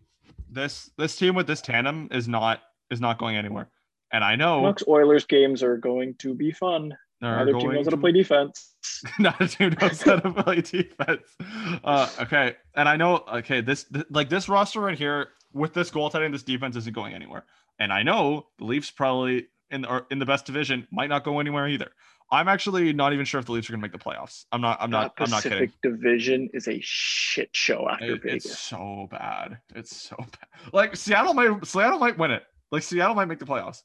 this 0.50 0.92
this 0.98 1.16
team 1.16 1.36
with 1.36 1.48
this 1.48 1.62
tandem 1.62 2.10
is 2.12 2.28
not 2.28 2.62
is 2.92 3.00
not 3.00 3.18
going 3.18 3.38
anywhere. 3.38 3.70
And 4.12 4.24
I 4.24 4.36
know 4.36 4.60
Canucks 4.60 4.84
Oilers 4.88 5.26
games 5.26 5.64
are 5.64 5.78
going 5.78 6.16
to 6.16 6.34
be 6.34 6.52
fun. 6.52 6.96
Neither 7.20 7.54
team 7.54 7.72
knows 7.72 7.86
how 7.86 7.92
to 7.92 7.92
to- 7.92 7.98
play 7.98 8.12
defense. 8.12 8.76
not 9.20 9.42
a 9.42 9.48
team 9.48 9.76
knows 9.82 10.02
how 10.02 10.18
to 10.18 10.32
play 10.44 10.62
defense. 10.62 11.36
Uh, 11.84 12.10
okay, 12.22 12.56
and 12.76 12.88
I 12.88 12.96
know. 12.96 13.24
Okay, 13.34 13.62
this 13.62 13.86
th- 13.86 14.06
like 14.10 14.30
this 14.30 14.48
roster 14.50 14.82
right 14.82 14.98
here 14.98 15.30
with 15.54 15.74
this 15.74 15.90
goaltending, 15.90 16.32
this 16.32 16.44
defense 16.44 16.76
isn't 16.76 16.94
going 16.94 17.14
anywhere. 17.14 17.46
And 17.80 17.94
I 17.94 18.04
know 18.04 18.48
the 18.58 18.66
Leafs 18.66 18.92
probably 18.92 19.48
in 19.70 19.86
or 19.86 20.08
in 20.10 20.20
the 20.20 20.26
best 20.26 20.46
division 20.46 20.88
might 20.92 21.10
not 21.10 21.24
go 21.24 21.40
anywhere 21.40 21.68
either. 21.68 21.92
I'm 22.30 22.50
actually 22.50 22.92
not 22.92 23.14
even 23.14 23.24
sure 23.26 23.40
if 23.40 23.46
the 23.46 23.54
Leafs 23.54 23.70
are 23.70 23.74
going 23.74 23.80
to 23.82 23.86
make 23.86 23.92
the 23.94 23.98
playoffs. 23.98 24.46
I'm 24.52 24.60
not. 24.60 24.78
I'm 24.82 24.90
not. 24.90 25.14
I'm 25.18 25.30
not 25.30 25.44
kidding. 25.44 25.72
Division 25.82 26.50
is 26.54 26.68
a 26.68 26.80
shit 26.82 27.50
show 27.54 27.88
after 27.90 28.16
It- 28.16 28.24
Vegas. 28.24 28.46
it's 28.46 28.60
so 28.60 29.08
bad. 29.10 29.60
It's 29.76 29.96
so 29.96 30.16
bad. 30.18 30.74
Like 30.74 30.96
Seattle 30.96 31.34
might. 31.34 31.66
Seattle 31.66 32.00
might 32.00 32.18
win 32.18 32.32
it. 32.32 32.44
Like 32.72 32.84
Seattle 32.84 33.16
might 33.16 33.26
make 33.26 33.40
the 33.40 33.46
playoffs. 33.46 33.84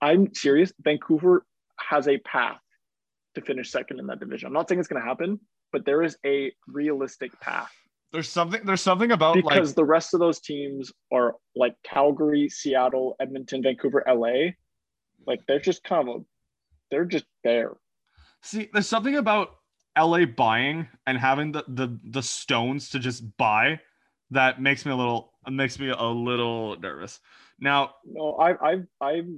I'm 0.00 0.32
serious. 0.34 0.72
Vancouver 0.80 1.44
has 1.80 2.06
a 2.08 2.18
path 2.18 2.60
to 3.34 3.40
finish 3.40 3.70
second 3.70 3.98
in 3.98 4.06
that 4.06 4.20
division. 4.20 4.46
I'm 4.46 4.52
not 4.52 4.68
saying 4.68 4.78
it's 4.78 4.88
going 4.88 5.02
to 5.02 5.06
happen, 5.08 5.40
but 5.72 5.84
there 5.84 6.02
is 6.02 6.16
a 6.24 6.52
realistic 6.68 7.38
path 7.40 7.72
There's 8.12 8.28
something. 8.28 8.60
There's 8.64 8.80
something 8.80 9.12
about 9.12 9.36
because 9.36 9.68
like 9.68 9.76
the 9.76 9.84
rest 9.84 10.14
of 10.14 10.20
those 10.20 10.40
teams 10.40 10.92
are 11.12 11.36
like 11.54 11.76
Calgary, 11.84 12.48
Seattle, 12.48 13.16
Edmonton, 13.20 13.62
Vancouver, 13.62 14.02
LA. 14.06 14.52
Like 15.26 15.40
they're 15.46 15.60
just 15.60 15.84
kind 15.84 16.08
of 16.08 16.24
they're 16.90 17.04
just 17.04 17.26
there. 17.44 17.76
See, 18.42 18.68
there's 18.72 18.88
something 18.88 19.16
about 19.16 19.56
LA 19.98 20.24
buying 20.24 20.88
and 21.06 21.18
having 21.18 21.52
the 21.52 21.64
the 21.68 21.98
the 22.04 22.22
stones 22.22 22.90
to 22.90 22.98
just 22.98 23.36
buy 23.36 23.78
that 24.30 24.60
makes 24.60 24.84
me 24.84 24.92
a 24.92 24.96
little 24.96 25.32
makes 25.48 25.78
me 25.78 25.92
a 25.96 26.04
little 26.04 26.76
nervous. 26.76 27.20
Now, 27.58 27.94
No, 28.04 28.32
I, 28.36 28.70
I've, 28.70 28.86
I've, 29.00 29.28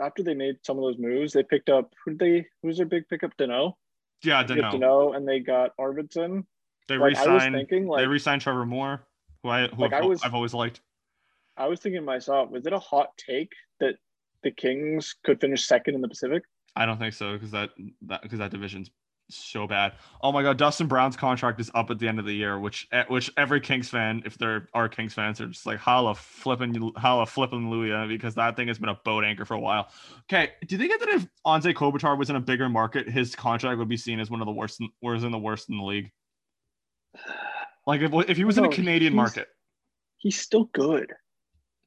after 0.00 0.22
they 0.22 0.34
made 0.34 0.56
some 0.64 0.76
of 0.78 0.84
those 0.84 0.98
moves, 0.98 1.32
they 1.32 1.42
picked 1.42 1.68
up 1.68 1.92
who 2.04 2.12
did 2.12 2.18
they? 2.18 2.46
Who's 2.62 2.76
their 2.76 2.86
big 2.86 3.08
pickup? 3.08 3.36
Danault. 3.36 3.74
yeah, 4.22 4.38
I 4.38 4.42
know. 4.42 4.70
Danault, 4.70 5.16
and 5.16 5.26
they 5.26 5.40
got 5.40 5.72
Arvidsson. 5.78 6.44
They 6.88 6.96
Like 6.96 7.10
re-signed. 7.10 7.54
thinking, 7.54 7.82
they 7.84 7.88
like 7.88 8.08
re-signed 8.08 8.40
Trevor 8.42 8.66
Moore, 8.66 9.06
who 9.42 9.50
I 9.50 9.68
who 9.68 9.82
Like, 9.82 9.92
I've, 9.92 10.02
I 10.02 10.06
was- 10.06 10.22
I've 10.22 10.34
always 10.34 10.54
liked. 10.54 10.80
I 11.56 11.66
was 11.66 11.80
thinking 11.80 12.00
to 12.00 12.04
myself, 12.06 12.50
was 12.50 12.66
it 12.66 12.72
a 12.72 12.78
hot 12.78 13.10
take 13.18 13.52
that 13.80 13.96
the 14.42 14.50
Kings 14.50 15.14
could 15.24 15.40
finish 15.40 15.66
second 15.66 15.94
in 15.94 16.00
the 16.00 16.08
Pacific? 16.08 16.42
I 16.76 16.86
don't 16.86 16.98
think 16.98 17.14
so 17.14 17.32
because 17.34 17.50
that 17.50 17.70
that 18.02 18.22
because 18.22 18.38
that 18.38 18.50
division's 18.50 18.90
so 19.30 19.66
bad. 19.66 19.92
Oh 20.22 20.32
my 20.32 20.42
god, 20.42 20.56
Dustin 20.56 20.86
Brown's 20.86 21.16
contract 21.16 21.60
is 21.60 21.70
up 21.74 21.90
at 21.90 21.98
the 21.98 22.08
end 22.08 22.18
of 22.18 22.24
the 22.24 22.32
year, 22.32 22.58
which 22.58 22.86
eh, 22.92 23.04
which 23.08 23.30
every 23.36 23.60
Kings 23.60 23.88
fan, 23.90 24.22
if 24.24 24.38
there 24.38 24.68
are 24.72 24.88
Kings 24.88 25.12
fans, 25.12 25.40
are 25.40 25.48
just 25.48 25.66
like 25.66 25.78
holla 25.78 26.14
flipping 26.14 26.92
holla 26.96 27.26
flipping 27.26 27.68
Luya 27.70 28.08
because 28.08 28.36
that 28.36 28.56
thing 28.56 28.68
has 28.68 28.78
been 28.78 28.88
a 28.88 28.98
boat 29.04 29.24
anchor 29.24 29.44
for 29.44 29.54
a 29.54 29.60
while. 29.60 29.88
Okay, 30.32 30.52
do 30.66 30.76
you 30.76 30.78
think 30.78 30.98
that 31.00 31.08
if 31.10 31.26
Anze 31.44 31.74
Kopitar 31.74 32.16
was 32.16 32.30
in 32.30 32.36
a 32.36 32.40
bigger 32.40 32.68
market, 32.68 33.08
his 33.08 33.34
contract 33.34 33.78
would 33.78 33.88
be 33.88 33.96
seen 33.98 34.20
as 34.20 34.30
one 34.30 34.40
of 34.40 34.46
the 34.46 34.52
worst, 34.52 34.80
is 35.02 35.24
in 35.24 35.32
the 35.32 35.38
worst 35.38 35.68
in 35.68 35.76
the 35.76 35.84
league? 35.84 36.10
Like 37.86 38.00
if 38.02 38.12
if 38.28 38.36
he 38.36 38.44
was 38.44 38.58
in 38.58 38.64
a 38.64 38.68
Canadian 38.68 39.14
market, 39.14 39.48
He's 40.18 40.38
still 40.38 40.64
good. 40.74 41.12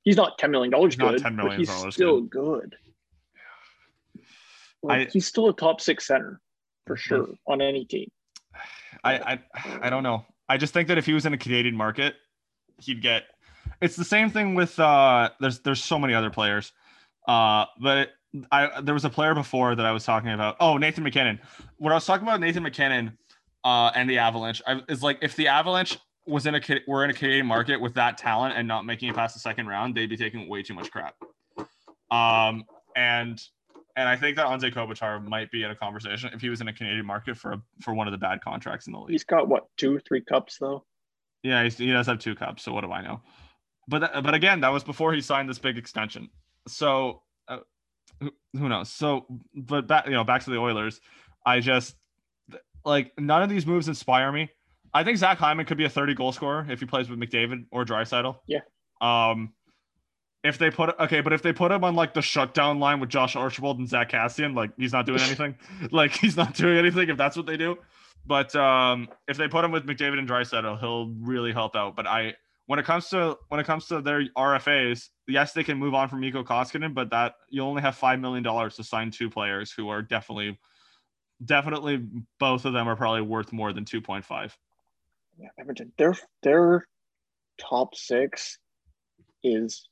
He's 0.03 0.15
not 0.15 0.37
ten 0.37 0.51
million 0.51 0.71
dollars 0.71 0.93
He's 0.93 0.99
not 0.99 1.11
good, 1.17 1.21
$10 1.23 1.37
but 1.47 1.57
he's 1.59 1.93
still 1.93 2.21
good. 2.21 2.75
Like, 4.83 5.07
I- 5.07 5.11
he's 5.11 5.27
still 5.27 5.49
a 5.49 5.53
top 5.53 5.79
six 5.81 6.07
center 6.07 6.41
for 6.87 6.95
Mhm. 6.95 6.99
sure 6.99 7.27
on 7.47 7.61
any 7.61 7.85
team. 7.85 8.09
I, 9.03 9.13
I 9.33 9.39
I 9.83 9.89
don't 9.89 10.03
know. 10.03 10.25
I 10.49 10.57
just 10.57 10.73
think 10.73 10.87
that 10.89 10.97
if 10.97 11.05
he 11.05 11.13
was 11.13 11.25
in 11.25 11.33
a 11.33 11.37
Canadian 11.37 11.75
market, 11.75 12.15
he'd 12.79 13.01
get. 13.01 13.23
It's 13.81 13.95
the 13.95 14.03
same 14.05 14.29
thing 14.29 14.55
with 14.55 14.79
uh. 14.79 15.29
There's 15.39 15.59
there's 15.59 15.83
so 15.83 15.97
many 15.99 16.13
other 16.13 16.29
players, 16.29 16.73
uh. 17.27 17.65
But 17.79 18.09
I 18.51 18.81
there 18.81 18.93
was 18.93 19.05
a 19.05 19.09
player 19.09 19.33
before 19.35 19.75
that 19.75 19.85
I 19.85 19.91
was 19.91 20.03
talking 20.03 20.29
about. 20.31 20.57
Oh, 20.59 20.77
Nathan 20.77 21.03
MacKinnon. 21.03 21.39
When 21.77 21.91
I 21.91 21.95
was 21.95 22.05
talking 22.05 22.27
about 22.27 22.39
Nathan 22.39 22.63
MacKinnon, 22.63 23.17
uh, 23.63 23.91
and 23.95 24.09
the 24.09 24.17
Avalanche, 24.17 24.61
I 24.65 24.81
is 24.89 25.03
like 25.03 25.19
if 25.21 25.35
the 25.35 25.47
Avalanche 25.47 25.97
was 26.27 26.45
in 26.45 26.55
a 26.55 26.61
were 26.87 27.03
in 27.03 27.09
a 27.09 27.13
Canadian 27.13 27.45
market 27.45 27.79
with 27.79 27.93
that 27.95 28.17
talent 28.17 28.55
and 28.57 28.67
not 28.67 28.85
making 28.85 29.09
it 29.09 29.15
past 29.15 29.33
the 29.33 29.39
second 29.39 29.67
round, 29.67 29.95
they'd 29.95 30.09
be 30.09 30.17
taking 30.17 30.47
way 30.47 30.63
too 30.63 30.73
much 30.73 30.91
crap. 30.91 31.15
Um, 32.11 32.65
and 32.95 33.41
and 33.95 34.07
I 34.07 34.15
think 34.15 34.37
that 34.37 34.45
Anze 34.45 34.73
Kopitar 34.73 35.25
might 35.25 35.51
be 35.51 35.63
in 35.63 35.71
a 35.71 35.75
conversation 35.75 36.31
if 36.33 36.41
he 36.41 36.49
was 36.49 36.61
in 36.61 36.67
a 36.67 36.73
Canadian 36.73 37.05
market 37.05 37.37
for 37.37 37.53
a, 37.53 37.61
for 37.81 37.93
one 37.93 38.07
of 38.07 38.11
the 38.11 38.17
bad 38.17 38.41
contracts 38.41 38.87
in 38.87 38.93
the 38.93 38.99
league. 38.99 39.11
He's 39.11 39.23
got 39.23 39.47
what 39.47 39.67
two, 39.77 39.99
three 40.07 40.21
cups 40.21 40.57
though. 40.59 40.85
Yeah, 41.43 41.63
he's, 41.63 41.77
he 41.77 41.91
does 41.91 42.07
have 42.07 42.19
two 42.19 42.35
cups. 42.35 42.63
So 42.63 42.71
what 42.71 42.83
do 42.83 42.91
I 42.91 43.01
know? 43.01 43.21
But 43.87 43.99
th- 43.99 44.23
but 44.23 44.33
again, 44.33 44.61
that 44.61 44.69
was 44.69 44.83
before 44.83 45.13
he 45.13 45.21
signed 45.21 45.49
this 45.49 45.59
big 45.59 45.77
extension. 45.77 46.29
So 46.67 47.23
uh, 47.47 47.59
who, 48.19 48.31
who 48.57 48.69
knows? 48.69 48.89
So, 48.89 49.25
but 49.55 49.87
back 49.87 50.05
you 50.05 50.13
know 50.13 50.23
back 50.23 50.43
to 50.43 50.49
the 50.51 50.57
Oilers. 50.57 51.01
I 51.45 51.59
just 51.59 51.95
like 52.85 53.11
none 53.17 53.43
of 53.43 53.49
these 53.49 53.65
moves 53.65 53.87
inspire 53.87 54.31
me. 54.31 54.49
I 54.93 55.03
think 55.03 55.17
Zach 55.17 55.37
Hyman 55.37 55.65
could 55.65 55.77
be 55.77 55.85
a 55.85 55.89
30 55.89 56.15
goal 56.15 56.31
scorer 56.31 56.65
if 56.69 56.79
he 56.79 56.85
plays 56.85 57.09
with 57.09 57.19
McDavid 57.19 57.65
or 57.71 57.85
Draisaitl. 57.85 58.37
Yeah. 58.47 58.59
Um, 58.99 59.53
if 60.43 60.57
they 60.57 60.71
put 60.71 60.99
okay, 60.99 61.21
but 61.21 61.33
if 61.33 61.41
they 61.41 61.53
put 61.53 61.71
him 61.71 61.83
on 61.83 61.95
like 61.95 62.13
the 62.13 62.21
shutdown 62.21 62.79
line 62.79 62.99
with 62.99 63.09
Josh 63.09 63.35
Archibald 63.35 63.79
and 63.79 63.87
Zach 63.87 64.11
Kassian, 64.11 64.55
like 64.55 64.71
he's 64.77 64.91
not 64.91 65.05
doing 65.05 65.19
anything. 65.21 65.55
like 65.91 66.11
he's 66.11 66.35
not 66.35 66.55
doing 66.55 66.77
anything 66.77 67.09
if 67.09 67.17
that's 67.17 67.37
what 67.37 67.45
they 67.45 67.57
do. 67.57 67.77
But 68.25 68.55
um, 68.55 69.07
if 69.27 69.37
they 69.37 69.47
put 69.47 69.65
him 69.65 69.71
with 69.71 69.85
McDavid 69.85 70.19
and 70.19 70.27
Draisaitl, 70.27 70.79
he'll 70.79 71.09
really 71.19 71.51
help 71.51 71.75
out. 71.75 71.95
But 71.95 72.07
I, 72.07 72.35
when 72.67 72.79
it 72.79 72.85
comes 72.85 73.09
to 73.09 73.37
when 73.49 73.59
it 73.59 73.65
comes 73.65 73.87
to 73.87 74.01
their 74.01 74.25
RFAs, 74.37 75.09
yes, 75.27 75.53
they 75.53 75.63
can 75.63 75.77
move 75.77 75.93
on 75.93 76.09
from 76.09 76.21
Mikko 76.21 76.43
Koskinen, 76.43 76.93
but 76.93 77.09
that 77.11 77.35
you 77.49 77.61
only 77.61 77.81
have 77.81 77.95
five 77.95 78.19
million 78.19 78.43
dollars 78.43 78.75
to 78.75 78.83
sign 78.83 79.11
two 79.11 79.29
players 79.29 79.71
who 79.71 79.89
are 79.89 80.01
definitely, 80.01 80.59
definitely 81.43 82.05
both 82.39 82.65
of 82.65 82.73
them 82.73 82.87
are 82.87 82.95
probably 82.95 83.21
worth 83.21 83.51
more 83.51 83.73
than 83.73 83.85
two 83.85 84.01
point 84.01 84.25
five. 84.25 84.57
Yeah, 85.37 85.49
Edmonton. 85.59 85.91
Their 85.97 86.15
their 86.43 86.85
top 87.57 87.95
six 87.95 88.57
is 89.43 89.87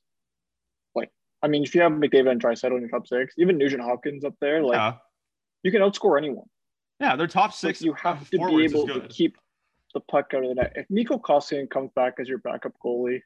like 0.94 1.10
I 1.42 1.48
mean, 1.48 1.62
if 1.62 1.74
you 1.74 1.80
have 1.82 1.92
McDavid 1.92 2.30
and 2.30 2.42
Draisaitl 2.42 2.74
in 2.76 2.80
your 2.80 2.88
top 2.88 3.06
six, 3.06 3.34
even 3.38 3.58
Nugent 3.58 3.82
Hopkins 3.82 4.24
up 4.24 4.34
there, 4.40 4.62
like 4.62 4.76
yeah, 4.76 4.94
you 5.62 5.72
can 5.72 5.82
outscore 5.82 6.18
anyone. 6.18 6.46
yeah, 7.00 7.16
their 7.16 7.26
top 7.26 7.52
six. 7.52 7.82
you 7.82 7.92
have 7.94 8.28
to 8.30 8.38
be 8.38 8.64
able 8.64 8.86
to 8.86 9.00
keep 9.08 9.36
the 9.94 10.00
puck 10.00 10.32
out 10.34 10.44
of 10.44 10.48
the 10.50 10.54
net. 10.54 10.72
If 10.76 10.86
Mikko 10.90 11.18
Koskinen 11.18 11.68
comes 11.68 11.90
back 11.96 12.14
as 12.20 12.28
your 12.28 12.38
backup 12.38 12.72
goalie, 12.84 13.20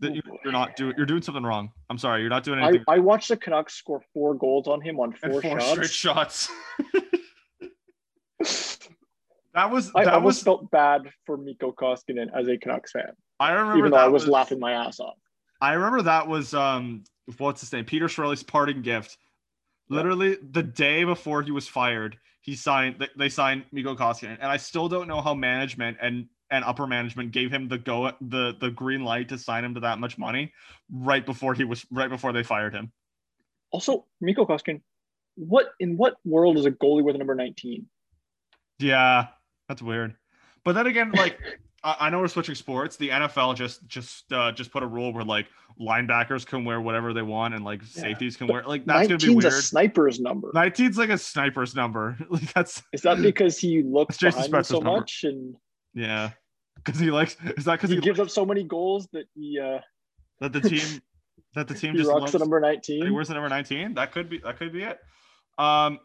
that 0.00 0.14
you, 0.14 0.22
you're 0.44 0.52
not 0.52 0.76
doing. 0.76 0.94
You're 0.96 1.06
doing 1.06 1.22
something 1.22 1.44
wrong. 1.44 1.70
I'm 1.88 1.98
sorry. 1.98 2.20
You're 2.20 2.30
not 2.30 2.44
doing 2.44 2.60
anything. 2.60 2.84
I 2.88 2.98
watched 2.98 3.28
the 3.28 3.36
Canucks 3.36 3.74
score 3.74 4.02
four 4.12 4.34
goals 4.34 4.68
on 4.68 4.80
him 4.80 5.00
on 5.00 5.12
four, 5.12 5.40
four 5.40 5.60
shots. 5.60 5.70
straight 5.70 5.90
shots. 5.90 6.50
that 9.54 9.70
was 9.70 9.90
I 9.94 10.04
that 10.04 10.14
almost 10.14 10.38
was. 10.38 10.42
felt 10.42 10.70
bad 10.70 11.02
for 11.26 11.36
Mikko 11.36 11.72
Koskinen 11.72 12.28
as 12.34 12.48
a 12.48 12.56
Canucks 12.56 12.92
fan, 12.92 13.12
I 13.40 13.52
remember 13.52 13.78
even 13.78 13.90
though 13.90 13.98
that 13.98 14.04
I 14.04 14.08
was, 14.08 14.26
laughing 14.26 14.58
my 14.58 14.72
ass 14.72 15.00
off. 15.00 15.16
I 15.60 15.74
remember 15.74 16.02
that 16.02 16.28
was 16.28 16.54
um 16.54 17.04
what's 17.38 17.60
his 17.60 17.72
name? 17.72 17.84
Peter 17.84 18.06
Chiarelli's 18.06 18.42
parting 18.42 18.82
gift. 18.82 19.16
Literally 19.88 20.38
the 20.50 20.62
day 20.62 21.04
before 21.04 21.42
he 21.42 21.50
was 21.50 21.68
fired, 21.68 22.16
he 22.40 22.56
signed 22.56 22.96
they, 22.98 23.08
they 23.16 23.28
signed 23.28 23.64
Mikko 23.72 23.94
Koskinen. 23.94 24.38
And 24.40 24.50
I 24.50 24.56
still 24.56 24.88
don't 24.88 25.08
know 25.08 25.20
how 25.20 25.34
management 25.34 25.98
and 26.00 26.26
and 26.50 26.64
upper 26.64 26.86
management 26.86 27.32
gave 27.32 27.50
him 27.50 27.68
the 27.68 27.78
go 27.78 28.12
the 28.20 28.54
the 28.60 28.70
green 28.70 29.04
light 29.04 29.28
to 29.30 29.38
sign 29.38 29.64
him 29.64 29.74
to 29.74 29.80
that 29.80 29.98
much 29.98 30.18
money 30.18 30.52
right 30.92 31.24
before 31.24 31.54
he 31.54 31.64
was 31.64 31.84
right 31.90 32.10
before 32.10 32.32
they 32.32 32.42
fired 32.42 32.74
him. 32.74 32.92
Also, 33.70 34.06
Mikko 34.20 34.46
Koskinen, 34.46 34.82
what 35.36 35.70
in 35.80 35.96
what 35.96 36.16
world 36.24 36.58
is 36.58 36.66
a 36.66 36.70
goalie 36.70 37.02
with 37.02 37.14
a 37.14 37.18
number 37.18 37.34
19? 37.34 37.86
Yeah, 38.82 39.28
that's 39.68 39.82
weird. 39.82 40.16
But 40.64 40.74
then 40.74 40.86
again, 40.86 41.12
like 41.12 41.38
I, 41.84 41.96
I 42.00 42.10
know 42.10 42.20
we're 42.20 42.28
switching 42.28 42.54
sports. 42.54 42.96
The 42.96 43.08
NFL 43.08 43.56
just 43.56 43.86
just 43.86 44.32
uh, 44.32 44.52
just 44.52 44.70
put 44.70 44.82
a 44.82 44.86
rule 44.86 45.12
where 45.12 45.24
like 45.24 45.46
linebackers 45.80 46.46
can 46.46 46.64
wear 46.64 46.80
whatever 46.80 47.12
they 47.12 47.22
want 47.22 47.54
and 47.54 47.64
like 47.64 47.80
Yeah, 47.94 48.02
safeties 48.02 48.36
can 48.36 48.46
but 48.46 48.52
wear 48.52 48.62
like 48.64 48.84
that's 48.84 49.08
gonna 49.08 49.18
be 49.18 49.34
19's 49.34 49.44
a 49.46 49.50
sniper's 49.62 50.20
number. 50.20 50.52
19's 50.52 50.98
like 50.98 51.10
a 51.10 51.18
sniper's 51.18 51.74
number. 51.74 52.16
like 52.30 52.52
that's 52.52 52.82
Is 52.92 53.02
that 53.02 53.20
because 53.22 53.58
he 53.58 53.82
looks 53.82 54.16
Jason 54.18 54.50
behind 54.50 54.66
so 54.66 54.78
number. 54.78 55.00
much 55.00 55.20
and 55.24 55.56
yeah. 55.94 56.30
Because 56.76 57.00
he 57.00 57.10
likes 57.10 57.36
is 57.56 57.64
that 57.64 57.72
because 57.76 57.90
he 57.90 57.96
he, 57.96 58.02
gives 58.02 58.18
up 58.20 58.30
so 58.30 58.44
many 58.44 58.64
goals 58.64 59.08
that 59.12 59.26
he 59.34 59.58
uh, 59.58 59.78
that 60.40 60.52
the 60.52 60.60
team 60.60 61.00
that 61.54 61.68
the 61.68 61.74
team 61.78 61.96
just 61.96 62.08
rocks 62.08 62.20
loves, 62.20 62.32
the 62.32 62.38
number 62.38 62.60
that 62.60 62.84
he 62.84 62.98
19? 62.98 63.14
wears 63.14 63.28
the 63.28 63.34
number 63.34 63.48
19? 63.48 63.94
That 63.94 64.12
could 64.12 64.28
be 64.28 64.38
that 64.38 64.56
could 64.56 64.72
be 64.72 64.82
it. 64.82 64.98
Um 65.58 66.00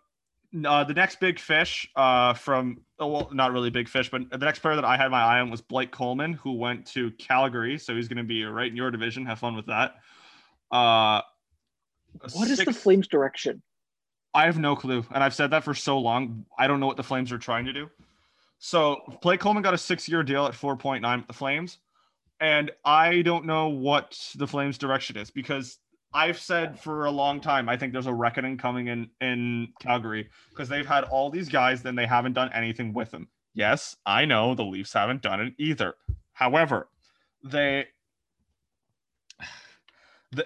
uh, 0.65 0.83
the 0.83 0.93
next 0.93 1.19
big 1.19 1.39
fish 1.39 1.89
uh 1.95 2.33
from 2.33 2.81
oh, 2.99 3.07
well 3.07 3.29
not 3.33 3.51
really 3.51 3.69
big 3.69 3.87
fish, 3.89 4.09
but 4.09 4.29
the 4.29 4.37
next 4.37 4.59
player 4.59 4.75
that 4.75 4.85
I 4.85 4.97
had 4.97 5.11
my 5.11 5.21
eye 5.21 5.39
on 5.39 5.49
was 5.49 5.61
Blake 5.61 5.91
Coleman, 5.91 6.33
who 6.33 6.53
went 6.53 6.85
to 6.87 7.11
Calgary. 7.11 7.77
So 7.77 7.95
he's 7.95 8.07
gonna 8.07 8.23
be 8.23 8.43
right 8.43 8.69
in 8.69 8.75
your 8.75 8.91
division. 8.91 9.25
Have 9.25 9.39
fun 9.39 9.55
with 9.55 9.67
that. 9.67 9.95
Uh 10.71 11.21
What 12.33 12.49
is 12.49 12.59
the 12.59 12.73
Flames' 12.73 13.07
direction? 13.07 13.61
I 14.33 14.45
have 14.45 14.59
no 14.59 14.75
clue. 14.75 15.05
And 15.11 15.23
I've 15.23 15.33
said 15.33 15.51
that 15.51 15.63
for 15.63 15.73
so 15.73 15.97
long. 15.97 16.45
I 16.57 16.67
don't 16.67 16.79
know 16.79 16.87
what 16.87 16.97
the 16.97 17.03
Flames 17.03 17.31
are 17.31 17.37
trying 17.37 17.65
to 17.65 17.73
do. 17.73 17.89
So 18.59 19.01
Blake 19.21 19.39
Coleman 19.39 19.63
got 19.63 19.73
a 19.73 19.77
six 19.77 20.07
year 20.07 20.23
deal 20.23 20.45
at 20.45 20.53
4.9 20.53 21.17
with 21.17 21.27
the 21.27 21.33
Flames. 21.33 21.79
And 22.39 22.71
I 22.85 23.23
don't 23.23 23.45
know 23.45 23.69
what 23.69 24.17
the 24.35 24.47
Flames 24.47 24.77
direction 24.77 25.17
is 25.17 25.31
because 25.31 25.79
I've 26.13 26.39
said 26.39 26.79
for 26.79 27.05
a 27.05 27.11
long 27.11 27.39
time, 27.41 27.67
I 27.69 27.77
think 27.77 27.93
there's 27.93 28.07
a 28.07 28.13
reckoning 28.13 28.57
coming 28.57 28.87
in 28.87 29.09
in 29.21 29.69
Calgary 29.81 30.29
because 30.49 30.67
they've 30.69 30.87
had 30.87 31.03
all 31.05 31.29
these 31.29 31.49
guys, 31.49 31.81
then 31.83 31.95
they 31.95 32.05
haven't 32.05 32.33
done 32.33 32.49
anything 32.53 32.93
with 32.93 33.11
them. 33.11 33.27
Yes, 33.53 33.95
I 34.05 34.25
know 34.25 34.55
the 34.55 34.63
Leafs 34.63 34.93
haven't 34.93 35.21
done 35.21 35.39
it 35.41 35.53
either. 35.57 35.95
However, 36.33 36.89
they 37.43 37.87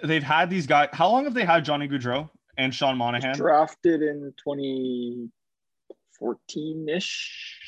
they've 0.02 0.22
had 0.22 0.48
these 0.50 0.66
guys. 0.66 0.88
How 0.92 1.08
long 1.10 1.24
have 1.24 1.34
they 1.34 1.44
had 1.44 1.64
Johnny 1.64 1.88
Gaudreau 1.88 2.28
and 2.56 2.74
Sean 2.74 2.96
Monahan? 2.96 3.36
Drafted 3.36 4.02
in 4.02 4.32
2014 4.42 6.88
ish. 6.88 7.58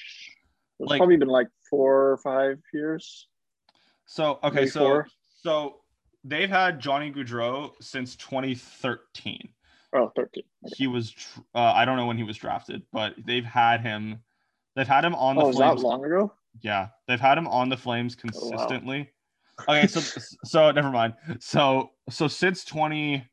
It's 0.81 0.91
Like- 0.91 0.99
probably 0.99 1.17
been 1.17 1.29
like 1.29 1.49
four 1.71 2.11
or 2.13 2.17
five 2.19 2.61
years. 2.73 3.29
So 4.07 4.39
okay, 4.43 4.67
so 4.67 4.81
four. 4.81 5.07
so 5.43 5.81
they've 6.25 6.49
had 6.49 6.81
Johnny 6.81 7.13
Gaudreau 7.13 7.73
since 7.81 8.17
2013. 8.17 9.49
Oh, 9.93 10.11
13. 10.17 10.43
Okay. 10.67 10.75
He 10.77 10.87
was 10.87 11.15
uh, 11.55 11.59
I 11.61 11.85
don't 11.85 11.97
know 11.97 12.07
when 12.07 12.17
he 12.17 12.25
was 12.25 12.37
drafted, 12.37 12.83
but 12.93 13.15
they've 13.25 13.45
had 13.45 13.81
him. 13.81 14.21
They've 14.75 14.89
had 14.89 15.05
him 15.05 15.15
on 15.15 15.37
the 15.37 15.43
Oh, 15.43 15.51
is 15.51 15.57
that 15.59 15.67
Flames. 15.67 15.83
long 15.83 16.05
ago? 16.05 16.33
Yeah, 16.63 16.89
they've 17.07 17.21
had 17.21 17.39
him 17.39 17.47
on 17.47 17.69
the 17.69 17.77
Flames 17.77 18.17
Oh, 18.17 18.27
wow. 18.27 18.51
consistently. 18.57 19.11
Okay, 19.69 19.87
so 19.87 20.01
so 20.45 20.71
never 20.73 20.91
mind. 20.91 21.15
So 21.39 21.91
so 22.11 22.27
since 22.27 22.65
20 22.65 23.25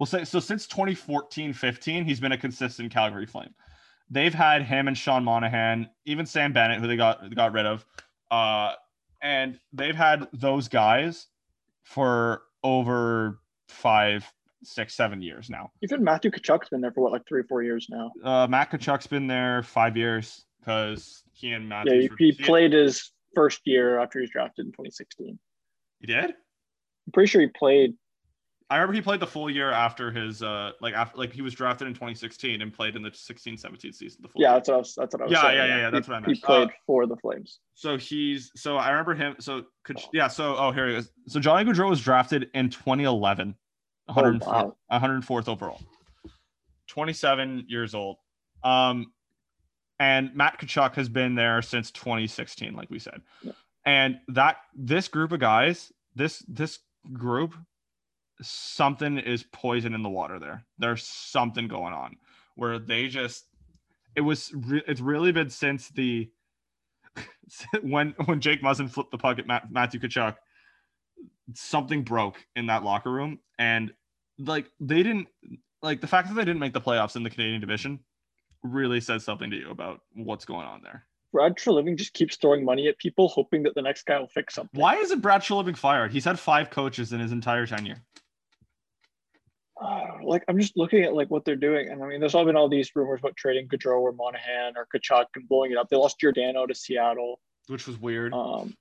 we'll 0.00 0.06
say 0.06 0.24
so 0.24 0.40
since 0.40 0.66
2014 0.66 1.52
15 1.52 2.04
he's 2.04 2.18
been 2.20 2.32
a 2.32 2.38
consistent 2.38 2.92
Calgary 2.92 3.26
Flame. 3.26 3.54
They've 4.10 4.34
had 4.34 4.62
him 4.62 4.88
and 4.88 4.96
Sean 4.96 5.22
Monahan, 5.22 5.90
even 6.06 6.24
Sam 6.26 6.52
Bennett 6.52 6.80
who 6.80 6.86
they 6.88 6.96
got 6.96 7.32
got 7.36 7.52
rid 7.52 7.66
of. 7.66 7.84
Uh 8.32 8.72
and 9.22 9.60
they've 9.72 9.94
had 9.94 10.26
those 10.32 10.66
guys 10.68 11.26
for 11.88 12.42
over 12.62 13.40
5 13.68 14.30
6 14.62 14.94
7 14.94 15.22
years 15.22 15.48
now. 15.48 15.70
Even 15.82 16.04
Matthew 16.04 16.30
Tkachuk's 16.30 16.68
been 16.68 16.82
there 16.82 16.92
for 16.92 17.02
what, 17.02 17.12
like 17.12 17.22
three 17.26 17.40
or 17.40 17.44
four 17.44 17.62
years 17.62 17.86
now. 17.88 18.12
Uh 18.22 18.46
Matt 18.46 18.70
Tkachuk's 18.70 19.06
been 19.06 19.26
there 19.26 19.62
5 19.62 19.96
years 19.96 20.44
cuz 20.64 21.24
he 21.32 21.52
and 21.52 21.68
Matthew. 21.68 21.94
Yeah, 21.94 22.08
he, 22.18 22.32
he 22.32 22.44
played 22.44 22.72
his 22.72 23.12
first 23.34 23.62
year 23.64 23.98
after 24.00 24.18
he 24.18 24.22
was 24.22 24.30
drafted 24.30 24.66
in 24.66 24.72
2016. 24.72 25.38
He 26.00 26.06
did? 26.06 26.26
I'm 26.26 27.12
pretty 27.14 27.28
sure 27.28 27.40
he 27.40 27.46
played. 27.46 27.94
I 28.70 28.76
remember 28.76 28.92
he 28.94 29.00
played 29.00 29.20
the 29.20 29.26
full 29.26 29.48
year 29.48 29.70
after 29.70 30.10
his 30.10 30.42
uh 30.42 30.72
like 30.82 30.92
after 30.94 31.16
like 31.16 31.32
he 31.32 31.40
was 31.40 31.54
drafted 31.54 31.88
in 31.88 31.94
2016 31.94 32.60
and 32.60 32.72
played 32.72 32.96
in 32.96 33.02
the 33.02 33.10
16-17 33.10 33.94
season. 33.94 34.20
The 34.22 34.28
full 34.28 34.42
Yeah, 34.42 34.48
year. 34.50 34.56
that's 34.56 34.68
what 34.68 34.74
I 34.74 34.78
was. 34.78 34.94
That's 34.94 35.14
what 35.14 35.22
I 35.22 35.24
was 35.24 35.32
Yeah, 35.32 35.40
saying. 35.42 35.56
yeah, 35.56 35.64
yeah, 35.66 35.76
yeah, 35.78 35.84
He- 35.86 35.90
that's 35.92 36.08
what 36.08 36.14
I 36.16 36.20
meant. 36.20 36.34
He 36.36 36.40
played 36.42 36.68
Uh, 36.68 36.72
for 36.86 37.06
the 37.06 37.16
Flames. 37.16 37.60
So 37.74 37.96
he's 37.96 38.50
so 38.56 38.76
I 38.76 38.90
remember 38.90 39.14
him. 39.14 39.36
So 39.40 39.64
could 39.84 39.98
yeah. 40.12 40.28
So 40.28 40.56
oh 40.56 40.70
here 40.72 40.88
he 40.88 40.96
is. 40.96 41.10
So 41.28 41.40
Johnny 41.40 41.64
Gaudreau 41.70 41.88
was 41.88 42.02
drafted 42.02 42.50
in 42.54 42.68
2011, 42.68 43.54
104th, 44.10 44.46
wow. 44.46 44.76
104th 44.92 45.48
overall, 45.48 45.80
27 46.88 47.64
years 47.68 47.94
old. 47.94 48.16
Um, 48.62 49.12
and 50.00 50.34
Matt 50.34 50.60
Tkachuk 50.60 50.94
has 50.94 51.08
been 51.08 51.34
there 51.34 51.60
since 51.62 51.90
2016, 51.90 52.74
like 52.74 52.90
we 52.90 52.98
said. 52.98 53.20
Yeah. 53.42 53.52
And 53.84 54.18
that 54.28 54.58
this 54.74 55.08
group 55.08 55.32
of 55.32 55.40
guys, 55.40 55.92
this 56.14 56.40
this 56.48 56.80
group, 57.12 57.54
something 58.42 59.18
is 59.18 59.44
poison 59.52 59.94
in 59.94 60.02
the 60.02 60.08
water 60.08 60.38
there. 60.38 60.64
There's 60.78 61.04
something 61.04 61.68
going 61.68 61.92
on 61.92 62.16
where 62.54 62.78
they 62.78 63.08
just 63.08 63.46
it 64.14 64.20
was 64.20 64.52
re- 64.54 64.82
it's 64.86 65.00
really 65.00 65.32
been 65.32 65.50
since 65.50 65.88
the 65.90 66.30
when 67.82 68.14
when 68.26 68.40
Jake 68.40 68.62
Muzzin 68.62 68.90
flipped 68.90 69.10
the 69.10 69.18
puck 69.18 69.38
at 69.38 69.46
Matt, 69.46 69.70
Matthew 69.70 70.00
Tkachuk, 70.00 70.36
something 71.54 72.02
broke 72.02 72.44
in 72.56 72.66
that 72.66 72.84
locker 72.84 73.10
room, 73.10 73.38
and 73.58 73.92
like 74.38 74.70
they 74.80 75.02
didn't 75.02 75.28
like 75.82 76.00
the 76.00 76.06
fact 76.06 76.28
that 76.28 76.34
they 76.34 76.44
didn't 76.44 76.60
make 76.60 76.72
the 76.72 76.80
playoffs 76.80 77.16
in 77.16 77.22
the 77.22 77.30
Canadian 77.30 77.60
division 77.60 78.00
really 78.62 79.00
says 79.00 79.24
something 79.24 79.50
to 79.50 79.56
you 79.56 79.70
about 79.70 80.00
what's 80.14 80.44
going 80.44 80.66
on 80.66 80.82
there. 80.82 81.04
Brad 81.32 81.56
Treliving 81.56 81.96
just 81.96 82.14
keeps 82.14 82.36
throwing 82.36 82.64
money 82.64 82.88
at 82.88 82.98
people, 82.98 83.28
hoping 83.28 83.62
that 83.64 83.74
the 83.74 83.82
next 83.82 84.06
guy 84.06 84.18
will 84.18 84.28
fix 84.28 84.54
something. 84.54 84.80
Why 84.80 84.96
isn't 84.96 85.20
Brad 85.20 85.42
Treliving 85.42 85.76
fired? 85.76 86.10
He's 86.10 86.24
had 86.24 86.38
five 86.38 86.70
coaches 86.70 87.12
in 87.12 87.20
his 87.20 87.32
entire 87.32 87.66
tenure. 87.66 88.02
Uh, 89.80 90.06
like 90.24 90.44
I'm 90.48 90.58
just 90.58 90.76
looking 90.76 91.02
at 91.04 91.14
like 91.14 91.30
what 91.30 91.44
they're 91.44 91.56
doing, 91.56 91.88
and 91.88 92.02
I 92.02 92.06
mean, 92.06 92.20
there's 92.20 92.34
all 92.34 92.44
been 92.44 92.56
all 92.56 92.68
these 92.68 92.90
rumors 92.94 93.20
about 93.20 93.36
trading 93.36 93.68
Gaudreau 93.68 94.00
or 94.00 94.12
Monahan 94.12 94.74
or 94.76 94.86
Tkachuk 94.94 95.26
and 95.36 95.48
blowing 95.48 95.72
it 95.72 95.78
up. 95.78 95.88
They 95.88 95.96
lost 95.96 96.18
Giordano 96.20 96.66
to 96.66 96.74
Seattle, 96.74 97.40
Which 97.68 97.86
was 97.86 97.98
weird. 97.98 98.32
um, 98.34 98.74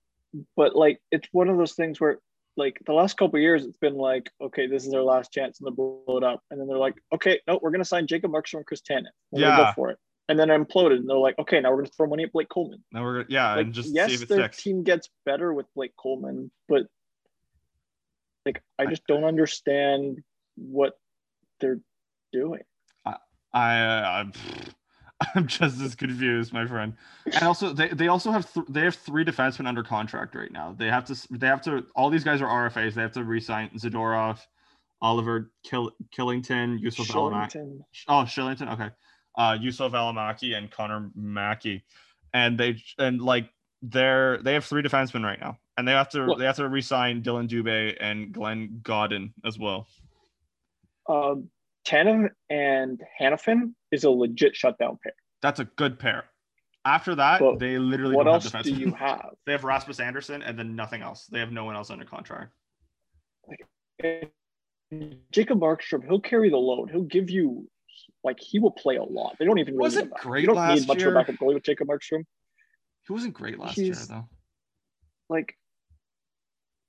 but 0.56 0.76
like 0.76 1.00
it's 1.12 1.28
one 1.32 1.50
of 1.50 1.58
those 1.58 1.74
things 1.74 2.00
where 2.00 2.20
like 2.58 2.80
the 2.88 2.94
last 2.94 3.18
couple 3.18 3.38
of 3.38 3.42
years, 3.44 3.66
it's 3.66 3.78
been 3.78 3.96
like, 3.96 4.32
okay, 4.42 4.66
this 4.66 4.86
is 4.88 4.94
our 4.94 5.04
last 5.04 5.32
chance, 5.32 5.60
and 5.60 5.68
they 5.68 5.72
blow 5.76 6.02
it 6.18 6.24
up, 6.24 6.42
and 6.50 6.60
then 6.60 6.68
they're 6.68 6.78
like, 6.78 6.96
okay, 7.14 7.40
no, 7.48 7.60
we're 7.62 7.72
gonna 7.72 7.86
sign 7.86 8.08
Jacob 8.08 8.32
Markstrom 8.32 8.58
and 8.58 8.66
Chris 8.66 8.82
Tanev. 8.82 9.06
We're 9.32 9.42
Yeah. 9.42 9.58
go 9.68 9.72
for 9.76 9.90
it, 9.92 10.00
and 10.28 10.40
then 10.40 10.50
it 10.50 10.60
imploded, 10.60 10.96
and 10.98 11.08
they're 11.08 11.18
like, 11.18 11.38
okay, 11.38 11.60
now 11.60 11.70
we're 11.70 11.78
gonna 11.84 11.90
throw 11.96 12.08
money 12.08 12.24
at 12.24 12.32
Blake 12.32 12.50
Coleman. 12.50 12.84
Now 12.92 13.04
we're 13.04 13.14
gonna 13.18 13.26
yeah, 13.30 13.54
Like, 13.54 13.66
and 13.66 13.74
just 13.76 13.94
yes, 13.94 14.10
see 14.10 14.16
if 14.16 14.24
it 14.24 14.30
their 14.30 14.40
sticks. 14.46 14.64
team 14.64 14.82
gets 14.84 15.10
better 15.26 15.54
with 15.54 15.68
Blake 15.76 15.96
Coleman, 15.96 16.50
but 16.68 16.88
like 18.46 18.64
I 18.80 18.88
just 18.88 19.06
don't 19.06 19.24
understand 19.26 20.24
what 20.58 21.00
they're 21.60 21.80
doing. 22.34 22.62
I 23.54 23.80
uh, 23.80 24.12
I'm, 24.12 24.34
I'm 25.36 25.48
just 25.48 25.82
as 25.82 25.96
confused, 25.96 26.54
my 26.54 26.66
friend. 26.68 26.94
And 27.26 27.44
also, 27.44 27.74
they, 27.74 27.90
they 27.90 28.08
also 28.08 28.32
have 28.32 28.52
th- 28.54 28.66
they 28.70 28.82
have 28.82 28.96
three 28.96 29.26
defensemen 29.26 29.68
under 29.68 29.84
contract 29.84 30.36
right 30.36 30.52
now. 30.52 30.76
They 30.78 30.88
have 30.88 31.06
to 31.06 31.28
they 31.32 31.48
have 31.48 31.62
to 31.64 31.86
all 31.96 32.10
these 32.10 32.24
guys 32.24 32.42
are 32.42 32.70
RFAs. 32.70 32.94
They 32.94 33.02
have 33.02 33.14
to 33.14 33.24
re-sign 33.24 33.70
Zadorov, 33.78 34.40
Oliver 35.02 35.52
Kill, 35.64 35.92
Kylington, 36.16 36.80
Yusuf 36.80 37.08
Alamaki. 37.08 37.80
Oh, 38.08 38.24
Shillington. 38.24 38.72
Okay, 38.74 38.90
uh, 39.38 39.58
Yusuf 39.60 39.92
Alamaki 39.94 40.56
and 40.56 40.70
Connor 40.70 41.10
Mackey, 41.16 41.84
and 42.34 42.58
they 42.58 42.82
and 43.00 43.22
like 43.22 43.50
they're 43.82 44.38
they 44.44 44.54
have 44.54 44.66
three 44.66 44.84
defensemen 44.84 45.24
right 45.24 45.40
now, 45.40 45.58
and 45.78 45.88
they 45.88 45.94
have 45.94 46.10
to 46.10 46.26
Look. 46.26 46.40
they 46.40 46.46
have 46.46 46.58
to 46.58 46.70
re-sign 46.70 47.24
Dylan 47.24 47.48
Dubé 47.48 47.96
and 48.00 48.32
Glenn 48.32 48.82
Gawdin 48.84 49.34
as 49.46 49.58
well. 49.58 49.88
Um, 51.08 51.50
Tanev 51.86 52.30
and 52.50 53.02
Hanifin 53.20 53.74
is 53.92 54.04
a 54.04 54.10
legit 54.10 54.56
shutdown 54.56 54.98
pair. 55.02 55.14
That's 55.42 55.60
a 55.60 55.66
good 55.66 56.00
pair. 56.00 56.26
After 56.86 57.16
that, 57.16 57.40
But 57.42 57.60
they 57.60 57.78
literally 57.80 58.16
What 58.16 58.24
don't 58.26 58.36
else 58.36 58.52
have 58.52 58.64
do 58.64 58.72
you 58.74 58.92
have? 59.00 59.32
They 59.46 59.52
have 59.52 59.64
Rasmus 59.64 60.00
Andersson 60.00 60.42
and 60.42 60.58
then 60.58 60.76
nothing 60.76 61.02
else. 61.02 61.26
They 61.26 61.40
have 61.40 61.52
no 61.52 61.66
one 61.66 61.76
else 61.76 61.90
under 61.90 62.06
contract. 62.06 62.52
Jacob 65.32 65.60
Markstrom, 65.60 66.06
he'll 66.08 66.20
carry 66.22 66.50
the 66.50 66.58
load. 66.58 66.90
He'll 66.92 67.04
give 67.04 67.30
you 67.30 67.68
like 68.24 68.40
he 68.40 68.60
will 68.60 68.72
play 68.72 68.96
a 68.96 69.04
lot. 69.04 69.36
They 69.40 69.46
don't 69.46 69.60
even 69.60 69.74
really 69.74 69.84
Wasn't 69.84 70.06
need 70.06 70.12
a 70.12 70.16
back- 70.16 70.24
great 70.24 70.42
You 70.42 70.48
don't 70.48 70.56
last 70.56 70.80
need 70.82 70.88
much 70.88 71.00
year. 71.00 71.10
of 71.10 71.16
a 71.16 71.20
backup 71.20 71.36
goalie 71.36 71.54
with 71.56 71.64
Jacob 71.64 71.88
Markstrom. 71.88 72.24
He 73.08 73.14
wasn't 73.14 73.34
great 73.34 73.60
last 73.60 73.78
year 73.78 73.94
though. 74.08 74.28
Like, 75.30 75.58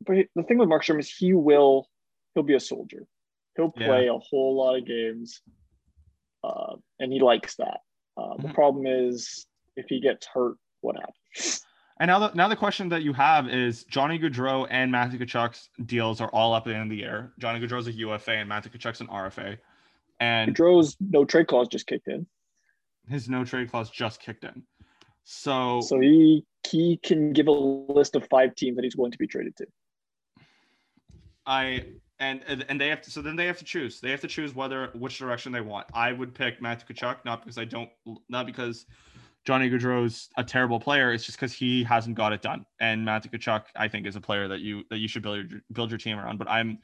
but 0.07 0.27
the 0.37 0.43
thing 0.45 0.59
with 0.59 0.69
Markstrom 0.69 1.01
is 1.01 1.11
he 1.12 1.33
will 1.33 1.89
he'll 2.35 2.45
be 2.45 2.55
a 2.55 2.61
soldier. 2.61 3.05
He'll 3.59 3.75
Yeah. 3.77 3.87
play 3.87 4.07
a 4.07 4.17
whole 4.17 4.57
lot 4.57 4.77
of 4.77 4.87
games, 4.87 5.43
uh, 6.45 6.77
and 7.01 7.13
he 7.13 7.21
likes 7.21 7.57
that. 7.57 7.81
Uh, 8.17 8.37
The 8.37 8.49
Mhm. 8.49 8.55
problem 8.55 8.87
is 8.87 9.47
if 9.77 9.87
he 9.89 10.01
gets 10.01 10.27
hurt, 10.27 10.57
what 10.81 10.97
happens? 10.97 11.15
And 12.01 12.09
now 12.09 12.21
the 12.21 12.33
now 12.35 12.47
the 12.47 12.55
question 12.55 12.89
that 12.91 13.03
you 13.03 13.13
have 13.13 13.49
is 13.49 13.83
Johnny 13.83 14.21
Gaudreau 14.21 14.69
and 14.71 14.93
Matthew 14.93 15.19
Tkachuk's 15.19 15.69
deals 15.85 16.21
are 16.21 16.31
all 16.33 16.55
up 16.55 16.65
in 16.69 16.73
the 16.73 16.79
end 16.79 16.85
of 16.85 16.91
the 16.91 17.03
year. 17.03 17.33
Johnny 17.41 17.59
Gaudreau's 17.59 17.89
a 17.89 17.93
UFA 17.93 18.35
and 18.37 18.49
Matthew 18.49 18.71
Tkachuk's 18.71 19.01
an 19.01 19.09
RFA. 19.09 19.59
And 20.21 20.55
Gaudreau's 20.55 20.97
no 21.01 21.25
trade 21.25 21.49
clause 21.49 21.67
just 21.67 21.89
kicked 21.89 22.07
in, 22.07 22.29
his 23.09 23.29
no 23.29 23.45
trade 23.45 23.69
clause 23.69 23.91
just 23.91 24.21
kicked 24.21 24.45
in. 24.45 24.65
So, 25.25 25.81
so 25.81 25.99
he 25.99 26.47
he 26.71 26.99
can 26.99 27.33
give 27.33 27.49
a 27.49 27.53
list 27.53 28.15
of 28.15 28.29
five 28.29 28.55
teams 28.55 28.77
that 28.77 28.85
he's 28.85 28.95
willing 28.97 29.11
to 29.11 29.19
be 29.19 29.27
traded 29.27 29.57
to. 29.57 29.67
I 31.47 31.85
and 32.21 32.43
and 32.69 32.81
they 32.81 32.89
have 32.89 33.01
to 33.03 33.11
so 33.11 33.23
then 33.23 33.37
they 33.37 33.47
have 33.47 33.59
to 33.59 33.64
choose. 33.64 34.01
They 34.01 34.11
have 34.11 34.21
to 34.23 34.29
choose 34.29 34.55
whether 34.55 34.91
which 34.95 35.19
direction 35.19 35.53
they 35.53 35.61
want. 35.61 35.87
I 35.95 36.12
would 36.12 36.35
pick 36.35 36.61
Matthew 36.61 36.95
Tkachuk, 36.95 37.19
not 37.25 37.43
because 37.43 37.59
I 37.59 37.64
don't 37.64 37.91
not 38.29 38.47
because 38.47 38.87
Johnny 39.45 39.71
Gaudreau's 39.71 40.29
a 40.37 40.45
terrible 40.45 40.81
player. 40.81 41.12
It's 41.12 41.25
just 41.25 41.39
because 41.39 41.53
he 41.53 41.85
hasn't 41.85 42.16
got 42.16 42.33
it 42.33 42.43
done. 42.43 42.66
And 42.81 43.05
Matthew 43.05 43.31
Tkachuk, 43.31 43.64
I 43.77 43.89
think, 43.89 44.07
is 44.07 44.16
a 44.16 44.21
player 44.21 44.49
that 44.49 44.61
you 44.61 44.83
that 44.91 44.99
you 44.99 45.09
should 45.09 45.23
build 45.23 45.51
your, 45.51 45.61
build 45.73 45.91
your 45.91 45.99
team 45.99 46.19
around. 46.19 46.39
But 46.39 46.51
I'm 46.51 46.79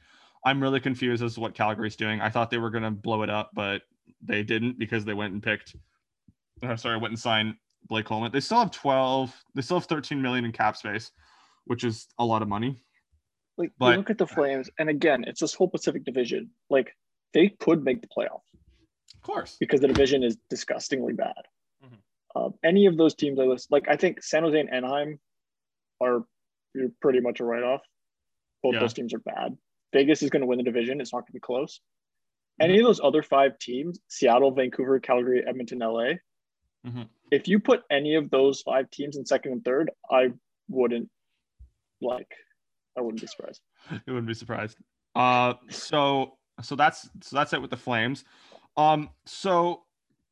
I'm 0.45 0.61
really 0.61 0.79
confused 0.79 1.23
as 1.23 1.35
to 1.35 1.41
what 1.41 1.53
Calgary's 1.53 1.95
doing. 1.95 2.21
I 2.21 2.29
thought 2.29 2.49
they 2.49 2.57
were 2.57 2.69
gonna 2.69 2.91
blow 2.91 3.23
it 3.23 3.29
up, 3.29 3.51
but 3.53 3.81
they 4.21 4.41
didn't 4.41 4.79
because 4.79 5.05
they 5.05 5.13
went 5.13 5.33
and 5.33 5.43
picked. 5.43 5.75
Uh, 6.63 6.75
sorry, 6.77 6.97
went 6.97 7.11
and 7.11 7.19
signed 7.19 7.55
Blake 7.87 8.05
Coleman. 8.05 8.31
They 8.31 8.39
still 8.39 8.59
have 8.59 8.71
12. 8.71 9.35
They 9.53 9.61
still 9.61 9.79
have 9.79 9.87
13 9.87 10.21
million 10.21 10.45
in 10.45 10.51
cap 10.51 10.77
space, 10.77 11.11
which 11.65 11.83
is 11.83 12.07
a 12.19 12.25
lot 12.25 12.41
of 12.41 12.47
money. 12.47 12.81
Like 13.57 13.71
But- 13.77 13.91
you 13.91 13.97
look 13.97 14.09
at 14.09 14.17
the 14.17 14.27
Flames, 14.27 14.69
and 14.79 14.89
again, 14.89 15.23
it's 15.25 15.39
this 15.39 15.53
whole 15.53 15.69
Pacific 15.69 16.03
Division. 16.03 16.49
Like 16.69 16.95
they 17.33 17.49
could 17.49 17.83
make 17.83 18.01
the 18.01 18.07
playoffs 18.07 18.41
Of 19.13 19.21
course. 19.21 19.57
because 19.59 19.79
the 19.81 19.87
division 19.87 20.23
is 20.23 20.37
disgustingly 20.49 21.13
bad. 21.13 21.41
Mhm. 21.83 21.97
Um, 22.35 22.53
any 22.63 22.85
of 22.85 22.97
those 22.97 23.15
teams 23.15 23.39
I 23.39 23.43
list, 23.43 23.71
like 23.71 23.87
I 23.87 23.95
think 23.97 24.21
San 24.23 24.43
Jose 24.43 24.59
and 24.59 24.69
Anaheim 24.73 25.19
are 26.01 26.25
you're 26.73 26.89
pretty 27.01 27.21
much 27.21 27.39
a 27.39 27.45
write 27.45 27.63
off. 27.63 27.81
Both 28.61 28.73
Yeah. 28.73 28.79
those 28.81 28.93
teams 28.93 29.13
are 29.13 29.19
bad. 29.19 29.57
Vegas 29.93 30.21
is 30.21 30.29
going 30.29 30.41
to 30.41 30.45
win 30.47 30.57
the 30.57 30.63
division. 30.63 30.99
It's 30.99 31.13
not 31.13 31.19
going 31.21 31.27
to 31.27 31.33
be 31.33 31.39
close. 31.39 31.79
Any 32.59 32.77
of 32.79 32.83
those 32.85 32.99
other 33.01 33.21
five 33.23 33.57
teams, 33.59 33.99
Seattle, 34.09 34.51
Vancouver, 34.51 34.99
Calgary, 34.99 35.45
Edmonton, 35.47 35.81
LA, 35.81 36.19
Mhm. 36.85 37.07
if 37.31 37.47
you 37.47 37.59
put 37.59 37.83
any 37.89 38.15
of 38.15 38.29
those 38.29 38.61
five 38.61 38.89
teams 38.91 39.15
in 39.17 39.25
second 39.25 39.51
and 39.53 39.63
third, 39.63 39.91
I 40.09 40.33
wouldn't 40.67 41.09
like, 42.01 42.33
I 42.97 43.01
wouldn't 43.01 43.21
be 43.21 43.27
surprised. 43.27 43.61
you 43.91 44.13
wouldn't 44.13 44.27
be 44.27 44.33
surprised. 44.33 44.77
Uh, 45.15 45.53
so 45.69 46.37
so 46.61 46.75
that's 46.75 47.09
so 47.21 47.35
that's 47.35 47.53
it 47.53 47.61
with 47.61 47.71
the 47.71 47.77
Flames. 47.77 48.23
Um, 48.77 49.09
so 49.25 49.83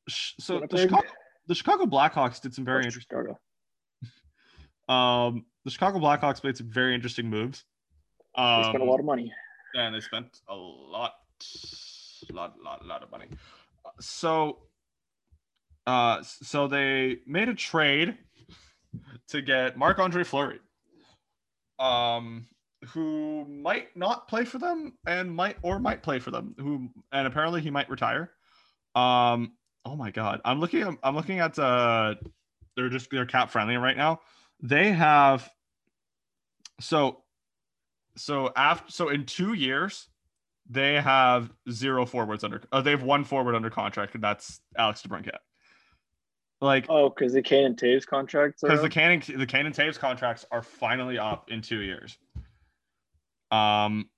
so 0.10 0.62
the 0.70 0.78
Chicago, 0.78 1.08
the 1.48 1.56
Chicago 1.56 1.86
Blackhawks 1.86 2.42
did 2.42 2.54
some 2.54 2.66
very 2.66 2.84
interesting. 2.86 3.18
Chicago. 3.18 3.40
Um, 4.90 5.46
the 5.64 5.72
Chicago 5.72 5.98
Blackhawks 6.00 6.44
made 6.44 6.58
some 6.58 6.70
very 6.70 6.94
interesting 6.94 7.30
moves. 7.30 7.64
They 8.36 8.42
Um, 8.44 8.64
spent 8.66 8.84
a 8.84 8.86
lot 8.86 9.00
of 9.00 9.06
money. 9.06 9.32
and 9.76 9.96
they 9.96 10.02
spent 10.02 10.42
a 10.50 10.54
lot, 10.56 11.14
a 12.30 12.34
lot, 12.34 12.60
lot, 12.62 12.86
lot 12.86 13.02
of 13.02 13.10
money. 13.10 13.28
So, 14.02 14.68
uh, 15.88 16.22
so 16.24 16.68
they 16.68 17.20
made 17.26 17.48
a 17.48 17.54
trade 17.54 18.18
to 19.30 19.42
get 19.42 19.78
Marc 19.78 20.00
Andre 20.00 20.26
Fleury, 20.26 20.60
um, 21.80 22.46
who 22.88 23.46
might 23.46 23.96
not 23.96 24.28
play 24.28 24.46
for 24.46 24.58
them 24.58 24.94
and 25.08 25.34
might 25.34 25.58
or 25.62 25.80
might 25.80 26.04
play 26.04 26.20
for 26.20 26.32
them. 26.32 26.56
Who 26.60 26.90
and 27.12 27.28
apparently 27.28 27.62
he 27.62 27.70
might 27.70 27.90
retire. 27.90 28.32
Um, 28.96 29.54
oh 29.86 29.96
my 29.96 30.12
God, 30.12 30.42
I'm 30.46 30.60
looking. 30.60 30.82
at 30.82 30.94
I'm 31.04 31.16
looking 31.16 31.40
at. 31.40 31.58
Uh, 31.58 32.16
they're 32.76 32.90
just 32.90 33.10
they're 33.10 33.26
cap 33.26 33.52
friendly 33.52 33.78
right 33.78 33.98
now. 33.98 34.22
They 34.62 34.92
have. 34.92 35.50
So 36.80 37.24
so 38.16 38.52
after 38.56 38.92
so 38.92 39.10
in 39.10 39.26
two 39.26 39.54
years 39.54 40.08
they 40.70 40.96
have 40.96 41.52
zero 41.72 42.06
forwards 42.06 42.44
under 42.44 42.62
uh, 42.72 42.82
they 42.82 42.92
have 42.92 43.04
one 43.04 43.24
forward 43.24 43.56
under 43.56 43.70
contract 43.70 44.16
and 44.16 44.24
that's 44.24 44.62
alex 44.78 45.02
DeBrincat. 45.02 45.40
like 46.62 46.86
Oh, 46.90 47.10
because 47.10 47.34
the 47.34 47.40
and 47.40 47.78
Toews 47.78 48.06
contracts 48.06 48.62
because 48.62 48.82
the? 48.82 48.90
Cannon 48.90 49.22
the 49.36 49.46
Cannon 49.46 49.74
Toews 49.74 49.98
contracts 49.98 50.46
are 50.52 50.62
finally 50.62 51.18
up 51.18 51.52
in 51.52 51.62
two 51.62 51.80
years 51.80 52.18
um 53.54 54.10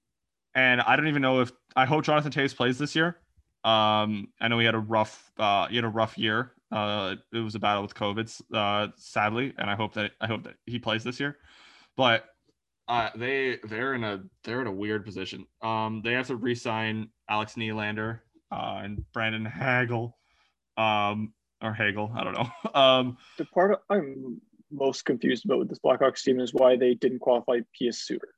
and 0.55 0.81
i 0.81 0.95
don't 0.95 1.07
even 1.07 1.21
know 1.21 1.41
if 1.41 1.51
i 1.75 1.85
hope 1.85 2.03
jonathan 2.03 2.31
Toews 2.31 2.55
plays 2.55 2.77
this 2.77 2.95
year 2.95 3.17
um 3.63 4.27
i 4.39 4.47
know 4.47 4.59
he 4.59 4.65
had 4.65 4.75
a 4.75 4.79
rough 4.79 5.31
uh 5.37 5.67
he 5.67 5.75
had 5.75 5.85
a 5.85 5.89
rough 5.89 6.17
year 6.17 6.53
uh 6.71 7.15
it 7.33 7.39
was 7.39 7.55
a 7.55 7.59
battle 7.59 7.81
with 7.81 7.93
covid 7.93 8.31
uh 8.53 8.91
sadly 8.97 9.53
and 9.57 9.69
i 9.69 9.75
hope 9.75 9.93
that 9.93 10.11
i 10.21 10.27
hope 10.27 10.43
that 10.43 10.55
he 10.65 10.79
plays 10.79 11.03
this 11.03 11.19
year 11.19 11.37
but 11.97 12.25
uh, 12.87 13.09
they 13.15 13.57
they're 13.63 13.95
in 13.95 14.03
a 14.03 14.21
they're 14.43 14.61
in 14.61 14.67
a 14.67 14.71
weird 14.71 15.05
position. 15.05 15.45
Um, 15.61 16.01
they 16.03 16.13
have 16.13 16.27
to 16.27 16.35
re-sign 16.35 17.09
Alex 17.29 17.55
Nylander 17.55 18.19
uh, 18.51 18.81
and 18.83 19.03
Brandon 19.11 19.45
Hagel, 19.45 20.15
um, 20.77 21.33
or 21.61 21.73
Hagel. 21.73 22.11
I 22.15 22.23
don't 22.23 22.33
know. 22.33 22.49
Um, 22.75 23.17
the 23.37 23.45
part 23.45 23.79
I'm 23.89 24.41
most 24.69 25.05
confused 25.05 25.45
about 25.45 25.59
with 25.59 25.69
this 25.69 25.79
Blackhawks 25.79 26.21
team 26.21 26.39
is 26.39 26.53
why 26.53 26.75
they 26.75 26.93
didn't 26.93 27.19
qualify 27.19 27.59
Pius 27.77 28.05
Suter. 28.05 28.34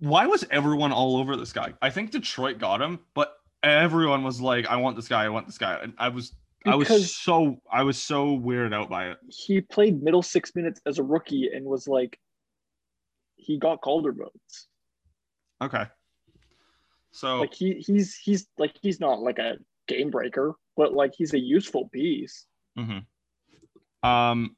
Why 0.00 0.26
was 0.26 0.44
everyone 0.50 0.92
all 0.92 1.16
over 1.16 1.36
this 1.36 1.52
guy? 1.52 1.74
I 1.80 1.90
think 1.90 2.10
Detroit 2.10 2.58
got 2.58 2.82
him, 2.82 3.00
but 3.14 3.36
everyone 3.62 4.24
was 4.24 4.40
like, 4.40 4.66
"I 4.66 4.76
want 4.76 4.96
this 4.96 5.08
guy. 5.08 5.24
I 5.24 5.28
want 5.28 5.46
this 5.46 5.58
guy." 5.58 5.78
And 5.82 5.94
I 5.98 6.08
was 6.08 6.34
I 6.66 6.74
was 6.74 7.14
so 7.14 7.60
I 7.70 7.82
was 7.82 8.00
so 8.00 8.38
weirded 8.38 8.74
out 8.74 8.88
by 8.88 9.10
it. 9.10 9.18
He 9.28 9.60
played 9.60 10.02
middle 10.02 10.22
six 10.22 10.54
minutes 10.54 10.80
as 10.86 10.98
a 10.98 11.02
rookie 11.02 11.50
and 11.52 11.64
was 11.66 11.86
like, 11.86 12.18
he 13.36 13.58
got 13.58 13.82
Calder 13.82 14.12
votes. 14.12 14.68
Okay. 15.60 15.84
So 17.12 17.40
Like 17.40 17.54
he 17.54 17.74
he's 17.74 18.16
he's 18.16 18.48
like 18.58 18.76
he's 18.80 18.98
not 18.98 19.20
like 19.20 19.38
a 19.38 19.56
game 19.86 20.10
breaker, 20.10 20.54
but 20.76 20.94
like 20.94 21.14
he's 21.16 21.34
a 21.34 21.38
useful 21.38 21.88
piece. 21.90 22.46
Mm-hmm. 22.78 24.08
Um. 24.08 24.56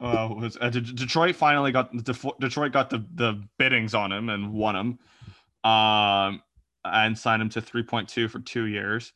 Uh, 0.00 0.28
was 0.36 0.58
uh, 0.60 0.70
De- 0.70 0.80
Detroit 0.80 1.36
finally 1.36 1.70
got 1.72 1.92
De- 1.92 2.32
Detroit 2.40 2.72
got 2.72 2.90
the 2.90 3.04
the 3.14 3.42
biddings 3.58 3.94
on 3.94 4.10
him 4.10 4.28
and 4.28 4.52
won 4.52 4.74
him, 4.74 4.98
um, 5.70 6.42
and 6.84 7.16
signed 7.16 7.40
him 7.40 7.48
to 7.50 7.60
three 7.60 7.82
point 7.82 8.08
two 8.08 8.28
for 8.28 8.40
two 8.40 8.64
years. 8.64 9.12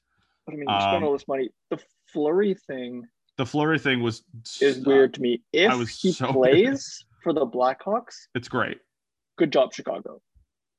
But 0.46 0.54
I 0.54 0.56
mean, 0.56 0.68
you 0.68 0.74
Um, 0.74 1.04
all 1.04 1.12
this 1.12 1.26
money. 1.28 1.50
The 1.70 1.78
Fleury 2.12 2.54
thing 2.54 3.04
The 3.36 3.44
Fleury 3.44 3.78
thing 3.78 4.02
was 4.02 4.22
is 4.60 4.84
weird 4.86 5.14
to 5.14 5.20
me. 5.20 5.42
If 5.52 5.76
was 5.76 6.00
he 6.00 6.12
so 6.12 6.32
plays 6.32 7.04
for 7.22 7.32
the 7.32 7.46
Blackhawks, 7.46 8.14
It's 8.34 8.48
great. 8.48 8.78
good 9.36 9.52
job, 9.52 9.74
Chicago. 9.74 10.22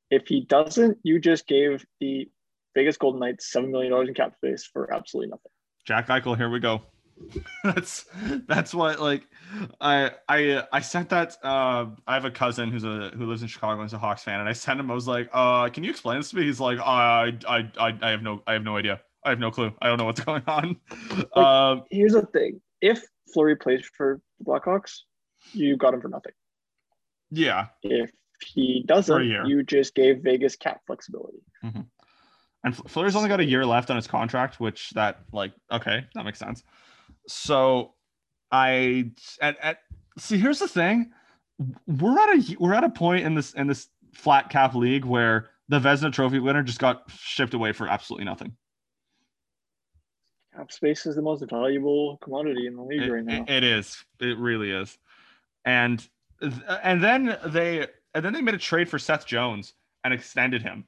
If 0.10 0.28
he 0.28 0.42
doesn't, 0.46 0.98
you 1.04 1.20
just 1.20 1.46
gave 1.46 1.86
the 2.00 2.28
Vegas 2.74 2.98
Golden 2.98 3.20
Knights 3.20 3.52
$7 3.54 3.70
million 3.70 3.94
in 4.08 4.14
cap 4.14 4.34
space 4.36 4.68
for 4.72 4.92
absolutely 4.94 5.30
nothing. 5.30 5.52
Jack 5.86 6.08
Eichel, 6.08 6.36
here 6.36 6.50
we 6.50 6.60
go. 6.60 6.82
that's 7.64 8.06
that's 8.48 8.74
what 8.74 9.00
like 9.00 9.28
I 9.82 10.12
I 10.28 10.64
I 10.72 10.80
sent 10.82 11.10
that 11.10 11.38
uh 11.44 11.88
I 12.08 12.14
have 12.14 12.26
a 12.26 12.32
cousin 12.32 12.72
who's 12.72 12.84
a 12.84 13.12
who 13.16 13.26
lives 13.26 13.42
in 13.42 13.48
Chicago 13.48 13.82
and 13.82 13.88
is 13.88 13.94
a 13.94 13.98
Hawks 13.98 14.24
fan 14.24 14.40
and 14.40 14.48
I 14.48 14.54
sent 14.54 14.80
him 14.80 14.90
I 14.90 14.94
was 14.94 15.08
like 15.08 15.30
uh 15.34 15.70
can 15.70 15.84
you 15.84 15.90
explain 15.92 16.18
this 16.20 16.30
to 16.32 16.38
me? 16.38 16.44
He's 16.44 16.60
like 16.60 16.80
uh, 16.80 16.84
I 16.84 17.34
I 17.48 17.72
I 17.80 17.98
I 18.02 18.10
have 18.12 18.22
no 18.22 18.42
I 18.48 18.54
have 18.54 18.64
no 18.64 18.78
idea. 18.78 19.02
I 19.24 19.30
have 19.30 19.40
no 19.40 19.52
clue. 19.52 19.74
I 19.82 19.88
don't 19.88 19.98
know 19.98 20.06
what's 20.06 20.22
going 20.26 20.44
on. 20.48 20.78
Like, 21.12 21.38
um 21.38 21.84
Here's 21.92 22.14
the 22.14 22.26
thing. 22.28 22.62
If 22.82 23.04
Fleury 23.34 23.56
plays 23.58 23.86
for 23.98 24.22
the 24.40 24.46
Blackhawks, 24.46 25.00
you 25.54 25.76
got 25.78 25.94
him 25.94 26.02
for 26.02 26.08
nothing. 26.10 26.34
yeah. 27.32 27.68
If 27.84 28.12
he 28.46 28.84
doesn't, 28.88 29.26
you 29.26 29.64
just 29.64 29.94
gave 29.96 30.20
Vegas 30.24 30.56
cap 30.56 30.82
flexibility. 30.88 31.40
and 31.62 32.76
Fl- 32.76 32.88
Fleury's 32.88 33.16
only 33.16 33.28
got 33.30 33.40
a 33.42 33.46
year 33.46 33.66
left 33.66 33.90
on 33.90 33.98
his 33.98 34.08
contract 34.08 34.60
which 34.60 34.92
that 34.92 35.20
like 35.34 35.52
okay 35.72 36.06
that 36.16 36.24
makes 36.26 36.40
sense 36.40 36.64
so 37.30 37.94
I 38.52 39.12
at, 39.42 39.58
at 39.62 39.78
see 40.18 40.38
here's 40.38 40.60
the 40.60 40.68
thing 40.68 41.12
we're 41.88 42.20
at 42.20 42.30
a 42.30 42.58
we're 42.60 42.74
at 42.74 42.84
a 42.84 42.90
point 42.90 43.26
in 43.26 43.36
this 43.36 43.54
in 43.54 43.68
this 43.68 43.88
flat 44.14 44.50
cap 44.50 44.74
league 44.76 45.06
where 45.06 45.50
the 45.68 45.80
Vezina 45.80 46.12
Trophy 46.12 46.40
winner 46.40 46.64
just 46.64 46.80
got 46.80 47.04
shipped 47.12 47.54
away 47.54 47.72
for 47.72 47.88
absolutely 47.88 48.26
nothing. 48.26 48.56
Cap 50.56 50.72
space 50.72 51.06
is 51.06 51.16
the 51.16 51.22
most 51.22 51.48
valuable 51.48 52.18
commodity 52.24 52.66
in 52.66 52.76
the 52.76 52.82
league 52.82 53.04
It- 53.04 53.12
right 53.12 53.24
now. 53.24 53.44
it- 53.44 53.50
it 53.50 53.64
is. 53.64 54.04
It 54.20 54.38
really 54.38 54.72
is. 54.72 54.98
And 55.66 56.08
and 56.42 57.04
then 57.04 57.38
they 57.46 57.88
and 58.16 58.26
then 58.26 58.34
they 58.34 58.42
made 58.42 58.56
a 58.56 58.60
trade 58.60 58.90
for 58.90 58.98
Seth 58.98 59.28
Jones 59.28 59.74
and 60.04 60.14
extended 60.14 60.64
him 60.64 60.88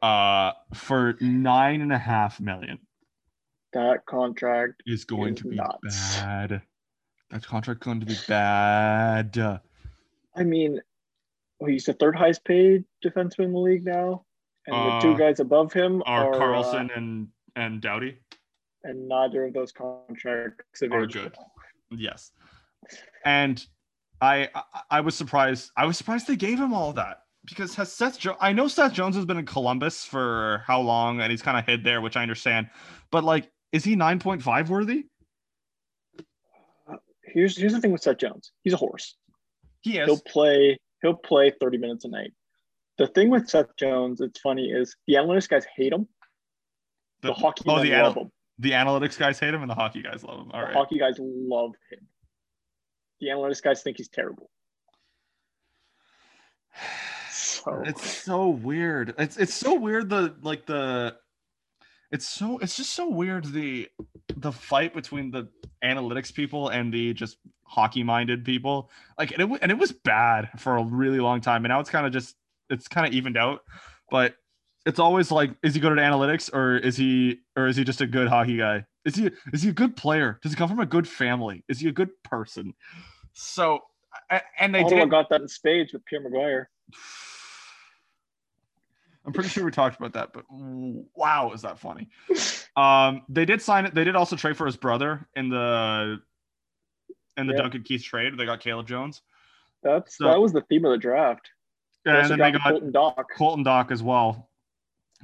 uh 0.00 0.52
for 0.72 1.16
nine 1.20 1.82
and 1.82 1.92
a 1.92 1.98
half 1.98 2.40
million. 2.40 2.78
That 3.72 4.04
contract, 4.06 4.82
Is 4.86 5.04
going 5.04 5.34
Is 5.34 5.40
to 5.40 5.48
be 5.48 5.56
nuts. 5.56 6.16
bad. 6.18 6.62
That 7.30 7.42
contract 7.46 7.80
going 7.80 8.00
to 8.00 8.06
be 8.06 8.16
bad. 8.28 9.60
I 10.36 10.42
mean, 10.44 10.80
well, 11.58 11.70
he's 11.70 11.84
the 11.86 11.94
third 11.94 12.16
highest 12.16 12.44
paid 12.44 12.84
defenseman 13.04 13.44
in 13.46 13.52
the 13.52 13.58
league 13.58 13.84
now. 13.84 14.24
And 14.66 14.76
the 14.76 14.92
Uh, 14.92 15.00
two 15.00 15.16
guys 15.18 15.40
above 15.40 15.72
him 15.72 16.02
Are 16.06 16.32
are, 16.32 16.38
Carlson 16.38 16.90
uh, 16.90 16.94
and 16.96 17.28
and 17.56 17.80
Doughty? 17.80 18.18
and 18.84 19.08
neither 19.08 19.44
of 19.46 19.52
those 19.54 19.72
contracts 19.72 20.82
Are 20.82 21.06
good. 21.06 21.34
Yes. 21.90 22.32
And 23.24 23.64
I, 24.20 24.48
I 24.54 24.62
I 24.90 25.00
was 25.00 25.14
surprised. 25.14 25.70
I 25.76 25.86
was 25.86 25.96
surprised 25.96 26.26
they 26.26 26.36
gave 26.36 26.58
him 26.58 26.72
all 26.74 26.92
that 26.94 27.22
because 27.44 27.74
has 27.76 27.92
Seth 27.92 28.18
jo- 28.18 28.36
I 28.40 28.52
know 28.52 28.68
Seth 28.68 28.92
Jones 28.92 29.16
has 29.16 29.24
been 29.24 29.36
in 29.38 29.46
Columbus 29.46 30.04
for 30.04 30.62
how 30.66 30.80
long 30.80 31.20
and 31.20 31.30
he's 31.30 31.42
kind 31.42 31.58
of 31.58 31.64
hid 31.66 31.84
there, 31.84 32.00
which 32.00 32.16
I 32.16 32.22
understand. 32.22 32.68
But 33.10 33.24
like, 33.24 33.50
is 33.72 33.84
he 33.84 33.96
9.5 33.96 34.68
worthy? 34.68 35.04
Here's 37.24 37.56
here's 37.56 37.72
the 37.72 37.80
thing 37.80 37.92
with 37.92 38.02
Seth 38.02 38.18
Jones. 38.18 38.52
He's 38.62 38.74
a 38.74 38.76
horse. 38.76 39.16
He 39.80 39.92
He'll 39.92 40.20
play. 40.20 40.78
He'll 41.00 41.14
play 41.14 41.52
30 41.60 41.78
minutes 41.78 42.04
a 42.04 42.08
night. 42.08 42.32
The 42.98 43.06
thing 43.08 43.30
with 43.30 43.48
Seth 43.48 43.74
Jones, 43.78 44.20
it's 44.20 44.38
funny, 44.40 44.70
is 44.70 44.94
the 45.06 45.14
analytics 45.14 45.48
guys 45.48 45.64
hate 45.74 45.92
him. 45.92 46.06
The, 47.22 47.32
hockey 47.32 47.64
oh, 47.66 47.82
the, 47.82 47.90
love 47.90 48.10
anal- 48.10 48.24
him. 48.24 48.30
the 48.58 48.72
analytics 48.72 49.18
guys 49.18 49.38
hate 49.38 49.54
him 49.54 49.62
and 49.62 49.70
the 49.70 49.74
hockey 49.74 50.02
guys 50.02 50.22
love 50.22 50.40
him. 50.40 50.50
All 50.52 50.60
the 50.60 50.66
right. 50.66 50.74
hockey 50.74 50.98
guys 50.98 51.16
love 51.18 51.72
him. 51.90 52.06
The 53.20 53.28
analytics 53.28 53.62
guys 53.62 53.82
think 53.82 53.96
he's 53.96 54.08
terrible. 54.08 54.50
So 57.62 57.82
It's 57.84 58.10
so 58.10 58.48
weird. 58.48 59.14
It's 59.18 59.36
it's 59.36 59.54
so 59.54 59.74
weird 59.74 60.08
the 60.08 60.34
like 60.42 60.66
the 60.66 61.16
it's 62.12 62.28
so 62.28 62.58
it's 62.58 62.76
just 62.76 62.92
so 62.92 63.08
weird 63.08 63.46
the 63.46 63.88
the 64.36 64.52
fight 64.52 64.94
between 64.94 65.30
the 65.30 65.48
analytics 65.82 66.32
people 66.32 66.68
and 66.68 66.92
the 66.92 67.14
just 67.14 67.38
hockey 67.64 68.02
minded 68.02 68.44
people. 68.44 68.90
Like 69.18 69.32
and 69.32 69.40
it, 69.40 69.58
and 69.62 69.72
it 69.72 69.78
was 69.78 69.92
bad 69.92 70.50
for 70.58 70.76
a 70.76 70.84
really 70.84 71.20
long 71.20 71.40
time 71.40 71.64
and 71.64 71.70
now 71.70 71.80
it's 71.80 71.90
kind 71.90 72.06
of 72.06 72.12
just 72.12 72.36
it's 72.70 72.86
kind 72.86 73.06
of 73.06 73.14
evened 73.14 73.38
out. 73.38 73.60
But 74.10 74.34
it's 74.84 74.98
always 74.98 75.32
like 75.32 75.52
is 75.62 75.74
he 75.74 75.80
good 75.80 75.98
at 75.98 75.98
analytics 75.98 76.52
or 76.52 76.76
is 76.76 76.96
he 76.96 77.40
or 77.56 77.66
is 77.66 77.76
he 77.76 77.84
just 77.84 78.02
a 78.02 78.06
good 78.06 78.28
hockey 78.28 78.58
guy? 78.58 78.84
Is 79.06 79.16
he 79.16 79.30
is 79.52 79.62
he 79.62 79.70
a 79.70 79.74
good 79.74 79.96
player? 79.96 80.38
Does 80.42 80.52
he 80.52 80.56
come 80.56 80.68
from 80.68 80.80
a 80.80 80.86
good 80.86 81.08
family? 81.08 81.64
Is 81.68 81.80
he 81.80 81.88
a 81.88 81.92
good 81.92 82.10
person? 82.22 82.74
So 83.32 83.80
and 84.58 84.74
they 84.74 84.84
Ottawa 84.84 85.00
did 85.00 85.10
got 85.10 85.30
that 85.30 85.40
in 85.40 85.48
spades 85.48 85.94
with 85.94 86.04
Pierre 86.04 86.22
McGuire. 86.22 86.66
I'm 89.24 89.32
pretty 89.32 89.48
sure 89.48 89.64
we 89.64 89.70
talked 89.70 89.96
about 89.98 90.12
that, 90.14 90.32
but 90.32 90.44
wow, 90.50 91.52
is 91.52 91.62
that 91.62 91.78
funny? 91.78 92.08
Um, 92.74 93.20
they 93.28 93.44
did 93.44 93.60
sign 93.60 93.84
it. 93.84 93.94
They 93.94 94.02
did 94.02 94.16
also 94.16 94.34
trade 94.34 94.56
for 94.56 94.64
his 94.64 94.78
brother 94.78 95.28
in 95.36 95.50
the 95.50 96.22
in 97.36 97.46
the 97.46 97.52
Yeah. 97.52 97.60
Duncan 97.60 97.82
Keith 97.82 98.02
trade. 98.02 98.32
They 98.38 98.46
got 98.46 98.60
Caleb 98.60 98.88
Jones, 98.88 99.20
That's 99.82 100.16
So- 100.16 100.24
that 100.24 100.40
was 100.40 100.54
the 100.54 100.62
theme 100.62 100.86
of 100.86 100.92
the 100.92 100.96
draft. 100.96 101.50
They 102.06 102.12
and 102.12 102.30
then 102.30 102.38
they 102.38 102.50
got 102.50 102.62
got 102.64 102.70
Colton 102.70 102.92
Dach. 102.92 103.24
Colton 103.36 103.64
Dach 103.66 103.90
as 103.90 104.02
well. 104.02 104.48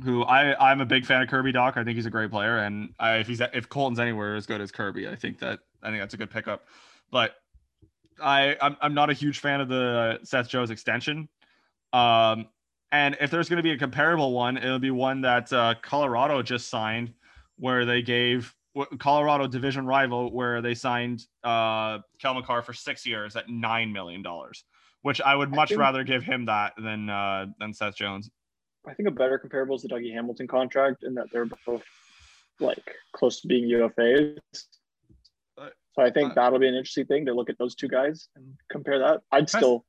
Who 0.05 0.25
I 0.25 0.55
I'm 0.71 0.83
a 0.83 0.85
big 0.85 1.07
fan 1.07 1.23
of 1.23 1.29
Kirby 1.31 1.55
Dach. 1.55 1.79
I 1.79 1.85
think 1.85 1.97
he's 1.97 2.05
a 2.05 2.11
great 2.11 2.31
player, 2.31 2.59
and 2.59 2.93
I, 3.01 3.15
if 3.17 3.27
he's 3.29 3.41
if 3.41 3.71
Colton's 3.71 3.99
anywhere 3.99 4.37
as 4.37 4.45
good 4.45 4.61
as 4.61 4.71
Kirby, 4.71 5.09
I 5.09 5.17
think 5.17 5.39
that 5.39 5.61
I 5.83 5.89
think 5.89 6.03
that's 6.03 6.13
a 6.13 6.19
good 6.19 6.31
pickup. 6.31 6.67
But 7.11 7.35
I 8.23 8.57
I'm, 8.61 8.77
I'm 8.83 8.93
not 8.93 9.09
a 9.09 9.15
huge 9.15 9.39
fan 9.39 9.63
of 9.63 9.69
the 9.71 10.19
Seth 10.23 10.49
Jones 10.51 10.71
extension. 10.71 11.31
Um, 11.95 12.49
and 12.93 13.17
if 13.21 13.31
there's 13.31 13.49
going 13.49 13.59
to 13.59 13.63
be 13.63 13.73
a 13.73 13.79
comparable 13.79 14.33
one, 14.33 14.57
it'll 14.57 14.79
be 14.79 14.91
one 14.91 15.21
that 15.23 15.53
uh, 15.53 15.75
Colorado 15.83 16.43
just 16.43 16.69
signed, 16.69 17.13
where 17.57 17.85
they 17.85 18.03
gave 18.03 18.55
Colorado 18.99 19.47
division 19.47 19.87
rival, 19.87 20.33
where 20.33 20.63
they 20.63 20.75
signed 20.75 21.27
uh, 21.45 21.99
Cale 22.21 22.35
Makar 22.35 22.63
for 22.63 22.73
six 22.73 23.05
years 23.05 23.37
at 23.37 23.49
nine 23.49 23.93
million 23.93 24.23
dollars, 24.23 24.65
which 25.03 25.21
I 25.21 25.35
would 25.35 25.53
I 25.53 25.57
much 25.57 25.69
think- 25.71 25.81
rather 25.81 26.05
give 26.05 26.23
him 26.23 26.47
that 26.47 26.73
than 26.83 27.11
uh, 27.11 27.47
than 27.59 27.73
Seth 27.75 27.97
Jones. 27.97 28.31
I 28.87 28.95
think 28.95 29.09
a 29.09 29.13
better 29.13 29.39
comparable 29.39 29.77
is 29.77 29.83
the 29.83 29.89
Dougie 29.89 30.13
Hamilton 30.15 30.47
contract 30.47 31.03
in 31.03 31.15
that 31.15 31.27
they're 31.31 31.49
both 31.67 31.83
like 32.61 32.95
close 33.13 33.41
to 33.43 33.49
being 33.49 33.69
UFAs. 33.69 34.39
Uh, 35.61 35.69
So 35.95 36.03
I 36.03 36.11
think 36.11 36.31
uh, 36.31 36.35
that'll 36.35 36.59
be 36.59 36.69
an 36.69 36.75
interesting 36.75 37.05
thing 37.05 37.27
to 37.27 37.35
look 37.35 37.51
at 37.51 37.59
those 37.59 37.75
two 37.75 37.89
guys 37.89 38.29
and 38.37 38.47
compare 38.71 38.99
that. 39.01 39.21
I'd 39.31 39.43
I- 39.43 39.59
still 39.59 39.85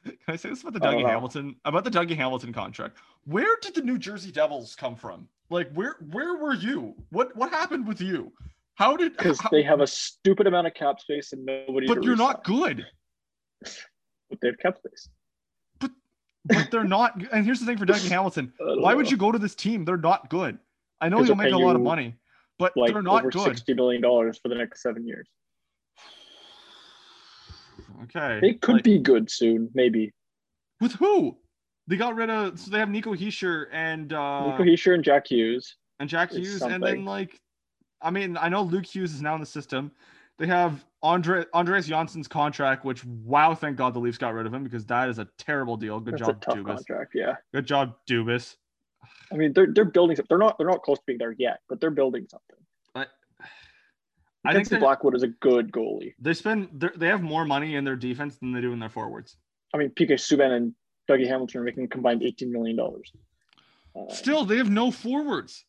Can 0.04 0.16
I 0.28 0.36
say 0.36 0.48
this 0.48 0.62
about 0.62 0.74
the 0.74 0.80
Dougie. 0.80 1.06
Hamilton 1.06 1.56
about 1.64 1.84
the 1.84 1.90
Dougie 1.90 2.16
Hamilton 2.16 2.52
contract? 2.52 2.96
Where 3.24 3.56
did 3.60 3.74
the 3.74 3.82
New 3.82 3.98
Jersey 3.98 4.30
Devils 4.30 4.74
come 4.74 4.96
from? 4.96 5.28
Like 5.50 5.70
where 5.72 5.96
where 6.10 6.36
were 6.36 6.54
you? 6.54 6.94
What 7.10 7.36
what 7.36 7.50
happened 7.50 7.86
with 7.86 8.00
you? 8.00 8.32
How 8.74 8.96
did 8.96 9.16
because 9.16 9.38
they 9.50 9.62
have 9.62 9.80
a 9.80 9.86
stupid 9.86 10.46
amount 10.46 10.66
of 10.66 10.74
cap 10.74 11.00
space 11.00 11.32
and 11.32 11.44
nobody. 11.44 11.86
but 11.86 12.02
you're 12.02 12.16
not 12.16 12.44
good. 12.44 12.86
But 14.30 14.38
they 14.42 14.46
have 14.46 14.58
cap 14.60 14.78
space. 14.78 15.08
But 15.80 15.90
but 16.44 16.70
they're 16.70 16.84
not 16.84 17.20
and 17.32 17.44
here's 17.44 17.58
the 17.58 17.66
thing 17.66 17.76
for 17.76 17.84
Dougie 17.84 18.08
Hamilton. 18.08 18.52
Why 18.60 18.94
would 18.94 19.10
you 19.10 19.16
go 19.16 19.32
to 19.32 19.40
this 19.40 19.56
team? 19.56 19.84
They're 19.84 19.96
not 19.96 20.30
good. 20.30 20.56
I 21.00 21.08
know 21.08 21.20
you'll 21.24 21.34
make 21.34 21.52
a 21.52 21.58
lot 21.58 21.74
of 21.74 21.82
money, 21.82 22.14
but 22.60 22.76
like 22.76 22.92
they're 22.92 23.02
not 23.02 23.22
over 23.22 23.30
good. 23.30 23.44
sixty 23.44 23.74
million 23.74 24.02
dollars 24.02 24.38
for 24.38 24.48
the 24.48 24.54
next 24.54 24.82
seven 24.82 25.04
years? 25.04 25.28
Okay. 28.04 28.38
They 28.40 28.54
could 28.54 28.76
like, 28.76 28.84
be 28.84 28.98
good 28.98 29.30
soon, 29.30 29.70
maybe. 29.74 30.12
with 30.80 30.92
who? 30.94 31.36
They 31.86 31.96
got 31.96 32.14
rid 32.14 32.30
of 32.30 32.58
so 32.58 32.70
they 32.70 32.78
have 32.78 32.88
Nico 32.88 33.14
Hischier 33.14 33.66
and 33.72 34.12
uh 34.12 34.50
Nico 34.50 34.62
Hischier 34.62 34.94
and 34.94 35.02
Jack 35.02 35.26
Hughes. 35.26 35.76
and 35.98 36.08
Jack 36.08 36.30
Hughes, 36.30 36.62
and 36.62 36.82
then 36.82 37.04
like, 37.04 37.40
I 38.00 38.10
mean, 38.10 38.36
I 38.36 38.48
know 38.48 38.62
Luke 38.62 38.86
Hughes 38.86 39.12
is 39.12 39.22
now 39.22 39.34
in 39.34 39.40
the 39.40 39.46
system. 39.46 39.90
They 40.38 40.46
have 40.46 40.84
Andre 41.02 41.44
Andreas 41.52 41.88
Johnsson's 41.88 42.28
contract, 42.28 42.84
which 42.84 43.04
wow, 43.04 43.54
thank 43.54 43.76
God 43.76 43.92
the 43.92 43.98
Leafs 43.98 44.18
got 44.18 44.34
rid 44.34 44.46
of 44.46 44.54
him 44.54 44.62
because 44.62 44.86
that 44.86 45.08
is 45.08 45.18
a 45.18 45.26
terrible 45.36 45.76
deal. 45.76 45.98
Good 46.00 46.14
That's 46.14 46.26
job, 46.26 46.36
a 46.40 46.44
tough 46.44 46.56
Dubas. 46.56 46.76
contract. 46.76 47.12
Yeah. 47.14 47.34
Good 47.52 47.66
job, 47.66 47.96
Dubas. 48.08 48.56
I 49.32 49.36
mean, 49.36 49.52
they're 49.52 49.68
they're 49.72 49.84
building. 49.84 50.16
They're 50.28 50.38
not 50.38 50.58
they're 50.58 50.66
not 50.66 50.82
close 50.82 50.98
to 50.98 51.04
being 51.06 51.18
there 51.18 51.34
yet, 51.38 51.60
but 51.68 51.80
they're 51.80 51.90
building 51.90 52.26
something. 52.30 52.56
I, 54.44 54.48
Mackenzie 54.52 54.76
they 54.76 54.80
Blackwood 54.80 55.14
is 55.14 55.22
a 55.22 55.28
good 55.28 55.70
goalie. 55.70 56.14
they 56.18 56.32
spend 56.34 56.68
they're- 56.72 56.94
have 57.08 57.22
more 57.22 57.44
money 57.44 57.76
in 57.76 57.84
their 57.84 57.96
defense 57.96 58.36
than 58.38 58.52
they 58.52 58.60
do 58.60 58.72
in 58.72 58.78
their 58.78 58.88
forwards. 58.88 59.36
I 59.74 59.78
mean, 59.78 59.90
PK 59.90 60.12
Subban 60.12 60.50
and 60.56 60.74
Dougie 61.08 61.26
Hamilton 61.26 61.60
are 61.60 61.64
making 61.64 61.88
combined 61.88 62.22
eighteen 62.22 62.50
million 62.52 62.76
dollars. 62.76 63.12
Uh, 63.94 64.12
Still, 64.12 64.44
they 64.44 64.56
have 64.56 64.70
no 64.70 64.90
forwards. 64.90 65.64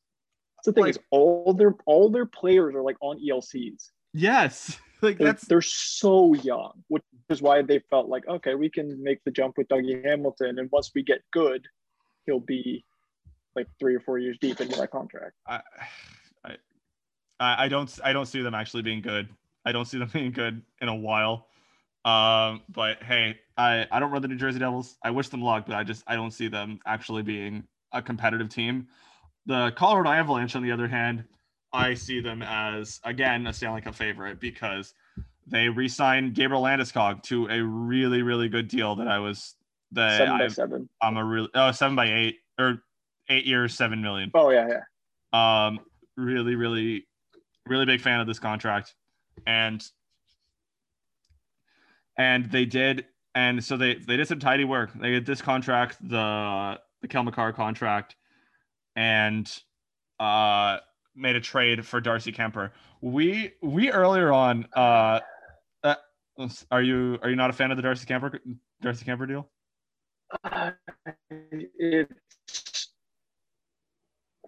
that's 0.58 0.68
the 0.68 0.74
thing 0.74 0.84
like- 0.84 0.92
is 0.92 1.00
all 1.10 1.54
their 1.54 1.76
all 1.86 2.10
their 2.10 2.26
players 2.26 2.76
are 2.76 2.82
like 2.84 2.98
on 3.02 3.20
ELCs. 3.20 3.90
Yes, 4.14 4.78
like 5.02 5.18
They're, 5.18 5.28
that's 5.28 5.46
they're 5.48 5.62
so 5.62 6.34
young, 6.34 6.84
which 6.88 7.04
is 7.30 7.42
why 7.42 7.62
they 7.62 7.80
felt 7.90 8.08
like 8.08 8.28
okay, 8.28 8.56
we 8.56 8.70
can 8.70 9.02
make 9.04 9.24
the 9.26 9.32
jump 9.32 9.58
with 9.58 9.68
Dougie 9.68 10.04
Hamilton, 10.06 10.60
and 10.60 10.70
once 10.72 10.92
we 10.96 11.04
get 11.04 11.22
good, 11.32 11.66
he'll 12.26 12.40
be 12.40 12.86
like 13.56 13.68
three 13.80 13.96
or 13.96 14.00
four 14.00 14.18
years 14.18 14.38
deep 14.40 14.62
into 14.62 14.78
that 14.78 14.92
contract. 14.92 15.34
I, 15.48 15.60
I, 17.42 17.66
I 17.66 17.68
don't 17.68 18.00
I 18.04 18.14
don't 18.14 18.28
see 18.28 18.42
them 18.42 18.54
actually 18.54 18.84
being 18.84 19.02
good. 19.02 19.28
I 19.66 19.72
don't 19.72 19.86
see 19.86 19.98
them 19.98 20.10
being 20.14 20.32
good 20.32 20.62
in 20.80 20.88
a 20.88 20.96
while. 20.96 21.48
Um, 22.06 22.62
but 22.70 23.04
hey, 23.04 23.40
I 23.58 23.88
I 23.92 24.00
don't 24.00 24.12
run 24.12 24.22
the 24.22 24.28
New 24.28 24.38
Jersey 24.38 24.60
Devils. 24.60 24.96
I 25.04 25.12
wish 25.12 25.30
them 25.30 25.42
luck, 25.42 25.66
but 25.68 25.76
I 25.76 25.84
just 25.84 26.04
I 26.08 26.16
don't 26.16 26.32
see 26.32 26.48
them 26.48 26.80
actually 26.86 27.24
being 27.24 27.66
a 27.92 28.02
competitive 28.02 28.50
team. 28.50 28.88
The 29.48 29.74
Colorado 29.76 30.12
Avalanche, 30.12 30.56
on 30.56 30.64
the 30.64 30.72
other 30.72 30.88
hand, 30.88 31.26
I 31.74 31.96
see 31.96 32.22
them 32.22 32.44
as 32.44 33.00
again 33.04 33.48
a 33.48 33.54
Stanley 33.54 33.82
Cup 33.82 33.96
favorite 33.96 34.40
because 34.40 34.94
they 35.48 35.68
re-signed 35.68 36.36
Gabriel 36.36 36.64
Landeskog 36.64 37.24
to 37.24 37.48
a 37.48 37.62
really 37.62 38.22
really 38.22 38.50
good 38.50 38.68
deal 38.68 38.96
that 38.96 39.08
I 39.08 39.20
was 39.20 39.56
that 39.92 40.18
seven 40.18 40.38
by 40.38 40.46
I, 40.46 40.48
seven. 40.48 40.90
I'm 41.02 41.18
a 41.18 41.26
real 41.26 41.48
oh 41.54 41.72
seven 41.72 41.96
by 41.96 42.06
eight 42.06 42.38
or 42.60 42.84
eight 43.30 43.46
years 43.46 43.76
seven 43.76 44.02
million. 44.02 44.32
Oh 44.34 44.50
yeah, 44.50 44.68
yeah. 45.34 45.68
Um, 45.68 45.80
really 46.18 46.56
really 46.56 47.06
really 47.72 47.86
big 47.86 48.02
fan 48.02 48.20
of 48.20 48.28
this 48.28 48.38
contract, 48.38 48.94
and 49.48 49.82
and 52.18 52.52
they 52.52 52.66
did 52.66 53.06
and 53.34 53.64
so 53.64 53.78
they 53.78 53.96
they 53.96 54.18
did 54.18 54.28
some 54.28 54.40
tidy 54.40 54.66
work. 54.66 54.92
They 54.94 55.12
did 55.12 55.26
this 55.26 55.42
contract, 55.42 55.98
the 56.02 56.78
the 57.02 57.08
Cale 57.08 57.24
Makar 57.24 57.54
contract, 57.54 58.16
and 58.96 59.50
uh 60.20 60.78
made 61.16 61.36
a 61.36 61.42
trade 61.42 61.86
for 61.86 62.02
Darcy 62.02 62.32
Kuemper. 62.32 62.72
We 63.00 63.54
we 63.62 63.90
earlier 63.90 64.32
on 64.32 64.68
uh, 64.76 65.22
uh 65.84 65.96
are 66.70 66.82
you 66.82 67.18
are 67.24 67.30
you 67.30 67.36
not 67.36 67.50
a 67.50 67.54
fan 67.54 67.72
of 67.72 67.78
the 67.78 67.84
Darcy 67.84 68.06
Kuemper 68.06 68.40
Darcy 68.82 69.06
Kuemper 69.06 69.28
deal? 69.28 69.50
Uh, 70.44 70.72
it's 71.30 72.94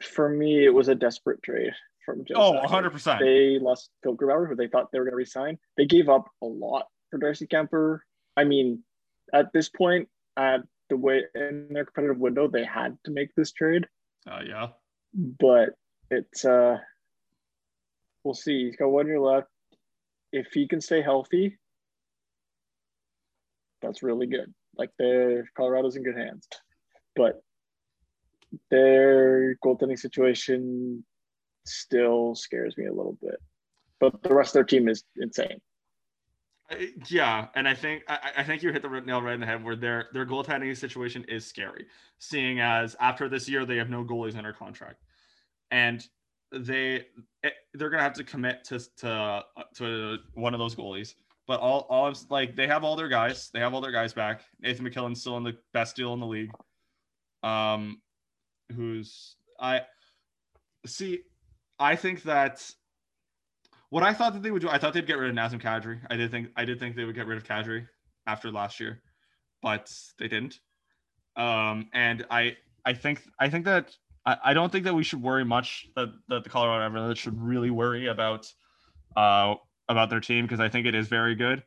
for 0.01 0.28
me, 0.28 0.65
it 0.65 0.74
was 0.74 0.89
a 0.89 0.95
desperate 0.95 1.41
trade 1.41 1.74
from 2.06 2.24
Joe. 2.26 2.36
Oh, 2.36 2.51
Sakic. 2.54 2.62
100 2.64 2.89
percent. 2.91 3.20
They 3.20 3.60
lost 3.60 3.89
Phil 4.04 4.16
Grubauer, 4.16 4.47
who 4.47 4.56
they 4.56 4.68
thought 4.68 4.91
they 4.91 4.99
were 4.99 5.06
going 5.06 5.14
to 5.14 5.18
resign. 5.18 5.58
They 5.78 5.86
gave 5.86 6.10
up 6.10 6.30
a 6.41 6.45
lot 6.45 6.88
for 7.10 7.18
Darcy 7.18 7.47
Kuemper. 7.47 7.99
I 8.36 8.43
mean, 8.43 8.84
at 9.34 9.51
this 9.54 9.70
point, 9.70 10.10
at 10.38 10.62
the 10.89 10.97
way 10.97 11.24
in 11.36 11.68
their 11.72 11.86
competitive 11.86 12.20
window, 12.20 12.47
they 12.47 12.66
had 12.66 12.97
to 13.06 13.12
make 13.12 13.34
this 13.36 13.51
trade. 13.51 13.88
Uh, 14.30 14.41
yeah. 14.45 14.68
But 15.14 15.70
it's 16.10 16.45
uh, 16.45 16.78
we'll 18.24 18.34
see. 18.34 18.66
He's 18.66 18.76
got 18.76 18.89
one 18.89 19.08
year 19.08 19.20
left. 19.20 19.47
If 20.32 20.47
he 20.54 20.68
can 20.68 20.82
stay 20.82 21.01
healthy, 21.01 21.58
that's 23.82 24.01
really 24.01 24.28
good. 24.28 24.54
Like 24.76 24.89
the 24.97 25.43
Colorado's 25.56 25.95
in 25.95 26.04
good 26.04 26.18
hands, 26.18 26.47
but 27.16 27.43
their 28.72 29.56
goaltending 29.64 29.99
situation 29.99 31.04
still 31.66 32.36
scares 32.36 32.78
me 32.78 32.86
a 32.86 32.93
little 32.93 33.18
bit. 33.22 33.41
But 33.99 34.22
the 34.24 34.34
rest 34.34 34.49
of 34.49 34.53
their 34.53 34.64
team 34.64 34.88
is 34.88 35.03
insane. 35.18 35.61
Yeah, 37.07 37.47
and 37.55 37.68
I 37.68 37.74
think 37.74 38.03
I, 38.07 38.32
I 38.38 38.43
think 38.43 38.64
you 38.64 38.72
hit 38.72 38.82
the 38.82 38.89
nail 39.01 39.22
right 39.22 39.34
in 39.34 39.39
the 39.39 39.45
head 39.45 39.64
where 39.64 39.76
their 39.76 40.07
their 40.14 40.26
goaltending 40.26 40.76
situation 40.76 41.24
is 41.28 41.45
scary, 41.45 41.86
seeing 42.20 42.59
as 42.59 42.95
after 42.99 43.30
this 43.30 43.47
year 43.47 43.66
they 43.66 43.78
have 43.78 43.89
no 43.89 44.03
goalies 44.03 44.36
under 44.36 44.53
contract, 44.53 45.03
and 45.72 46.07
they 46.51 47.05
eh, 47.43 47.49
they're 47.74 47.89
gonna 47.89 48.03
have 48.03 48.14
to 48.14 48.24
commit 48.24 48.64
to 48.66 48.80
to 48.97 49.43
to 49.76 50.18
one 50.34 50.53
of 50.53 50.59
those 50.59 50.76
goalies. 50.76 51.16
But 51.45 51.59
all 51.59 51.86
all 51.89 52.07
of, 52.07 52.32
like 52.32 52.55
they 52.55 52.68
have 52.68 52.84
all 52.84 52.95
their 52.95 53.09
guys, 53.09 53.49
they 53.53 53.59
have 53.59 53.74
all 53.74 53.82
their 53.82 53.91
guys 53.91 54.14
back. 54.14 54.43
Nathan 54.59 54.84
MacKinnon's 54.86 55.22
still 55.22 55.38
in 55.38 55.43
the 55.43 55.57
best 55.74 55.95
deal 55.95 56.14
in 56.14 56.20
the 56.20 56.26
league. 56.26 56.51
Um, 57.43 58.01
who's 58.76 59.36
I 59.59 59.82
see. 60.86 61.22
I 61.84 61.95
think 61.97 62.23
that 62.23 62.67
what 63.89 64.03
I 64.03 64.13
thought 64.13 64.34
that 64.34 64.41
they 64.41 64.51
would 64.51 64.61
do, 64.61 64.69
I 64.69 64.77
thought 64.77 64.93
they'd 64.93 65.05
get 65.05 65.17
rid 65.17 65.29
of 65.29 65.36
Nazem 65.36 65.61
Kadri. 65.61 65.99
I 66.09 66.15
did 66.15 66.31
think 66.31 66.47
I 66.55 66.65
did 66.65 66.79
think 66.79 66.95
they 66.95 67.03
would 67.03 67.13
get 67.15 67.27
rid 67.27 67.38
of 67.38 67.43
Kadri 67.43 67.86
after 68.25 68.49
last 68.51 68.79
year, 68.79 69.01
but 69.61 69.91
they 70.17 70.27
didn't. 70.29 70.59
Um, 71.36 71.89
and 71.93 72.25
I 72.31 72.55
I 72.86 72.93
think 72.93 73.21
I 73.39 73.49
think 73.49 73.65
that 73.65 73.91
I, 74.25 74.38
I 74.45 74.53
don't 74.53 74.71
think 74.71 74.86
that 74.86 74.95
we 74.95 75.03
should 75.03 75.21
worry 75.21 75.43
much 75.43 75.88
that, 75.97 76.09
that 76.29 76.43
the 76.45 76.49
Colorado 76.49 76.86
Avalanche 76.86 77.17
should 77.19 77.39
really 77.39 77.69
worry 77.69 78.07
about 78.07 78.51
uh 79.17 79.55
about 79.89 80.09
their 80.09 80.21
team 80.21 80.45
because 80.45 80.61
I 80.61 80.69
think 80.69 80.88
it 80.88 80.95
is 80.95 81.07
very 81.09 81.36
good. 81.36 81.63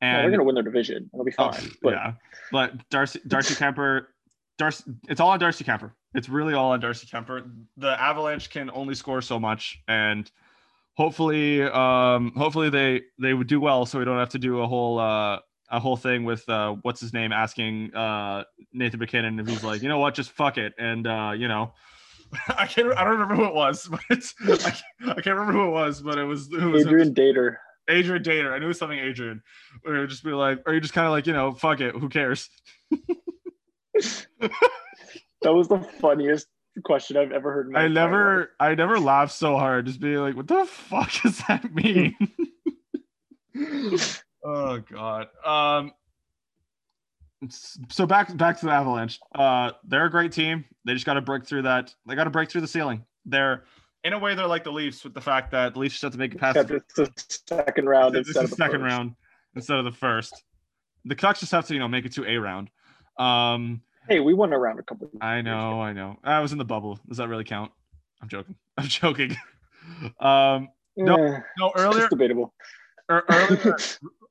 And 0.00 0.16
they're 0.22 0.30
going 0.30 0.38
to 0.38 0.44
win 0.44 0.54
their 0.54 0.64
division. 0.64 1.10
It'll 1.12 1.24
be 1.24 1.34
Oh, 1.38 1.52
fine. 1.52 1.70
but 1.82 1.90
yeah, 1.90 2.12
but 2.50 2.88
Darcy 2.88 3.20
Darcy 3.26 3.54
Kuemper, 3.54 4.06
Darcy, 4.56 4.84
it's 5.08 5.20
all 5.20 5.30
on 5.30 5.38
Darcy 5.38 5.64
Kuemper. 5.64 5.92
It's 6.14 6.28
really 6.28 6.54
all 6.54 6.72
on 6.72 6.80
Darcy 6.80 7.06
Kuemper. 7.06 7.50
The 7.76 8.00
Avalanche 8.00 8.50
can 8.50 8.70
only 8.70 8.94
score 8.94 9.20
so 9.20 9.38
much, 9.38 9.80
and 9.86 10.30
hopefully, 10.94 11.62
um, 11.62 12.32
hopefully 12.36 12.70
they 12.70 13.02
they 13.18 13.34
would 13.34 13.46
do 13.46 13.60
well, 13.60 13.86
so 13.86 13.98
we 13.98 14.04
don't 14.04 14.18
have 14.18 14.30
to 14.30 14.38
do 14.38 14.60
a 14.60 14.66
whole 14.66 14.98
uh 14.98 15.38
a 15.70 15.78
whole 15.78 15.96
thing 15.96 16.24
with 16.24 16.48
uh 16.48 16.76
what's 16.82 17.00
his 17.00 17.12
name 17.12 17.30
asking 17.30 17.94
uh 17.94 18.44
Nathan 18.72 19.00
MacKinnon 19.00 19.38
if 19.38 19.46
he's 19.46 19.62
like, 19.62 19.82
you 19.82 19.88
know 19.88 19.98
what, 19.98 20.14
just 20.14 20.30
fuck 20.30 20.58
it, 20.58 20.72
and 20.78 21.06
uh 21.06 21.32
you 21.36 21.48
know. 21.48 21.72
I 22.48 22.66
can't. 22.66 22.94
I 22.94 23.04
don't 23.04 23.14
remember 23.14 23.36
who 23.36 23.44
it 23.46 23.54
was, 23.54 23.86
but 23.90 24.00
it's. 24.10 24.34
I 24.42 24.56
can't, 24.56 24.82
I 25.02 25.14
can't 25.14 25.36
remember 25.36 25.52
who 25.52 25.66
it 25.68 25.70
was, 25.70 26.02
but 26.02 26.18
it 26.18 26.24
was. 26.24 26.48
It 26.52 26.62
was 26.62 26.84
Adrian 26.86 27.14
Dater. 27.14 27.56
Adrian 27.88 28.22
Dater. 28.22 28.52
I 28.52 28.58
knew 28.58 28.66
it 28.66 28.68
was 28.68 28.78
something 28.78 28.98
Adrian. 28.98 29.42
Or 29.84 30.06
just 30.06 30.22
be 30.22 30.30
like, 30.30 30.60
or 30.66 30.74
you 30.74 30.80
just 30.80 30.92
kind 30.92 31.06
of 31.06 31.12
like, 31.12 31.26
you 31.26 31.32
know, 31.32 31.52
fuck 31.52 31.80
it, 31.80 31.94
who 31.94 32.08
cares? 32.08 32.50
That 35.42 35.54
was 35.54 35.68
the 35.68 35.78
funniest 36.00 36.48
question 36.84 37.16
I've 37.16 37.32
ever 37.32 37.52
heard. 37.52 37.66
in 37.66 37.72
my 37.72 37.82
I 37.82 37.88
never, 37.88 38.50
I 38.60 38.74
never 38.74 38.98
laughed 38.98 39.32
so 39.32 39.56
hard. 39.56 39.86
Just 39.86 40.00
being 40.00 40.16
like, 40.18 40.36
what 40.36 40.48
the 40.48 40.64
fuck 40.64 41.10
does 41.22 41.38
that 41.48 41.72
mean? 41.74 42.14
oh 44.44 44.78
god. 44.90 45.28
Um. 45.44 45.92
So 47.88 48.04
back 48.06 48.36
back 48.36 48.58
to 48.60 48.66
the 48.66 48.72
Avalanche. 48.72 49.20
Uh, 49.34 49.70
they're 49.84 50.06
a 50.06 50.10
great 50.10 50.32
team. 50.32 50.64
They 50.84 50.94
just 50.94 51.06
got 51.06 51.14
to 51.14 51.20
break 51.20 51.46
through 51.46 51.62
that. 51.62 51.94
They 52.06 52.16
got 52.16 52.24
to 52.24 52.30
break 52.30 52.50
through 52.50 52.62
the 52.62 52.68
ceiling. 52.68 53.04
They're 53.26 53.64
in 54.04 54.12
a 54.12 54.18
way 54.18 54.34
they're 54.34 54.46
like 54.46 54.64
the 54.64 54.72
Leafs 54.72 55.04
with 55.04 55.14
the 55.14 55.20
fact 55.20 55.52
that 55.52 55.74
the 55.74 55.80
Leafs 55.80 55.94
just 55.94 56.02
have 56.02 56.12
to 56.12 56.18
make 56.18 56.34
it 56.34 56.38
past 56.40 56.66
the 56.66 56.82
second 57.46 57.88
round 57.88 58.14
this 58.14 58.26
instead 58.28 58.44
is 58.44 58.44
of 58.44 58.50
the 58.50 58.56
the 58.56 58.64
second 58.64 58.80
first. 58.80 58.92
round 58.92 59.14
instead 59.54 59.76
of 59.76 59.84
the 59.84 59.92
first. 59.92 60.44
The 61.04 61.14
Canucks 61.14 61.40
just 61.40 61.52
have 61.52 61.66
to, 61.68 61.74
you 61.74 61.80
know, 61.80 61.88
make 61.88 62.04
it 62.06 62.12
to 62.14 62.24
a 62.26 62.36
round. 62.38 62.70
Um, 63.18 63.82
Hey, 64.08 64.20
we 64.20 64.34
won 64.34 64.52
around 64.52 64.78
a 64.78 64.82
couple. 64.82 65.06
Of 65.06 65.12
I 65.20 65.42
know, 65.42 65.80
I 65.80 65.92
know. 65.92 66.16
I 66.24 66.40
was 66.40 66.52
in 66.52 66.58
the 66.58 66.64
bubble. 66.64 66.98
Does 67.08 67.18
that 67.18 67.28
really 67.28 67.44
count? 67.44 67.72
I'm 68.22 68.28
joking. 68.28 68.54
I'm 68.78 68.86
joking. 68.86 69.36
Um, 70.20 70.68
No, 70.98 71.14
Eh, 71.16 71.40
no, 71.58 71.70
it's 71.70 71.80
earlier, 71.80 72.08
debatable. 72.08 72.52
er, 73.10 73.24
earlier. 73.30 73.76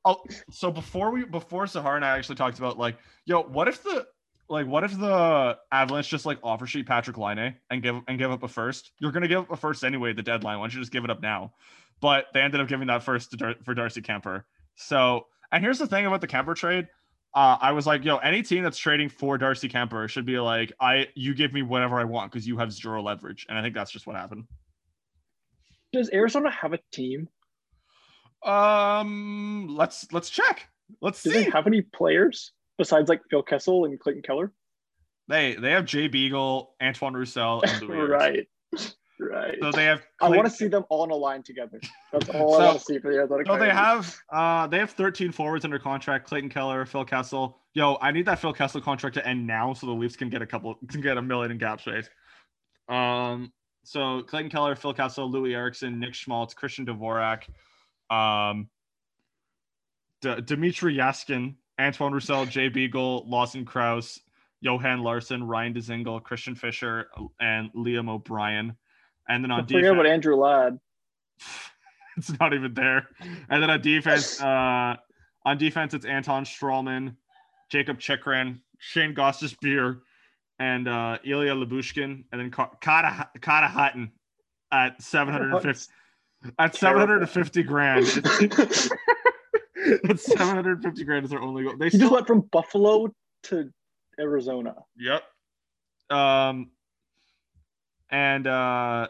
Oh, 0.06 0.18
so 0.52 0.70
before 0.72 1.10
we, 1.10 1.26
before 1.26 1.66
Sahar 1.66 1.96
and 1.96 2.06
I 2.06 2.16
actually 2.16 2.36
talked 2.36 2.60
about 2.60 2.78
like, 2.78 2.98
yo, 3.26 3.42
what 3.42 3.68
if 3.68 3.82
the, 3.82 4.06
like, 4.50 4.68
what 4.68 4.84
if 4.84 4.98
the 4.98 5.58
Avalanche 5.72 6.10
just 6.10 6.28
like 6.28 6.38
offer 6.44 6.68
sheet 6.68 6.86
Patrik 6.86 7.18
Laine 7.18 7.56
and 7.72 7.82
give 7.82 7.96
and 8.08 8.20
give 8.20 8.30
up 8.32 8.44
a 8.44 8.48
first? 8.48 8.92
You're 9.00 9.12
gonna 9.12 9.28
give 9.28 9.40
up 9.40 9.52
a 9.52 9.58
first 9.58 9.84
anyway 9.84 10.12
at 10.12 10.16
the 10.16 10.22
deadline. 10.22 10.60
Why 10.60 10.66
don't 10.66 10.74
you 10.76 10.80
just 10.80 10.92
give 10.92 11.04
it 11.04 11.10
up 11.10 11.22
now? 11.24 11.54
But 12.02 12.28
they 12.36 12.42
ended 12.42 12.62
up 12.62 12.68
giving 12.68 12.88
that 12.88 13.02
first 13.02 13.32
to 13.32 13.38
Dar- 13.38 13.56
for 13.66 13.74
Darcy 13.74 14.02
Kuemper. 14.04 14.44
So, 14.76 15.26
and 15.52 15.64
here's 15.64 15.80
the 15.80 15.88
thing 15.88 16.06
about 16.06 16.22
the 16.22 16.28
Kuemper 16.28 16.56
trade. 16.56 16.88
Uh, 17.34 17.58
I 17.62 17.72
was 17.72 17.86
like, 17.86 18.04
yo, 18.04 18.18
any 18.18 18.42
team 18.42 18.64
that's 18.64 18.78
trading 18.78 19.10
for 19.10 19.38
Darcy 19.38 19.70
Kuemper 19.70 20.10
should 20.10 20.26
be 20.26 20.40
like, 20.40 20.74
I, 20.80 21.08
you 21.14 21.36
give 21.36 21.54
me 21.54 21.62
whatever 21.62 22.00
I 22.00 22.04
want 22.04 22.32
because 22.32 22.48
you 22.48 22.58
have 22.58 22.72
zero 22.72 23.02
leverage, 23.04 23.46
and 23.48 23.58
I 23.58 23.62
think 23.62 23.76
that's 23.76 23.92
just 23.92 24.08
what 24.08 24.16
happened. 24.16 24.46
Does 25.94 26.10
Arizona 26.12 26.50
have 26.52 26.74
a 26.74 26.80
team? 26.92 27.30
Um, 28.44 29.68
let's 29.70 30.12
let's 30.12 30.30
check. 30.30 30.68
Let's 31.02 31.22
Do 31.24 31.32
see. 31.32 31.44
they 31.44 31.50
have 31.50 31.68
any 31.68 31.82
players 31.82 32.52
besides 32.78 33.10
like 33.10 33.22
Phil 33.30 33.44
Kessel 33.44 33.86
and 33.86 34.00
Clayton 34.00 34.22
Keller? 34.22 34.52
They 35.28 35.56
they 35.56 35.72
have 35.72 35.86
Jay 35.86 36.08
Beagle, 36.08 36.76
Antoine 36.82 37.14
Roussel, 37.14 37.62
and 37.64 37.82
Louis 37.82 38.08
right, 38.10 38.48
right. 39.20 39.58
So 39.62 39.72
they 39.72 39.86
have. 39.86 40.06
I 40.22 40.30
want 40.30 40.46
to 40.46 40.50
see 40.54 40.68
them 40.68 40.86
all 40.90 41.04
in 41.04 41.12
a 41.12 41.16
line 41.16 41.44
together. 41.44 41.80
That's 42.12 42.30
all 42.30 42.54
So- 42.56 42.62
I 42.62 42.66
want 42.68 42.80
to 42.80 42.86
see 42.86 43.00
for 43.00 43.12
the 43.12 43.18
Arizona 43.18 43.44
So 43.46 43.58
they 43.58 43.70
have 43.70 44.16
uh 44.32 44.68
they 44.68 44.80
have 44.80 44.92
13 44.92 45.32
forwards 45.32 45.66
under 45.66 45.80
contract. 45.80 46.28
Clayton 46.28 46.50
Keller, 46.50 46.86
Phil 46.86 47.06
Kessel. 47.06 47.60
Yo, 47.74 47.98
I 48.02 48.12
need 48.12 48.26
that 48.26 48.40
Phil 48.40 48.54
Kessel 48.54 48.82
contract 48.82 49.16
to 49.16 49.28
end 49.28 49.46
now 49.46 49.74
so 49.74 49.88
the 49.88 49.94
Leafs 49.94 50.16
can 50.16 50.30
get 50.30 50.42
a 50.42 50.46
couple 50.48 50.76
can 50.90 51.02
get 51.02 51.18
a 51.18 51.22
million 51.22 51.52
in 51.52 51.60
cap 51.60 51.82
space. 51.82 52.10
Um 52.90 53.52
so 53.84 54.22
Clayton 54.24 54.52
Keller, 54.52 54.76
Phil 54.76 54.94
Kessel, 54.94 55.30
Louis 55.32 55.56
Eriksson, 55.56 56.00
Nick 56.00 56.14
Schmaltz, 56.14 56.54
Christian 56.54 56.86
Dvorak, 56.86 57.44
um 58.10 58.70
D- 60.22 60.42
Dmitry 60.42 60.96
Jaskin, 60.96 61.56
Antoine 61.80 62.12
Roussel, 62.14 62.46
Jay 62.48 62.70
Beagle, 62.70 63.24
Lawson 63.28 63.64
Crouse, 63.66 64.20
Johan 64.62 65.04
Larsson, 65.04 65.44
Ryan 65.44 65.74
Dzingel, 65.76 66.24
Christian 66.24 66.56
Fischer, 66.56 67.10
and 67.40 67.72
Liam 67.74 68.10
O'Brien. 68.10 68.76
And 69.30 69.44
then 69.44 69.52
on 69.52 69.64
forget 69.64 69.82
defense, 69.82 69.94
about 69.94 70.06
Andrew 70.06 70.36
Ladd. 70.36 70.80
it's 72.18 72.40
not 72.40 72.54
even 72.54 72.74
there. 72.74 73.08
And 73.50 73.62
then 73.62 73.70
on 73.70 73.82
defense, 73.82 74.42
uh, 74.42 74.96
on 75.46 75.58
defense, 75.58 75.94
it's 75.94 76.06
Anton 76.06 76.44
Stralman, 76.44 77.16
Jacob 77.70 78.00
Chychrun, 78.00 78.62
Shane 78.80 79.14
Gostisbehere, 79.14 80.00
and 80.60 80.88
uh, 80.88 81.18
Ilya 81.24 81.54
Lyubushkin, 81.56 82.24
and 82.32 82.42
then 82.42 82.52
Ka- 82.52 82.72
Kata 82.82 83.30
Carter 83.42 83.68
Hutton 83.68 84.12
at 84.72 85.02
seven 85.02 85.34
hundred 85.34 85.54
and 85.54 85.62
fifty 85.62 85.92
at 86.60 86.76
seven 86.76 87.00
hundred 87.00 87.22
and 87.22 87.30
fifty 87.30 87.64
grand. 87.64 88.06
It's, 89.80 90.02
That's 90.04 90.26
750 90.26 91.04
grand 91.04 91.26
is 91.26 91.32
their 91.32 91.42
only 91.42 91.64
goal. 91.64 91.78
They 91.78 91.90
He 91.90 91.98
still, 91.98 92.12
went 92.12 92.28
from 92.28 92.42
Buffalo 92.52 93.14
to 93.44 93.72
Arizona. 94.20 94.76
Yep. 94.98 95.24
Um, 96.10 96.72
and 98.10 98.48
uh, 98.48 99.08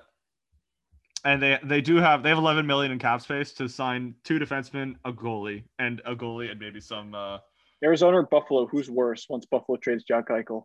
and 1.25 1.41
they 1.41 1.59
they 1.63 1.81
do 1.81 1.97
have 1.97 2.23
they 2.23 2.29
have 2.29 2.37
11 2.37 2.65
million 2.65 2.91
in 2.91 2.99
cap 2.99 3.21
space 3.21 3.51
to 3.53 3.67
sign 3.67 4.15
two 4.23 4.39
defensemen, 4.39 4.95
a 5.05 5.11
goalie, 5.11 5.63
and 5.79 6.01
a 6.05 6.15
goalie, 6.15 6.51
and 6.51 6.59
maybe 6.59 6.79
some. 6.79 7.13
Uh, 7.15 7.37
Arizona 7.83 8.17
or 8.17 8.23
Buffalo, 8.23 8.65
who's 8.65 8.89
worse 8.89 9.27
once 9.29 9.45
Buffalo 9.45 9.77
trades 9.77 10.03
Jack 10.03 10.29
Eichel? 10.29 10.63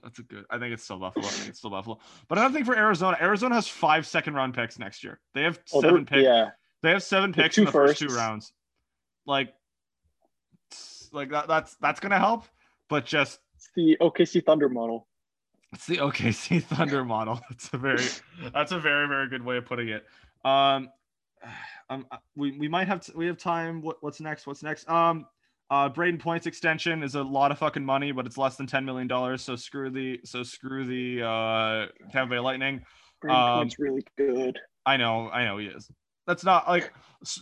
that's 0.04 0.20
a 0.20 0.24
good. 0.24 0.46
I 0.50 0.58
think 0.58 0.74
it's 0.74 0.84
still 0.84 1.00
Buffalo. 1.00 1.26
I 1.26 1.30
think 1.30 1.50
it's 1.50 1.60
still 1.60 1.70
Buffalo. 1.70 2.00
But 2.28 2.38
another 2.38 2.54
thing 2.54 2.66
for 2.66 2.76
Arizona, 2.76 3.18
Arizona 3.20 3.56
has 3.56 3.68
five 3.68 4.06
second 4.08 4.36
round 4.36 4.54
picks 4.54 4.80
next 4.80 5.04
year. 5.04 5.20
They 5.34 5.44
have 5.44 5.60
Oh, 5.74 5.82
seven 5.82 6.06
picks. 6.06 6.24
Yeah. 6.24 6.50
They 6.84 6.92
have 6.92 7.04
seven 7.04 7.34
picks 7.34 7.58
in 7.58 7.66
the 7.66 7.72
first 7.72 8.00
two 8.00 8.08
rounds. 8.08 8.54
Like, 9.26 9.54
like 11.12 11.32
that. 11.32 11.48
That's 11.48 11.76
that's 11.78 12.00
gonna 12.00 12.20
help. 12.20 12.46
But 12.90 13.06
just 13.06 13.40
It's 13.56 13.70
the 13.76 13.98
OKC 14.00 14.46
Thunder 14.46 14.70
model. 14.70 15.08
It's 15.74 15.88
the 15.88 15.98
OKC 15.98 16.64
Thunder 16.64 17.04
model. 17.04 17.42
That's 17.50 17.70
a 17.74 17.78
very 17.78 18.04
that's 18.54 18.72
a 18.72 18.80
very 18.80 19.08
very 19.08 19.28
good 19.30 19.44
way 19.44 19.58
of 19.58 19.66
putting 19.66 19.90
it. 19.90 20.06
Um, 20.44 20.90
um 21.90 22.06
we, 22.36 22.58
we 22.58 22.68
might 22.68 22.88
have 22.88 23.02
t- 23.02 23.14
we 23.16 23.28
have 23.28 23.38
time. 23.38 23.82
What, 23.82 23.98
what's 24.02 24.20
next? 24.22 24.48
What's 24.48 24.64
next? 24.64 24.90
Um, 24.90 25.26
uh, 25.72 25.90
Brayden 25.90 26.20
Points 26.20 26.46
extension 26.46 27.02
is 27.02 27.16
a 27.16 27.24
lot 27.24 27.52
of 27.52 27.58
fucking 27.58 27.84
money, 27.84 28.12
but 28.12 28.26
it's 28.26 28.38
less 28.38 28.56
than 28.56 28.68
ten 28.68 28.86
million 28.86 29.08
dollars. 29.08 29.42
So 29.42 29.56
screw 29.56 29.90
the 29.90 30.20
so 30.24 30.44
screw 30.44 30.86
the 30.86 31.26
uh 31.26 31.88
Tampa 32.12 32.36
Bay 32.36 32.40
Lightning. 32.40 32.82
Brayden 33.24 33.34
Um, 33.34 33.58
Point's 33.60 33.80
really 33.80 34.04
good. 34.18 34.60
I 34.86 34.98
know, 34.98 35.30
I 35.30 35.46
know 35.46 35.58
he 35.58 35.66
is. 35.66 35.90
That's 36.28 36.44
not 36.44 36.68
like 36.68 36.94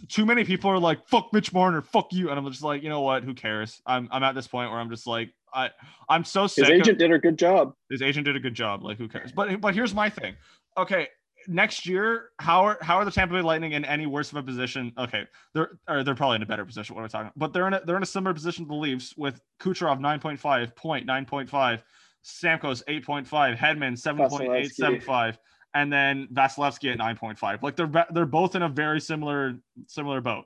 too 0.08 0.26
many 0.26 0.46
people 0.46 0.70
are 0.70 0.80
like 0.80 1.06
fuck 1.08 1.34
Mitch 1.34 1.52
Marner, 1.54 1.82
fuck 1.82 2.08
you, 2.12 2.30
and 2.30 2.40
I'm 2.40 2.50
just 2.50 2.64
like, 2.64 2.84
you 2.84 2.90
know 2.90 3.02
what? 3.02 3.24
Who 3.24 3.34
cares? 3.34 3.82
I'm 3.86 4.08
I'm 4.12 4.24
at 4.24 4.36
this 4.36 4.48
point 4.48 4.72
where 4.72 4.80
I'm 4.80 4.90
just 4.90 5.08
like 5.08 5.34
I 5.54 5.70
I'm 6.10 6.24
so 6.24 6.48
sick. 6.48 6.66
His 6.66 6.72
of- 6.72 6.82
agent 6.82 7.00
did 7.00 7.12
a 7.12 7.20
good 7.20 7.38
job. 7.38 7.74
his 7.90 8.02
agent 8.02 8.26
did 8.26 8.36
a 8.36 8.40
good 8.40 8.54
job. 8.54 8.84
Like, 8.84 8.98
who 8.98 9.08
cares? 9.08 9.32
But 9.32 9.62
but 9.62 9.74
here's 9.74 9.94
my 9.94 10.10
thing. 10.10 10.36
Okay, 10.78 11.08
next 11.48 11.86
year, 11.86 12.32
how 12.40 12.64
are 12.64 12.78
how 12.82 12.98
are 12.98 13.06
the 13.06 13.12
Tampa 13.12 13.36
Bay 13.36 13.42
Lightning 13.42 13.74
in 13.74 13.86
any 13.86 14.06
worse 14.06 14.32
of 14.32 14.38
a 14.38 14.44
position? 14.44 14.92
Okay, 14.98 15.26
they're 15.54 15.78
or 15.88 16.04
they're 16.04 16.16
probably 16.16 16.38
in 16.38 16.42
a 16.44 16.48
better 16.48 16.66
position. 16.66 16.96
What 16.96 17.02
am 17.02 17.06
I 17.06 17.08
talking? 17.10 17.28
About? 17.28 17.40
But 17.40 17.54
they're 17.54 17.68
in 17.68 17.74
a 17.74 17.82
they're 17.86 17.98
in 17.98 18.04
a 18.04 18.08
similar 18.08 18.34
position 18.34 18.66
to 18.66 18.70
the 18.70 18.76
Leafs 18.76 19.16
with 19.18 19.42
Kucherov 19.60 20.00
9.5, 20.00 20.76
point 20.76 21.08
9.5, 21.08 21.82
Stamkos 22.26 22.84
8.5, 22.88 23.58
Hedman 23.58 23.94
7.875, 23.94 25.38
and 25.74 25.92
then 25.92 26.28
Vasilevskiy 26.34 26.94
at 26.94 27.00
9.5. 27.00 27.62
Like 27.62 27.76
they're 27.76 28.06
they're 28.12 28.26
both 28.26 28.56
in 28.56 28.64
a 28.64 28.70
very 28.70 29.00
similar 29.00 29.56
similar 29.88 30.22
boat. 30.22 30.46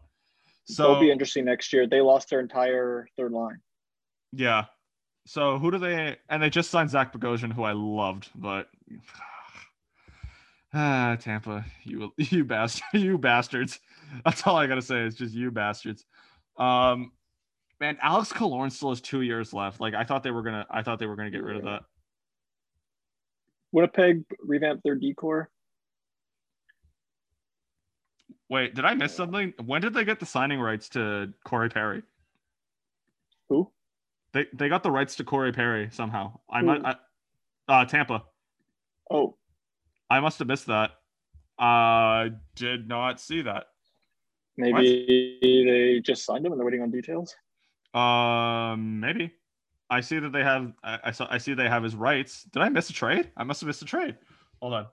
So 0.66 0.84
it'll 0.84 1.00
be 1.00 1.12
interesting 1.12 1.46
next 1.46 1.72
year. 1.72 1.88
They 1.88 2.02
lost 2.02 2.30
their 2.30 2.42
entire 2.42 3.08
third 3.16 3.32
line. 3.32 3.62
Yeah. 4.34 4.66
So 5.28 5.60
who 5.60 5.72
do 5.72 5.78
they? 5.78 6.16
And 6.30 6.42
they 6.42 6.50
just 6.50 6.72
signed 6.72 6.90
Zach 6.90 7.12
Bogosian, 7.12 7.52
who 7.52 7.64
I 7.64 7.74
loved, 7.74 8.30
but 8.34 8.70
ah, 10.74 11.18
Tampa, 11.20 11.66
you 11.84 12.14
you 12.18 12.46
bastard, 12.46 12.86
you 12.94 13.18
bastards. 13.18 13.82
That's 14.24 14.48
all 14.48 14.56
I 14.56 14.68
gotta 14.68 14.82
say. 14.82 15.02
It's 15.02 15.18
just 15.18 15.34
you 15.34 15.52
bastards. 15.52 16.06
Um, 16.58 17.12
man, 17.82 17.98
Alex 18.02 18.32
Killorn 18.32 18.72
still 18.72 18.90
has 18.90 19.02
two 19.02 19.22
years 19.22 19.54
left. 19.54 19.82
Like 19.82 19.94
I 19.94 20.06
thought 20.06 20.24
they 20.24 20.32
were 20.32 20.44
gonna, 20.44 20.66
I 20.70 20.82
thought 20.82 20.98
they 20.98 21.08
were 21.08 21.18
gonna 21.18 21.30
get 21.30 21.44
rid 21.44 21.58
of 21.58 21.64
that. 21.64 21.82
Winnipeg 23.74 24.24
revamped 24.40 24.82
their 24.86 24.96
decor. 24.96 25.50
Wait, 28.50 28.76
did 28.76 28.86
I 28.86 28.94
miss 28.94 29.14
something? 29.14 29.54
When 29.66 29.82
did 29.82 29.94
they 29.94 30.06
get 30.06 30.22
the 30.22 30.26
signing 30.26 30.62
rights 30.62 30.88
to 30.90 31.34
Corey 31.44 31.68
Perry? 31.68 32.02
Who? 33.50 33.70
They 34.34 34.46
they 34.54 34.70
got 34.70 34.84
the 34.84 34.92
rights 34.92 35.16
to 35.16 35.24
Corey 35.24 35.52
Perry 35.52 35.90
somehow. 35.92 36.40
I 36.50 36.62
might, 36.62 36.82
I, 36.86 36.96
uh, 37.68 37.86
Tampa. 37.86 38.24
Oh, 39.10 39.36
I 40.10 40.20
must 40.20 40.40
have 40.40 40.48
missed 40.48 40.68
that. 40.68 40.92
I 41.60 42.32
did 42.56 42.88
not 42.88 43.20
see 43.20 43.42
that. 43.44 43.66
maybe 44.58 45.40
they 45.42 46.02
just 46.02 46.26
signed 46.26 46.46
him 46.46 46.52
and 46.52 46.60
they're 46.60 46.66
waiting 46.66 46.82
on 46.82 46.92
details. 46.92 47.36
Um, 47.94 49.00
maybe. 49.00 49.34
I 49.90 50.02
see 50.02 50.20
that 50.20 50.32
they 50.34 50.44
have. 50.44 50.74
I, 50.84 51.00
I 51.06 51.12
saw. 51.12 51.28
I 51.30 51.38
see 51.38 51.54
they 51.54 51.70
have 51.70 51.84
his 51.84 51.96
rights. 51.96 52.44
Did 52.44 52.62
I 52.62 52.70
miss 52.70 52.90
a 52.90 52.94
trade? 52.94 53.32
I 53.38 53.44
must 53.44 53.62
have 53.62 53.68
missed 53.68 53.82
a 53.82 53.86
trade. 53.86 54.16
Hold 54.62 54.74
on. 54.74 54.88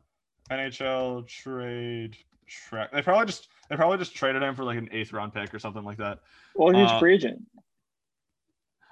NHL 0.51 1.27
trade 1.27 2.17
track. 2.47 2.93
They 2.93 3.03
probably 3.03 3.27
just. 3.27 3.49
They 3.69 3.77
probably 3.77 3.99
just 3.99 4.15
traded 4.15 4.43
him 4.43 4.55
for 4.55 4.63
like 4.63 4.79
an 4.79 4.89
eighth 4.93 5.13
round 5.13 5.35
pick 5.35 5.53
or 5.53 5.59
something 5.59 5.83
like 5.83 5.99
that. 5.99 6.21
Well, 6.55 6.73
he's 6.75 6.89
Uh, 6.91 6.99
free 7.01 7.15
agent. 7.15 7.43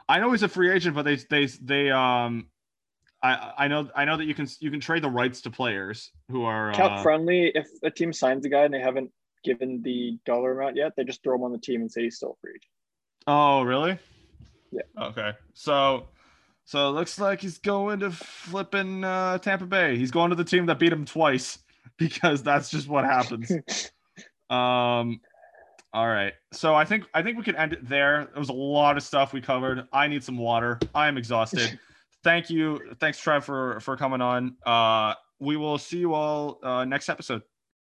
I 0.09 0.19
know 0.21 0.31
he's 0.33 0.43
a 0.43 0.49
free 0.49 0.71
agent, 0.71 0.95
but 0.95 1.03
they 1.03 1.17
they 1.17 1.47
they 1.47 1.91
um. 1.91 2.49
I, 3.25 3.53
I 3.57 3.69
know 3.69 3.89
I 3.95 4.05
know 4.05 4.17
that 4.17 4.25
you 4.25 4.35
can 4.35 4.49
you 4.59 4.73
can 4.73 4.81
trade 4.81 5.05
the 5.05 5.09
rights 5.09 5.43
to 5.43 5.51
players 5.51 6.11
who 6.29 6.43
are 6.43 6.73
Cap 6.73 6.91
uh, 6.91 7.03
friendly. 7.05 7.53
If 7.55 7.69
a 7.85 7.91
team 7.91 8.13
signs 8.13 8.45
a 8.47 8.49
guy 8.49 8.65
and 8.65 8.75
they 8.75 8.81
haven't 8.81 9.13
given 9.45 9.83
the 9.83 10.19
dollar 10.25 10.59
amount 10.59 10.77
yet, 10.77 10.95
they 10.97 11.05
just 11.05 11.23
throw 11.23 11.37
him 11.37 11.43
on 11.43 11.53
the 11.53 11.59
team 11.59 11.83
and 11.83 11.91
say 11.91 12.03
he's 12.03 12.17
still 12.17 12.37
free 12.41 12.53
agent. 12.53 12.71
Oh, 13.27 13.63
really? 13.63 13.99
Yeah. 14.71 14.83
Okay. 14.99 15.33
So, 15.55 16.09
so 16.65 16.89
it 16.89 16.93
looks 16.93 17.19
like 17.19 17.41
he's 17.41 17.59
going 17.59 18.01
to 18.01 18.11
flipping 18.11 19.05
uh, 19.05 19.39
Tampa 19.39 19.67
Bay. 19.67 19.97
He's 19.97 20.11
going 20.11 20.31
to 20.31 20.37
the 20.37 20.45
team 20.45 20.67
that 20.67 20.79
beat 20.79 20.93
him 20.93 21.05
twice 21.05 21.59
because 21.99 22.43
that's 22.43 22.71
just 22.71 22.89
what 22.89 23.05
happens. 23.05 23.51
um, 24.51 25.21
all 25.93 26.09
right. 26.09 26.33
So 26.53 26.75
I 26.75 26.85
think 26.85 27.05
I 27.15 27.23
think 27.23 27.37
we 27.37 27.45
can 27.45 27.57
end 27.57 27.75
it 27.75 27.89
there. 27.89 28.29
There 28.33 28.41
was 28.41 28.49
a 28.49 28.55
lot 28.55 28.97
of 28.97 29.03
stuff 29.03 29.33
we 29.33 29.41
covered. 29.41 29.87
I 29.93 30.09
need 30.09 30.25
some 30.25 30.39
water. 30.39 30.79
I 30.95 31.09
am 31.09 31.19
exhausted. 31.19 31.79
Thank 32.25 32.51
you. 32.51 32.95
Thanks, 33.01 33.19
Trev, 33.19 33.45
for 33.45 33.81
for 33.81 33.97
coming 33.97 34.21
on. 34.21 34.57
Uh, 34.65 35.15
we 35.39 35.57
will 35.57 35.77
see 35.77 35.99
you 35.99 36.15
all 36.15 36.61
uh, 36.63 36.85
next 36.85 37.09
episode. 37.09 37.43